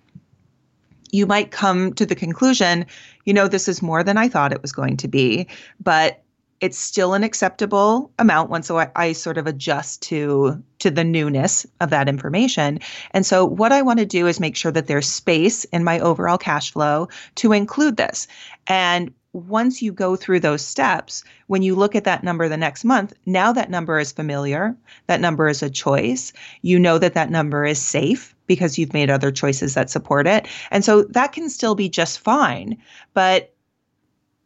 you 1.11 1.25
might 1.25 1.51
come 1.51 1.93
to 1.93 2.05
the 2.05 2.15
conclusion 2.15 2.85
you 3.25 3.33
know 3.33 3.47
this 3.47 3.67
is 3.67 3.81
more 3.81 4.03
than 4.03 4.17
i 4.17 4.29
thought 4.29 4.53
it 4.53 4.61
was 4.61 4.71
going 4.71 4.95
to 4.95 5.07
be 5.07 5.47
but 5.79 6.23
it's 6.61 6.77
still 6.77 7.13
an 7.13 7.23
acceptable 7.23 8.11
amount 8.19 8.49
once 8.49 8.69
I, 8.69 8.91
I, 8.95 9.13
sort 9.13 9.37
of 9.37 9.47
adjust 9.47 10.01
to 10.03 10.61
to 10.79 10.89
the 10.89 11.03
newness 11.03 11.65
of 11.81 11.89
that 11.89 12.09
information. 12.09 12.79
And 13.11 13.25
so 13.25 13.45
what 13.45 13.71
i 13.71 13.81
want 13.81 13.99
to 13.99 14.05
do 14.05 14.27
is 14.27 14.39
make 14.39 14.55
sure 14.55 14.71
that 14.71 14.87
there's 14.87 15.07
space 15.07 15.65
in 15.65 15.83
my 15.83 15.99
overall 15.99 16.37
cash 16.37 16.71
flow 16.71 17.07
to 17.35 17.51
include 17.51 17.97
this. 17.97 18.27
And 18.67 19.13
once 19.33 19.81
you 19.81 19.91
go 19.91 20.15
through 20.15 20.39
those 20.39 20.63
steps 20.63 21.23
when 21.47 21.61
you 21.61 21.75
look 21.75 21.95
at 21.95 22.03
that 22.03 22.23
number 22.23 22.49
the 22.49 22.57
next 22.57 22.83
month 22.83 23.13
now 23.27 23.53
that 23.53 23.69
number 23.69 23.99
is 23.99 24.11
familiar 24.11 24.75
that 25.05 25.21
number 25.21 25.47
is 25.47 25.61
a 25.61 25.69
choice. 25.69 26.33
You 26.61 26.79
know 26.79 26.97
that 26.97 27.13
that 27.13 27.29
number 27.29 27.65
is 27.65 27.79
safe 27.79 28.35
because 28.47 28.77
you've 28.77 28.93
made 28.93 29.11
other 29.11 29.31
choices 29.31 29.75
that 29.75 29.91
support 29.91 30.25
it. 30.25 30.47
And 30.71 30.83
so 30.83 31.03
that 31.03 31.33
can 31.33 31.49
still 31.49 31.75
be 31.75 31.89
just 31.89 32.19
fine 32.19 32.77
but 33.13 33.53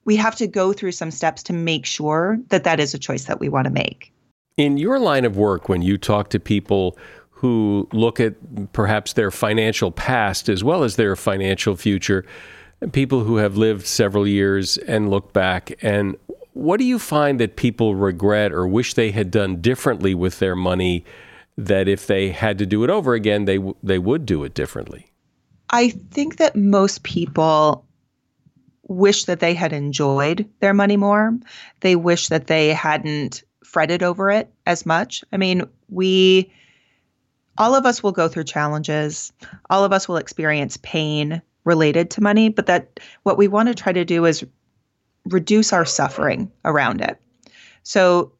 we 0.05 0.15
have 0.15 0.35
to 0.35 0.47
go 0.47 0.73
through 0.73 0.91
some 0.91 1.11
steps 1.11 1.43
to 1.43 1.53
make 1.53 1.85
sure 1.85 2.37
that 2.49 2.63
that 2.63 2.79
is 2.79 2.93
a 2.93 2.99
choice 2.99 3.25
that 3.25 3.39
we 3.39 3.49
want 3.49 3.65
to 3.65 3.71
make. 3.71 4.11
In 4.57 4.77
your 4.77 4.99
line 4.99 5.25
of 5.25 5.37
work, 5.37 5.69
when 5.69 5.81
you 5.81 5.97
talk 5.97 6.29
to 6.29 6.39
people 6.39 6.97
who 7.29 7.87
look 7.91 8.19
at 8.19 8.35
perhaps 8.73 9.13
their 9.13 9.31
financial 9.31 9.91
past 9.91 10.47
as 10.47 10.63
well 10.63 10.83
as 10.83 10.95
their 10.95 11.15
financial 11.15 11.75
future, 11.75 12.25
people 12.91 13.23
who 13.23 13.37
have 13.37 13.57
lived 13.57 13.85
several 13.85 14.27
years 14.27 14.77
and 14.77 15.09
look 15.09 15.33
back, 15.33 15.73
and 15.81 16.15
what 16.53 16.77
do 16.77 16.85
you 16.85 16.99
find 16.99 17.39
that 17.39 17.55
people 17.55 17.95
regret 17.95 18.51
or 18.51 18.67
wish 18.67 18.93
they 18.93 19.11
had 19.11 19.31
done 19.31 19.59
differently 19.59 20.13
with 20.13 20.39
their 20.39 20.55
money? 20.55 21.03
That 21.57 21.87
if 21.87 22.07
they 22.07 22.29
had 22.29 22.57
to 22.59 22.65
do 22.65 22.83
it 22.83 22.89
over 22.89 23.13
again, 23.13 23.45
they 23.45 23.59
they 23.83 23.99
would 23.99 24.25
do 24.25 24.43
it 24.43 24.53
differently. 24.53 25.11
I 25.69 25.89
think 25.89 26.37
that 26.37 26.55
most 26.55 27.03
people 27.03 27.85
wish 28.87 29.25
that 29.25 29.39
they 29.39 29.53
had 29.53 29.73
enjoyed 29.73 30.49
their 30.59 30.73
money 30.73 30.97
more. 30.97 31.37
They 31.79 31.95
wish 31.95 32.27
that 32.27 32.47
they 32.47 32.69
hadn't 32.69 33.43
fretted 33.63 34.03
over 34.03 34.29
it 34.29 34.51
as 34.65 34.85
much. 34.85 35.23
I 35.31 35.37
mean, 35.37 35.63
we, 35.89 36.51
all 37.57 37.75
of 37.75 37.85
us 37.85 38.03
will 38.03 38.11
go 38.11 38.27
through 38.27 38.43
challenges, 38.43 39.31
all 39.69 39.83
of 39.83 39.93
us 39.93 40.07
will 40.07 40.17
experience 40.17 40.77
pain 40.83 41.41
related 41.63 42.11
to 42.11 42.23
money, 42.23 42.49
but 42.49 42.65
that 42.65 42.99
what 43.23 43.37
we 43.37 43.47
want 43.47 43.69
to 43.69 43.75
try 43.75 43.93
to 43.93 44.05
do 44.05 44.25
is 44.25 44.45
reduce 45.25 45.71
our 45.71 45.85
suffering 45.85 46.51
around 46.65 47.01
it. 47.01 47.17
So, 47.83 48.33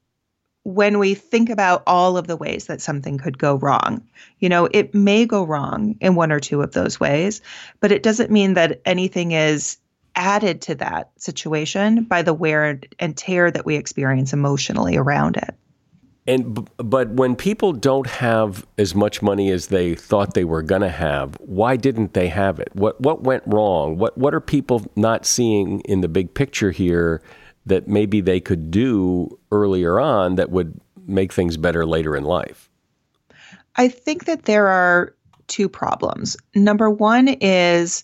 when 0.65 0.97
we 0.97 1.13
think 1.13 1.49
about 1.49 1.83
all 1.85 2.15
of 2.15 2.27
the 2.27 2.37
ways 2.37 2.67
that 2.67 2.79
something 2.79 3.17
could 3.17 3.37
go 3.37 3.55
wrong, 3.55 4.01
you 4.39 4.47
know, 4.47 4.69
it 4.71 4.95
may 4.95 5.25
go 5.25 5.43
wrong 5.43 5.97
in 5.99 6.15
one 6.15 6.31
or 6.31 6.39
two 6.39 6.61
of 6.61 6.71
those 6.71 7.01
ways, 7.01 7.41
but 7.81 7.91
it 7.91 8.01
doesn't 8.01 8.31
mean 8.31 8.53
that 8.53 8.79
anything 8.85 9.33
is 9.33 9.77
added 10.15 10.61
to 10.61 10.75
that 10.75 11.11
situation 11.17 12.03
by 12.03 12.21
the 12.21 12.33
wear 12.33 12.79
and 12.99 13.17
tear 13.17 13.51
that 13.51 13.65
we 13.65 13.75
experience 13.75 14.33
emotionally 14.33 14.95
around 14.97 15.37
it. 15.37 15.55
And 16.25 16.69
but 16.77 17.09
when 17.09 17.35
people 17.35 17.73
don't 17.73 18.07
have 18.07 18.65
as 18.77 18.95
much 18.95 19.21
money 19.21 19.51
as 19.51 19.67
they 19.67 19.95
thought 19.95 20.33
they 20.33 20.45
were 20.45 20.61
going 20.61 20.81
to 20.81 20.89
have, 20.89 21.35
why 21.39 21.75
didn't 21.75 22.13
they 22.13 22.29
have 22.29 22.59
it? 22.59 22.69
What 22.73 23.01
what 23.01 23.23
went 23.23 23.43
wrong? 23.45 23.97
What 23.97 24.17
what 24.17 24.33
are 24.33 24.39
people 24.39 24.85
not 24.95 25.25
seeing 25.25 25.81
in 25.81 25.99
the 25.99 26.07
big 26.07 26.33
picture 26.33 26.71
here 26.71 27.21
that 27.65 27.87
maybe 27.87 28.21
they 28.21 28.39
could 28.39 28.71
do 28.71 29.37
earlier 29.51 29.99
on 29.99 30.35
that 30.35 30.49
would 30.49 30.79
make 31.05 31.33
things 31.33 31.57
better 31.57 31.85
later 31.85 32.15
in 32.15 32.23
life? 32.23 32.69
I 33.75 33.89
think 33.89 34.25
that 34.25 34.45
there 34.45 34.67
are 34.67 35.13
two 35.47 35.67
problems. 35.67 36.37
Number 36.55 36.89
one 36.89 37.27
is 37.27 38.03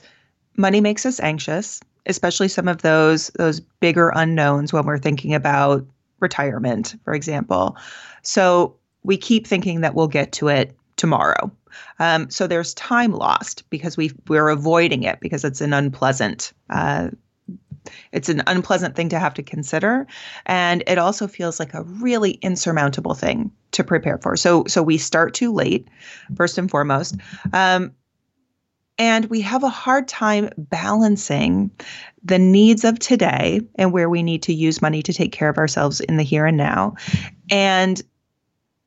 money 0.57 0.82
makes 0.82 1.05
us 1.05 1.20
anxious, 1.22 1.80
especially 2.05 2.47
some 2.47 2.67
of 2.67 2.81
those 2.81 3.27
those 3.37 3.59
bigger 3.59 4.09
unknowns 4.09 4.73
when 4.73 4.85
we're 4.85 4.97
thinking 4.97 5.33
about 5.33 5.85
retirement, 6.19 6.95
for 7.03 7.13
example. 7.13 7.77
So 8.21 8.75
we 9.03 9.17
keep 9.17 9.47
thinking 9.47 9.81
that 9.81 9.95
we'll 9.95 10.07
get 10.07 10.31
to 10.33 10.47
it 10.49 10.75
tomorrow. 10.97 11.51
Um, 11.99 12.29
so 12.29 12.47
there's 12.47 12.73
time 12.73 13.11
lost 13.11 13.69
because 13.69 13.95
we 13.95 14.11
we're 14.27 14.49
avoiding 14.49 15.03
it 15.03 15.19
because 15.19 15.43
it's 15.43 15.61
an 15.61 15.73
unpleasant 15.73 16.53
uh, 16.69 17.09
it's 18.11 18.29
an 18.29 18.43
unpleasant 18.47 18.95
thing 18.95 19.09
to 19.09 19.19
have 19.19 19.33
to 19.35 19.43
consider 19.43 20.05
and 20.45 20.83
it 20.87 20.97
also 20.97 21.27
feels 21.27 21.59
like 21.59 21.73
a 21.73 21.83
really 21.83 22.31
insurmountable 22.41 23.13
thing 23.13 23.51
to 23.71 23.83
prepare 23.83 24.17
for 24.17 24.35
so 24.35 24.63
so 24.67 24.83
we 24.83 24.97
start 24.97 25.33
too 25.33 25.53
late 25.53 25.87
first 26.35 26.57
and 26.57 26.69
foremost 26.69 27.15
um, 27.53 27.91
and 28.99 29.25
we 29.25 29.41
have 29.41 29.63
a 29.63 29.69
hard 29.69 30.07
time 30.07 30.49
balancing 30.57 31.71
the 32.23 32.37
needs 32.37 32.83
of 32.83 32.99
today 32.99 33.61
and 33.75 33.93
where 33.93 34.09
we 34.09 34.21
need 34.21 34.43
to 34.43 34.53
use 34.53 34.81
money 34.81 35.01
to 35.01 35.13
take 35.13 35.31
care 35.31 35.49
of 35.49 35.57
ourselves 35.57 36.01
in 36.01 36.17
the 36.17 36.23
here 36.23 36.45
and 36.45 36.57
now 36.57 36.95
and 37.49 38.03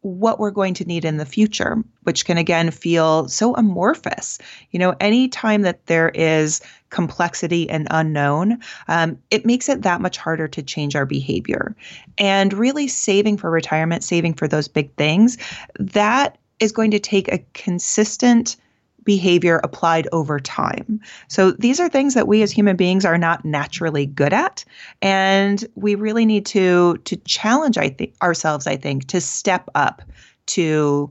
what 0.02 0.40
we're 0.40 0.50
going 0.50 0.74
to 0.74 0.84
need 0.84 1.04
in 1.04 1.16
the 1.16 1.24
future, 1.24 1.76
which 2.02 2.24
can 2.24 2.36
again 2.36 2.72
feel 2.72 3.28
so 3.28 3.54
amorphous. 3.54 4.36
You 4.72 4.80
know, 4.80 4.96
anytime 4.98 5.62
that 5.62 5.86
there 5.86 6.08
is 6.08 6.60
complexity 6.90 7.70
and 7.70 7.86
unknown, 7.90 8.58
um, 8.88 9.16
it 9.30 9.46
makes 9.46 9.68
it 9.68 9.82
that 9.82 10.00
much 10.00 10.18
harder 10.18 10.48
to 10.48 10.62
change 10.62 10.96
our 10.96 11.06
behavior. 11.06 11.76
And 12.18 12.52
really 12.52 12.88
saving 12.88 13.36
for 13.36 13.48
retirement, 13.48 14.02
saving 14.02 14.34
for 14.34 14.48
those 14.48 14.66
big 14.66 14.92
things, 14.96 15.38
that 15.78 16.36
is 16.58 16.72
going 16.72 16.90
to 16.90 16.98
take 16.98 17.28
a 17.28 17.44
consistent 17.54 18.56
behavior 19.04 19.60
applied 19.64 20.08
over 20.12 20.38
time. 20.38 21.00
So 21.28 21.52
these 21.52 21.80
are 21.80 21.88
things 21.88 22.14
that 22.14 22.28
we 22.28 22.42
as 22.42 22.50
human 22.52 22.76
beings 22.76 23.04
are 23.04 23.18
not 23.18 23.44
naturally 23.44 24.06
good 24.06 24.32
at 24.32 24.64
and 25.00 25.64
we 25.74 25.94
really 25.94 26.26
need 26.26 26.46
to 26.46 26.96
to 26.98 27.16
challenge 27.16 27.78
I 27.78 27.88
think 27.88 28.14
ourselves 28.22 28.66
I 28.66 28.76
think 28.76 29.06
to 29.08 29.20
step 29.20 29.68
up 29.74 30.02
to 30.46 31.10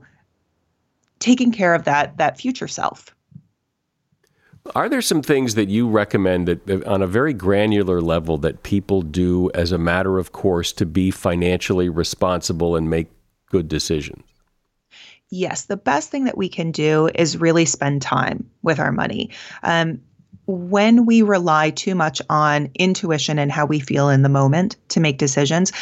taking 1.18 1.52
care 1.52 1.74
of 1.74 1.84
that 1.84 2.16
that 2.18 2.38
future 2.38 2.68
self. 2.68 3.14
Are 4.76 4.88
there 4.88 5.02
some 5.02 5.22
things 5.22 5.56
that 5.56 5.68
you 5.68 5.88
recommend 5.88 6.46
that 6.46 6.86
on 6.86 7.02
a 7.02 7.06
very 7.06 7.32
granular 7.32 8.00
level 8.00 8.38
that 8.38 8.62
people 8.62 9.02
do 9.02 9.50
as 9.54 9.72
a 9.72 9.78
matter 9.78 10.18
of 10.18 10.30
course 10.30 10.72
to 10.74 10.86
be 10.86 11.10
financially 11.10 11.88
responsible 11.88 12.76
and 12.76 12.88
make 12.88 13.08
good 13.50 13.66
decisions? 13.66 14.22
Yes, 15.32 15.64
the 15.64 15.78
best 15.78 16.10
thing 16.10 16.24
that 16.24 16.36
we 16.36 16.48
can 16.48 16.70
do 16.70 17.08
is 17.14 17.38
really 17.38 17.64
spend 17.64 18.02
time 18.02 18.48
with 18.62 18.78
our 18.78 18.92
money. 18.92 19.30
Um, 19.62 20.00
when 20.46 21.06
we 21.06 21.22
rely 21.22 21.70
too 21.70 21.94
much 21.94 22.20
on 22.28 22.68
intuition 22.74 23.38
and 23.38 23.50
how 23.50 23.64
we 23.64 23.80
feel 23.80 24.10
in 24.10 24.22
the 24.22 24.28
moment 24.28 24.76
to 24.88 25.00
make 25.00 25.18
decisions, 25.18 25.72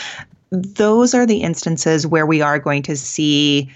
those 0.50 1.14
are 1.14 1.26
the 1.26 1.42
instances 1.42 2.06
where 2.06 2.26
we 2.26 2.40
are 2.40 2.58
going 2.58 2.82
to 2.82 2.96
see 2.96 3.70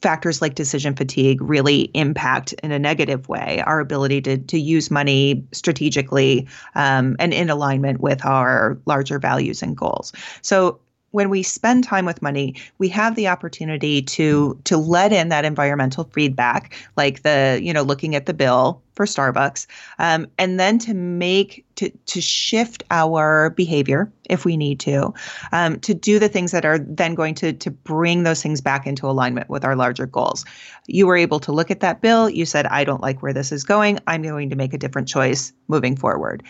factors 0.00 0.40
like 0.40 0.54
decision 0.54 0.94
fatigue 0.94 1.42
really 1.42 1.90
impact 1.92 2.52
in 2.62 2.70
a 2.70 2.78
negative 2.78 3.28
way 3.28 3.60
our 3.66 3.80
ability 3.80 4.20
to, 4.20 4.38
to 4.38 4.58
use 4.58 4.92
money 4.92 5.44
strategically 5.52 6.46
um, 6.76 7.16
and 7.18 7.34
in 7.34 7.50
alignment 7.50 8.00
with 8.00 8.24
our 8.24 8.78
larger 8.86 9.18
values 9.18 9.60
and 9.60 9.76
goals. 9.76 10.12
So 10.40 10.78
when 11.10 11.30
we 11.30 11.42
spend 11.42 11.84
time 11.84 12.04
with 12.04 12.20
money, 12.20 12.54
we 12.78 12.88
have 12.88 13.14
the 13.14 13.28
opportunity 13.28 14.02
to 14.02 14.58
to 14.64 14.76
let 14.76 15.12
in 15.12 15.28
that 15.30 15.44
environmental 15.44 16.04
feedback, 16.12 16.74
like 16.96 17.22
the 17.22 17.58
you 17.62 17.72
know 17.72 17.82
looking 17.82 18.14
at 18.14 18.26
the 18.26 18.34
bill 18.34 18.82
for 18.94 19.06
Starbucks, 19.06 19.66
um, 19.98 20.26
and 20.38 20.60
then 20.60 20.78
to 20.80 20.92
make 20.92 21.64
to 21.76 21.90
to 22.06 22.20
shift 22.20 22.82
our 22.90 23.50
behavior 23.50 24.12
if 24.28 24.44
we 24.44 24.56
need 24.56 24.80
to, 24.80 25.14
um, 25.52 25.80
to 25.80 25.94
do 25.94 26.18
the 26.18 26.28
things 26.28 26.52
that 26.52 26.66
are 26.66 26.78
then 26.78 27.14
going 27.14 27.34
to 27.36 27.52
to 27.54 27.70
bring 27.70 28.24
those 28.24 28.42
things 28.42 28.60
back 28.60 28.86
into 28.86 29.08
alignment 29.08 29.48
with 29.48 29.64
our 29.64 29.76
larger 29.76 30.04
goals. 30.04 30.44
You 30.86 31.06
were 31.06 31.16
able 31.16 31.40
to 31.40 31.52
look 31.52 31.70
at 31.70 31.80
that 31.80 32.02
bill. 32.02 32.28
You 32.28 32.44
said, 32.44 32.66
"I 32.66 32.84
don't 32.84 33.00
like 33.00 33.22
where 33.22 33.32
this 33.32 33.50
is 33.50 33.64
going. 33.64 33.98
I'm 34.06 34.22
going 34.22 34.50
to 34.50 34.56
make 34.56 34.74
a 34.74 34.78
different 34.78 35.08
choice 35.08 35.54
moving 35.68 35.96
forward." 35.96 36.42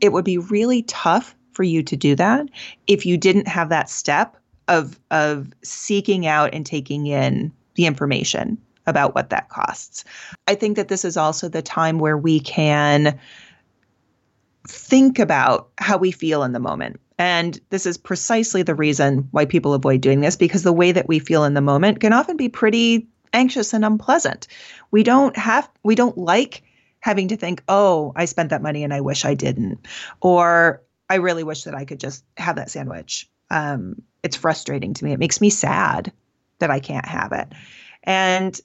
It 0.00 0.12
would 0.12 0.24
be 0.24 0.38
really 0.38 0.84
tough 0.84 1.35
for 1.56 1.62
you 1.64 1.82
to 1.82 1.96
do 1.96 2.14
that 2.14 2.46
if 2.86 3.06
you 3.06 3.16
didn't 3.16 3.48
have 3.48 3.70
that 3.70 3.88
step 3.88 4.36
of 4.68 5.00
of 5.10 5.52
seeking 5.62 6.26
out 6.26 6.52
and 6.52 6.66
taking 6.66 7.06
in 7.06 7.50
the 7.74 7.86
information 7.86 8.58
about 8.86 9.14
what 9.14 9.30
that 9.30 9.48
costs. 9.48 10.04
I 10.46 10.54
think 10.54 10.76
that 10.76 10.88
this 10.88 11.04
is 11.04 11.16
also 11.16 11.48
the 11.48 11.62
time 11.62 11.98
where 11.98 12.16
we 12.16 12.38
can 12.38 13.18
think 14.68 15.18
about 15.18 15.68
how 15.78 15.96
we 15.96 16.12
feel 16.12 16.42
in 16.42 16.52
the 16.52 16.60
moment. 16.60 17.00
And 17.18 17.58
this 17.70 17.86
is 17.86 17.96
precisely 17.96 18.62
the 18.62 18.74
reason 18.74 19.26
why 19.30 19.46
people 19.46 19.74
avoid 19.74 20.00
doing 20.02 20.20
this 20.20 20.36
because 20.36 20.62
the 20.62 20.72
way 20.72 20.92
that 20.92 21.08
we 21.08 21.18
feel 21.18 21.44
in 21.44 21.54
the 21.54 21.60
moment 21.60 22.00
can 22.00 22.12
often 22.12 22.36
be 22.36 22.48
pretty 22.48 23.06
anxious 23.32 23.72
and 23.72 23.84
unpleasant. 23.84 24.46
We 24.90 25.02
don't 25.02 25.36
have 25.36 25.68
we 25.82 25.94
don't 25.94 26.18
like 26.18 26.62
having 27.00 27.28
to 27.28 27.36
think, 27.36 27.62
"Oh, 27.68 28.12
I 28.16 28.24
spent 28.24 28.50
that 28.50 28.62
money 28.62 28.84
and 28.84 28.92
I 28.92 29.00
wish 29.00 29.24
I 29.24 29.34
didn't." 29.34 29.86
Or 30.20 30.82
I 31.08 31.16
really 31.16 31.44
wish 31.44 31.64
that 31.64 31.74
I 31.74 31.84
could 31.84 32.00
just 32.00 32.24
have 32.36 32.56
that 32.56 32.70
sandwich. 32.70 33.28
Um, 33.50 34.02
it's 34.22 34.36
frustrating 34.36 34.94
to 34.94 35.04
me. 35.04 35.12
It 35.12 35.20
makes 35.20 35.40
me 35.40 35.50
sad 35.50 36.12
that 36.58 36.70
I 36.70 36.80
can't 36.80 37.06
have 37.06 37.32
it. 37.32 37.48
And 38.02 38.58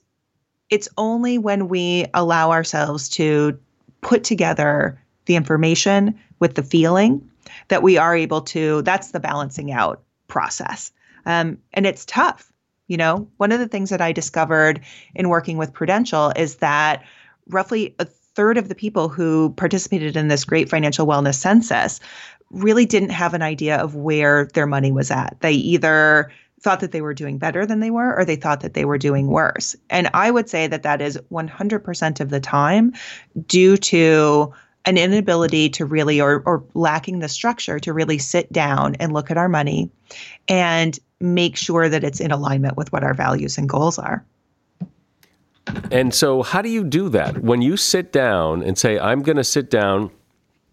it's 0.70 0.88
only 0.96 1.38
when 1.38 1.68
we 1.68 2.06
allow 2.14 2.50
ourselves 2.50 3.08
to 3.10 3.58
put 4.00 4.24
together 4.24 5.00
the 5.26 5.36
information 5.36 6.18
with 6.40 6.54
the 6.54 6.62
feeling 6.62 7.30
that 7.68 7.82
we 7.82 7.98
are 7.98 8.16
able 8.16 8.40
to, 8.40 8.82
that's 8.82 9.12
the 9.12 9.20
balancing 9.20 9.70
out 9.70 10.02
process. 10.26 10.90
Um, 11.26 11.58
and 11.72 11.86
it's 11.86 12.04
tough. 12.04 12.52
You 12.88 12.96
know, 12.96 13.28
one 13.36 13.52
of 13.52 13.60
the 13.60 13.68
things 13.68 13.90
that 13.90 14.00
I 14.00 14.12
discovered 14.12 14.80
in 15.14 15.28
working 15.28 15.56
with 15.56 15.72
Prudential 15.72 16.32
is 16.34 16.56
that 16.56 17.04
roughly 17.48 17.94
a 17.98 18.06
third 18.34 18.58
of 18.58 18.68
the 18.68 18.74
people 18.74 19.08
who 19.08 19.52
participated 19.56 20.16
in 20.16 20.28
this 20.28 20.44
great 20.44 20.68
financial 20.68 21.06
wellness 21.06 21.34
census 21.34 22.00
really 22.50 22.86
didn't 22.86 23.10
have 23.10 23.34
an 23.34 23.42
idea 23.42 23.76
of 23.76 23.94
where 23.94 24.46
their 24.54 24.66
money 24.66 24.92
was 24.92 25.10
at. 25.10 25.36
They 25.40 25.52
either 25.52 26.30
thought 26.60 26.80
that 26.80 26.92
they 26.92 27.02
were 27.02 27.14
doing 27.14 27.38
better 27.38 27.66
than 27.66 27.80
they 27.80 27.90
were 27.90 28.16
or 28.16 28.24
they 28.24 28.36
thought 28.36 28.60
that 28.60 28.74
they 28.74 28.84
were 28.84 28.98
doing 28.98 29.26
worse. 29.26 29.74
And 29.90 30.08
I 30.14 30.30
would 30.30 30.48
say 30.48 30.66
that 30.68 30.84
that 30.84 31.00
is 31.00 31.18
100% 31.32 32.20
of 32.20 32.30
the 32.30 32.40
time 32.40 32.92
due 33.46 33.76
to 33.78 34.52
an 34.84 34.98
inability 34.98 35.68
to 35.70 35.84
really 35.84 36.20
or, 36.20 36.42
or 36.44 36.64
lacking 36.74 37.20
the 37.20 37.28
structure 37.28 37.78
to 37.80 37.92
really 37.92 38.18
sit 38.18 38.52
down 38.52 38.94
and 38.96 39.12
look 39.12 39.30
at 39.30 39.36
our 39.36 39.48
money 39.48 39.90
and 40.48 40.98
make 41.20 41.56
sure 41.56 41.88
that 41.88 42.04
it's 42.04 42.20
in 42.20 42.32
alignment 42.32 42.76
with 42.76 42.92
what 42.92 43.04
our 43.04 43.14
values 43.14 43.58
and 43.58 43.68
goals 43.68 43.98
are. 43.98 44.24
And 45.90 46.14
so, 46.14 46.42
how 46.42 46.62
do 46.62 46.68
you 46.68 46.84
do 46.84 47.08
that? 47.10 47.42
When 47.42 47.62
you 47.62 47.76
sit 47.76 48.12
down 48.12 48.62
and 48.62 48.76
say, 48.76 48.98
I'm 48.98 49.22
going 49.22 49.36
to 49.36 49.44
sit 49.44 49.70
down 49.70 50.10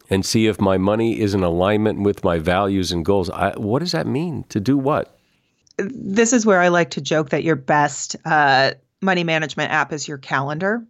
and 0.10 0.26
see 0.26 0.48
if 0.48 0.60
my 0.60 0.78
money 0.78 1.20
is 1.20 1.34
in 1.34 1.44
alignment 1.44 2.02
with 2.02 2.24
my 2.24 2.40
values 2.40 2.92
and 2.92 3.06
goals, 3.06 3.30
I, 3.30 3.52
what 3.58 3.80
does 3.80 3.92
that 3.92 4.08
mean? 4.08 4.46
To 4.50 4.60
do 4.60 4.78
what? 4.78 5.18
This 5.78 6.34
is 6.34 6.46
where 6.46 6.60
I 6.60 6.68
like 6.70 6.90
to 6.92 7.02
joke 7.02 7.30
that 7.30 7.44
your 7.44 7.56
best 7.56 8.16
uh, 8.26 8.72
money 9.02 9.24
management 9.24 9.72
app 9.72 9.94
is 9.94 10.08
your 10.08 10.18
calendar. 10.18 10.84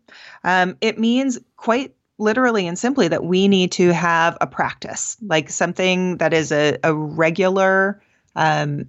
Um, 0.44 0.78
it 0.82 0.98
means 0.98 1.38
quite 1.58 1.94
literally 2.18 2.68
and 2.68 2.78
simply 2.78 3.08
that 3.08 3.24
we 3.24 3.48
need 3.48 3.72
to 3.74 3.94
have 3.94 4.38
a 4.42 4.48
practice, 4.48 5.18
like 5.22 5.50
something 5.50 6.18
that 6.18 6.34
is 6.34 6.52
a, 6.52 6.78
a 6.84 6.94
regular 6.94 8.02
um, 8.36 8.88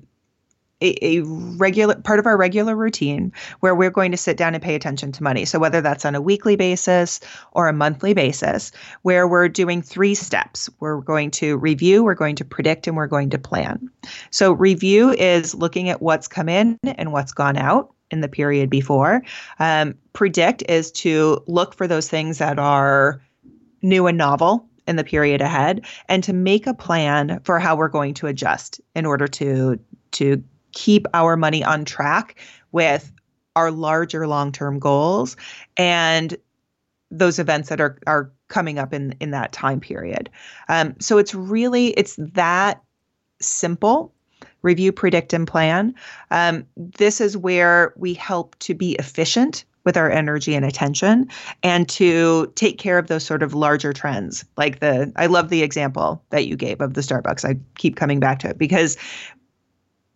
a, 0.81 1.18
a, 1.18 1.22
regular 1.22 1.95
part 1.97 2.18
of 2.18 2.26
our 2.26 2.37
regular 2.37 2.74
routine 2.74 3.33
where 3.61 3.74
we're 3.74 3.91
going 3.91 4.11
to 4.11 4.16
sit 4.16 4.37
down 4.37 4.55
and 4.55 4.62
pay 4.62 4.74
attention 4.74 5.12
to 5.12 5.22
money. 5.22 5.45
So 5.45 5.59
whether 5.59 5.81
that's 5.81 6.05
on 6.05 6.14
a 6.14 6.20
weekly 6.20 6.57
basis 6.57 7.20
or 7.53 7.68
a 7.68 7.72
monthly 7.72 8.14
basis, 8.14 8.72
where 9.03 9.28
we're 9.28 9.49
doing 9.49 9.83
three 9.83 10.14
steps. 10.14 10.70
We're 10.81 11.01
going 11.01 11.31
to 11.33 11.57
review, 11.57 12.03
we're 12.03 12.14
going 12.14 12.37
to 12.37 12.45
predict, 12.45 12.87
and 12.87 12.97
we're 12.97 13.07
going 13.07 13.31
to 13.31 13.39
plan. 13.39 13.91
So 14.31 14.53
review 14.53 15.11
is 15.11 15.55
looking 15.55 15.89
at 15.89 16.03
what's 16.03 16.28
come 16.28 16.49
in 16.49 16.78
and 16.85 17.12
what's 17.12 17.33
gone 17.33 17.57
out 17.57 17.93
in 18.11 18.20
the 18.20 18.28
period 18.28 18.70
before. 18.70 19.22
Um, 19.59 19.95
predict 20.12 20.62
is 20.68 20.91
to 20.93 21.43
look 21.47 21.74
for 21.74 21.87
those 21.87 22.09
things 22.09 22.39
that 22.39 22.59
are 22.59 23.22
new 23.83 24.07
and 24.07 24.18
novel 24.18 24.66
in 24.87 24.97
the 24.97 25.05
period 25.05 25.41
ahead 25.41 25.85
and 26.09 26.24
to 26.24 26.33
make 26.33 26.66
a 26.66 26.74
plan 26.74 27.41
for 27.45 27.59
how 27.59 27.76
we're 27.76 27.89
going 27.89 28.14
to 28.14 28.26
adjust 28.26 28.81
in 28.95 29.07
order 29.07 29.28
to 29.28 29.78
to 30.12 30.43
keep 30.73 31.07
our 31.14 31.37
money 31.37 31.64
on 31.64 31.85
track 31.85 32.41
with 32.73 33.12
our 33.57 33.71
larger 33.71 34.27
long-term 34.27 34.79
goals 34.79 35.37
and 35.77 36.37
those 37.11 37.39
events 37.39 37.68
that 37.68 37.81
are 37.81 37.99
are 38.07 38.31
coming 38.49 38.79
up 38.79 38.93
in 38.93 39.14
in 39.21 39.31
that 39.31 39.53
time 39.53 39.81
period. 39.81 40.31
Um, 40.68 40.95
so 41.01 41.18
it's 41.18 41.35
really 41.35 41.89
it's 41.91 42.16
that 42.18 42.83
simple. 43.41 44.14
Review, 44.62 44.93
predict, 44.93 45.33
and 45.33 45.47
plan. 45.47 45.95
Um, 46.31 46.66
this 46.77 47.21
is 47.21 47.35
where 47.35 47.95
we 47.97 48.12
help 48.12 48.59
to 48.59 48.75
be 48.75 48.93
efficient 48.93 49.64
with 49.85 49.97
our 49.97 50.11
energy 50.11 50.55
and 50.55 50.64
attention 50.64 51.29
and 51.62 51.89
to 51.89 52.53
take 52.55 52.79
care 52.79 52.99
of 52.99 53.07
those 53.07 53.25
sort 53.25 53.43
of 53.43 53.55
larger 53.55 53.95
trends 53.95 54.45
like 54.59 54.81
the 54.81 55.11
i 55.16 55.25
love 55.25 55.49
the 55.49 55.62
example 55.62 56.23
that 56.29 56.47
you 56.47 56.55
gave 56.55 56.83
of 56.83 56.93
the 56.93 57.01
starbucks 57.01 57.49
i 57.49 57.59
keep 57.79 57.97
coming 57.97 58.21
back 58.21 58.39
to 58.39 58.49
it 58.49 58.59
because 58.59 58.99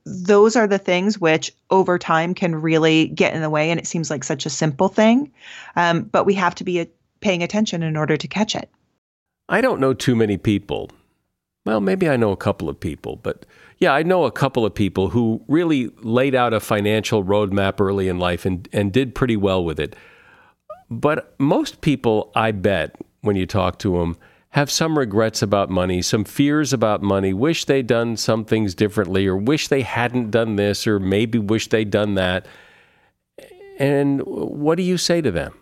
those 0.07 0.55
are 0.55 0.67
the 0.67 0.79
things 0.79 1.19
which 1.19 1.53
over 1.71 1.99
time 1.99 2.35
can 2.35 2.55
really 2.55 3.09
get 3.09 3.35
in 3.35 3.41
the 3.41 3.51
way 3.51 3.71
and 3.71 3.81
it 3.81 3.87
seems 3.87 4.11
like 4.11 4.25
such 4.25 4.45
a 4.45 4.51
simple 4.51 4.89
thing. 4.89 5.33
Um, 5.77 6.03
but 6.03 6.25
we 6.25 6.35
have 6.35 6.55
to 6.57 6.65
be 6.65 6.81
a, 6.81 6.89
paying 7.21 7.43
attention 7.43 7.83
in 7.83 7.97
order 7.97 8.17
to 8.17 8.29
catch 8.29 8.55
it. 8.55 8.69
I 9.49 9.61
don't 9.61 9.81
know 9.81 9.95
too 9.95 10.15
many 10.15 10.37
people. 10.37 10.91
Well 11.65 11.81
maybe 11.81 12.11
i 12.11 12.17
know 12.17 12.31
a 12.31 12.37
couple 12.37 12.69
of 12.69 12.79
people 12.79 13.17
but 13.17 13.47
yeah 13.79 13.95
i 13.95 14.03
know 14.03 14.25
a 14.25 14.31
couple 14.31 14.67
of 14.67 14.75
people 14.75 15.09
who 15.09 15.43
really 15.49 15.91
laid 16.03 16.35
out 16.35 16.53
a 16.53 16.61
financial 16.61 17.25
roadmap 17.25 17.81
early 17.81 18.07
in 18.09 18.19
life 18.19 18.45
and, 18.45 18.69
and 18.71 18.93
did 18.93 19.15
pretty 19.15 19.37
well 19.37 19.65
with 19.65 19.81
it. 19.81 19.97
But 20.91 21.35
most 21.41 21.81
people 21.81 22.31
i 22.35 22.51
bet 22.51 22.97
when 23.23 23.37
you 23.37 23.47
talk 23.47 23.79
to 23.79 23.97
them 23.97 24.19
have 24.55 24.71
some 24.71 24.97
regrets 24.97 25.43
about 25.43 25.69
money, 25.69 26.01
some 26.01 26.23
fears 26.23 26.73
about 26.73 27.03
money, 27.03 27.35
wish 27.35 27.65
they'd 27.65 27.89
done 27.89 28.17
some 28.17 28.45
things 28.45 28.73
differently, 28.73 29.27
or 29.27 29.37
wish 29.37 29.67
they 29.67 29.83
hadn't 29.83 30.31
done 30.31 30.55
this, 30.55 30.87
or 30.87 31.01
maybe 31.01 31.41
wish 31.41 31.69
they'd 31.71 31.91
done 31.91 32.15
that. 32.15 32.47
And 33.81 34.21
what 34.23 34.77
do 34.77 34.85
you 34.85 34.97
say 34.97 35.21
to 35.21 35.33
them? 35.33 35.55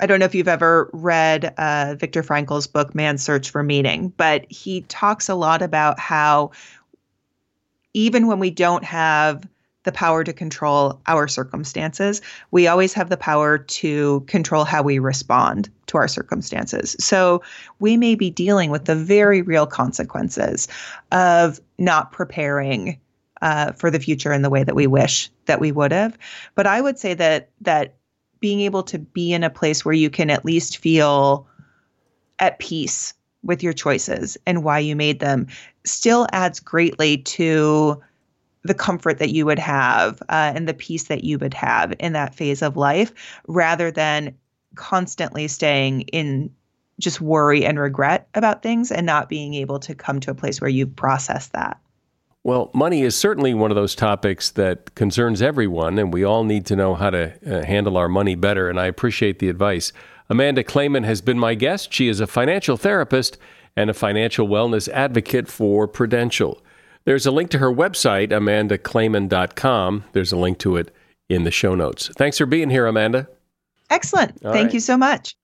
I 0.00 0.06
don't 0.06 0.20
know 0.20 0.24
if 0.24 0.34
you've 0.34 0.48
ever 0.48 0.88
read 0.94 1.52
uh, 1.58 1.96
Viktor 1.98 2.22
Frankl's 2.22 2.66
book, 2.66 2.94
Man's 2.94 3.22
Search 3.22 3.50
for 3.50 3.62
Meaning, 3.62 4.10
but 4.16 4.50
he 4.50 4.80
talks 4.82 5.28
a 5.28 5.34
lot 5.34 5.60
about 5.60 5.98
how 5.98 6.52
even 7.92 8.26
when 8.26 8.38
we 8.38 8.48
don't 8.50 8.84
have 8.84 9.46
the 9.82 9.92
power 9.92 10.24
to 10.24 10.32
control 10.32 11.00
our 11.06 11.28
circumstances. 11.28 12.20
We 12.50 12.66
always 12.66 12.92
have 12.94 13.08
the 13.08 13.16
power 13.16 13.56
to 13.56 14.20
control 14.26 14.64
how 14.64 14.82
we 14.82 14.98
respond 14.98 15.70
to 15.86 15.96
our 15.96 16.08
circumstances. 16.08 16.96
So 16.98 17.42
we 17.78 17.96
may 17.96 18.14
be 18.14 18.30
dealing 18.30 18.70
with 18.70 18.84
the 18.86 18.96
very 18.96 19.42
real 19.42 19.66
consequences 19.66 20.68
of 21.12 21.60
not 21.78 22.12
preparing 22.12 23.00
uh, 23.42 23.72
for 23.72 23.90
the 23.90 24.00
future 24.00 24.32
in 24.32 24.42
the 24.42 24.50
way 24.50 24.64
that 24.64 24.74
we 24.74 24.86
wish 24.86 25.30
that 25.46 25.60
we 25.60 25.72
would 25.72 25.92
have. 25.92 26.16
But 26.54 26.66
I 26.66 26.80
would 26.80 26.98
say 26.98 27.14
that 27.14 27.50
that 27.60 27.94
being 28.40 28.60
able 28.60 28.82
to 28.84 28.98
be 28.98 29.32
in 29.32 29.44
a 29.44 29.50
place 29.50 29.84
where 29.84 29.94
you 29.94 30.10
can 30.10 30.30
at 30.30 30.44
least 30.44 30.78
feel 30.78 31.46
at 32.38 32.58
peace 32.58 33.14
with 33.42 33.62
your 33.62 33.72
choices 33.72 34.36
and 34.46 34.64
why 34.64 34.78
you 34.78 34.96
made 34.96 35.20
them 35.20 35.46
still 35.84 36.26
adds 36.32 36.60
greatly 36.60 37.18
to 37.18 38.02
the 38.64 38.74
comfort 38.74 39.18
that 39.18 39.30
you 39.30 39.46
would 39.46 39.58
have 39.58 40.20
uh, 40.28 40.52
and 40.54 40.68
the 40.68 40.74
peace 40.74 41.04
that 41.04 41.24
you 41.24 41.38
would 41.38 41.54
have 41.54 41.94
in 42.00 42.12
that 42.12 42.34
phase 42.34 42.62
of 42.62 42.76
life 42.76 43.12
rather 43.46 43.90
than 43.90 44.36
constantly 44.76 45.48
staying 45.48 46.02
in 46.02 46.50
just 47.00 47.20
worry 47.20 47.64
and 47.64 47.78
regret 47.78 48.28
about 48.34 48.62
things 48.62 48.90
and 48.90 49.04
not 49.04 49.28
being 49.28 49.54
able 49.54 49.78
to 49.80 49.94
come 49.94 50.20
to 50.20 50.30
a 50.30 50.34
place 50.34 50.60
where 50.60 50.70
you 50.70 50.86
process 50.86 51.48
that. 51.48 51.78
Well, 52.42 52.70
money 52.72 53.02
is 53.02 53.16
certainly 53.16 53.54
one 53.54 53.72
of 53.72 53.74
those 53.74 53.94
topics 53.94 54.50
that 54.52 54.94
concerns 54.94 55.42
everyone, 55.42 55.98
and 55.98 56.12
we 56.12 56.22
all 56.22 56.44
need 56.44 56.64
to 56.66 56.76
know 56.76 56.94
how 56.94 57.10
to 57.10 57.34
uh, 57.44 57.64
handle 57.64 57.96
our 57.96 58.08
money 58.08 58.36
better. 58.36 58.70
And 58.70 58.78
I 58.78 58.86
appreciate 58.86 59.40
the 59.40 59.48
advice. 59.48 59.92
Amanda 60.30 60.62
Clayman 60.62 61.04
has 61.04 61.20
been 61.20 61.38
my 61.38 61.54
guest. 61.54 61.92
She 61.92 62.08
is 62.08 62.20
a 62.20 62.26
financial 62.26 62.76
therapist 62.76 63.36
and 63.76 63.90
a 63.90 63.94
financial 63.94 64.46
wellness 64.46 64.88
advocate 64.88 65.48
for 65.48 65.88
Prudential. 65.88 66.62
There's 67.04 67.26
a 67.26 67.30
link 67.30 67.50
to 67.50 67.58
her 67.58 67.72
website, 67.72 68.30
amandaclayman.com. 68.30 70.04
There's 70.12 70.32
a 70.32 70.36
link 70.36 70.58
to 70.58 70.76
it 70.76 70.94
in 71.28 71.44
the 71.44 71.50
show 71.50 71.74
notes. 71.74 72.10
Thanks 72.16 72.38
for 72.38 72.46
being 72.46 72.70
here, 72.70 72.86
Amanda. 72.86 73.28
Excellent. 73.90 74.44
All 74.44 74.52
Thank 74.52 74.66
right. 74.66 74.74
you 74.74 74.80
so 74.80 74.96
much. 74.96 75.36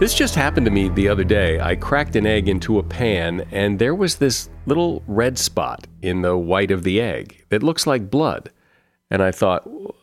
This 0.00 0.12
just 0.12 0.34
happened 0.34 0.66
to 0.66 0.72
me 0.72 0.88
the 0.88 1.08
other 1.08 1.24
day. 1.24 1.60
I 1.60 1.76
cracked 1.76 2.16
an 2.16 2.26
egg 2.26 2.48
into 2.48 2.78
a 2.78 2.82
pan, 2.82 3.46
and 3.52 3.78
there 3.78 3.94
was 3.94 4.16
this 4.16 4.50
little 4.66 5.02
red 5.06 5.38
spot 5.38 5.86
in 6.02 6.22
the 6.22 6.36
white 6.36 6.70
of 6.70 6.82
the 6.82 7.00
egg 7.00 7.44
that 7.48 7.62
looks 7.62 7.86
like 7.86 8.10
blood. 8.10 8.50
And 9.10 9.22
I 9.22 9.30
thought, 9.30 9.62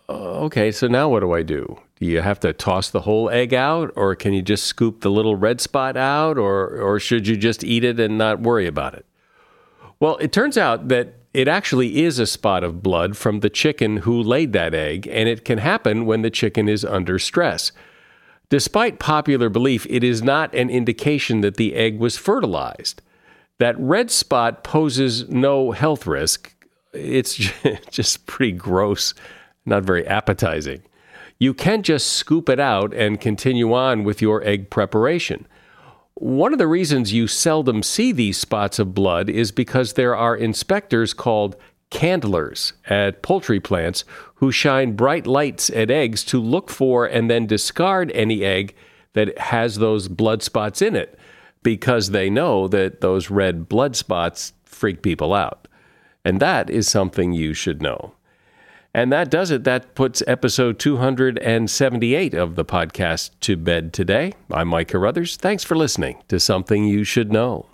oh, 0.10 0.46
okay, 0.46 0.72
so 0.72 0.88
now 0.88 1.10
what 1.10 1.20
do 1.20 1.34
I 1.34 1.44
do? 1.44 1.78
Do 1.98 2.06
you 2.06 2.22
have 2.22 2.40
to 2.40 2.54
toss 2.54 2.90
the 2.90 3.02
whole 3.02 3.30
egg 3.30 3.54
out, 3.54 3.92
or 3.96 4.16
can 4.16 4.34
you 4.34 4.42
just 4.42 4.66
scoop 4.66 5.02
the 5.02 5.12
little 5.12 5.36
red 5.36 5.60
spot 5.62 5.98
out, 5.98 6.38
or, 6.38 6.70
or 6.70 7.00
should 7.00 7.28
you 7.28 7.36
just 7.36 7.64
eat 7.64 7.84
it 7.84 8.00
and 8.00 8.18
not 8.18 8.40
worry 8.40 8.68
about 8.68 8.94
it? 8.94 9.06
Well, 10.00 10.18
it 10.18 10.32
turns 10.32 10.58
out 10.58 10.88
that 10.88 11.16
it 11.34 11.48
actually 11.48 12.04
is 12.04 12.20
a 12.20 12.28
spot 12.28 12.64
of 12.64 12.84
blood 12.84 13.16
from 13.16 13.40
the 13.40 13.50
chicken 13.50 13.98
who 13.98 14.22
laid 14.22 14.54
that 14.54 14.74
egg, 14.74 15.08
and 15.08 15.30
it 15.30 15.46
can 15.46 15.58
happen 15.58 16.06
when 16.06 16.22
the 16.22 16.30
chicken 16.30 16.68
is 16.68 16.84
under 16.84 17.18
stress. 17.18 17.72
Despite 18.50 19.00
popular 19.00 19.50
belief, 19.50 19.88
it 19.90 20.04
is 20.04 20.22
not 20.22 20.54
an 20.54 20.70
indication 20.70 21.42
that 21.42 21.58
the 21.58 21.76
egg 21.76 22.00
was 22.00 22.18
fertilized. 22.18 23.02
That 23.60 23.80
red 23.80 24.12
spot 24.12 24.64
poses 24.64 25.30
no 25.30 25.72
health 25.72 26.06
risk. 26.06 26.54
It's 26.94 27.36
just 27.90 28.26
pretty 28.26 28.52
gross, 28.52 29.14
not 29.66 29.84
very 29.84 30.06
appetizing 30.06 30.84
you 31.42 31.56
can't 31.56 31.84
just 31.84 32.14
scoop 32.14 32.50
it 32.50 32.60
out 32.60 32.94
and 32.94 33.20
continue 33.20 33.74
on 33.74 34.04
with 34.04 34.22
your 34.22 34.44
egg 34.44 34.70
preparation. 34.70 35.48
One 36.22 36.54
of 36.54 36.60
the 36.60 36.68
reasons 36.68 37.14
you 37.14 37.26
seldom 37.26 37.82
see 37.82 38.12
these 38.12 38.38
spots 38.38 38.78
of 38.78 38.94
blood 38.94 39.28
is 39.28 39.52
because 39.52 39.94
there 39.94 40.16
are 40.16 40.38
inspectors 40.38 41.16
called 41.16 41.56
candlers 41.90 42.74
at 42.86 43.24
poultry 43.24 43.60
plants 43.60 44.06
who 44.36 44.52
shine 44.52 44.96
bright 44.96 45.26
lights 45.26 45.72
at 45.72 45.90
eggs 45.90 46.24
to 46.26 46.40
look 46.40 46.70
for 46.70 47.08
and 47.08 47.28
then 47.28 47.48
discard 47.48 48.12
any 48.12 48.44
egg 48.44 48.76
that 49.14 49.36
has 49.40 49.78
those 49.78 50.08
blood 50.08 50.44
spots 50.44 50.80
in 50.80 50.96
it 50.96 51.18
because 51.64 52.12
they 52.12 52.30
know 52.30 52.68
that 52.68 53.02
those 53.02 53.32
red 53.32 53.68
blood 53.68 53.96
spots 53.96 54.54
freak 54.64 55.02
people 55.02 55.34
out. 55.34 55.68
And 56.24 56.40
that 56.40 56.70
is 56.70 56.88
something 56.88 57.34
you 57.34 57.56
should 57.56 57.82
know. 57.82 58.14
And 58.94 59.12
that 59.12 59.32
does 59.32 59.52
it. 59.52 59.64
That 59.64 59.96
puts 59.96 60.22
episode 60.28 60.78
278 60.80 62.34
of 62.34 62.56
the 62.56 62.66
podcast 62.66 63.32
to 63.42 63.56
bed 63.56 63.94
today. 63.94 64.34
I'm 64.52 64.68
Mike 64.68 64.90
Carruthers. 64.90 65.38
Thanks 65.38 65.64
for 65.64 65.76
listening 65.76 66.22
to 66.28 66.40
Something 66.40 66.86
You 66.86 67.04
Should 67.06 67.32
Know. 67.32 67.71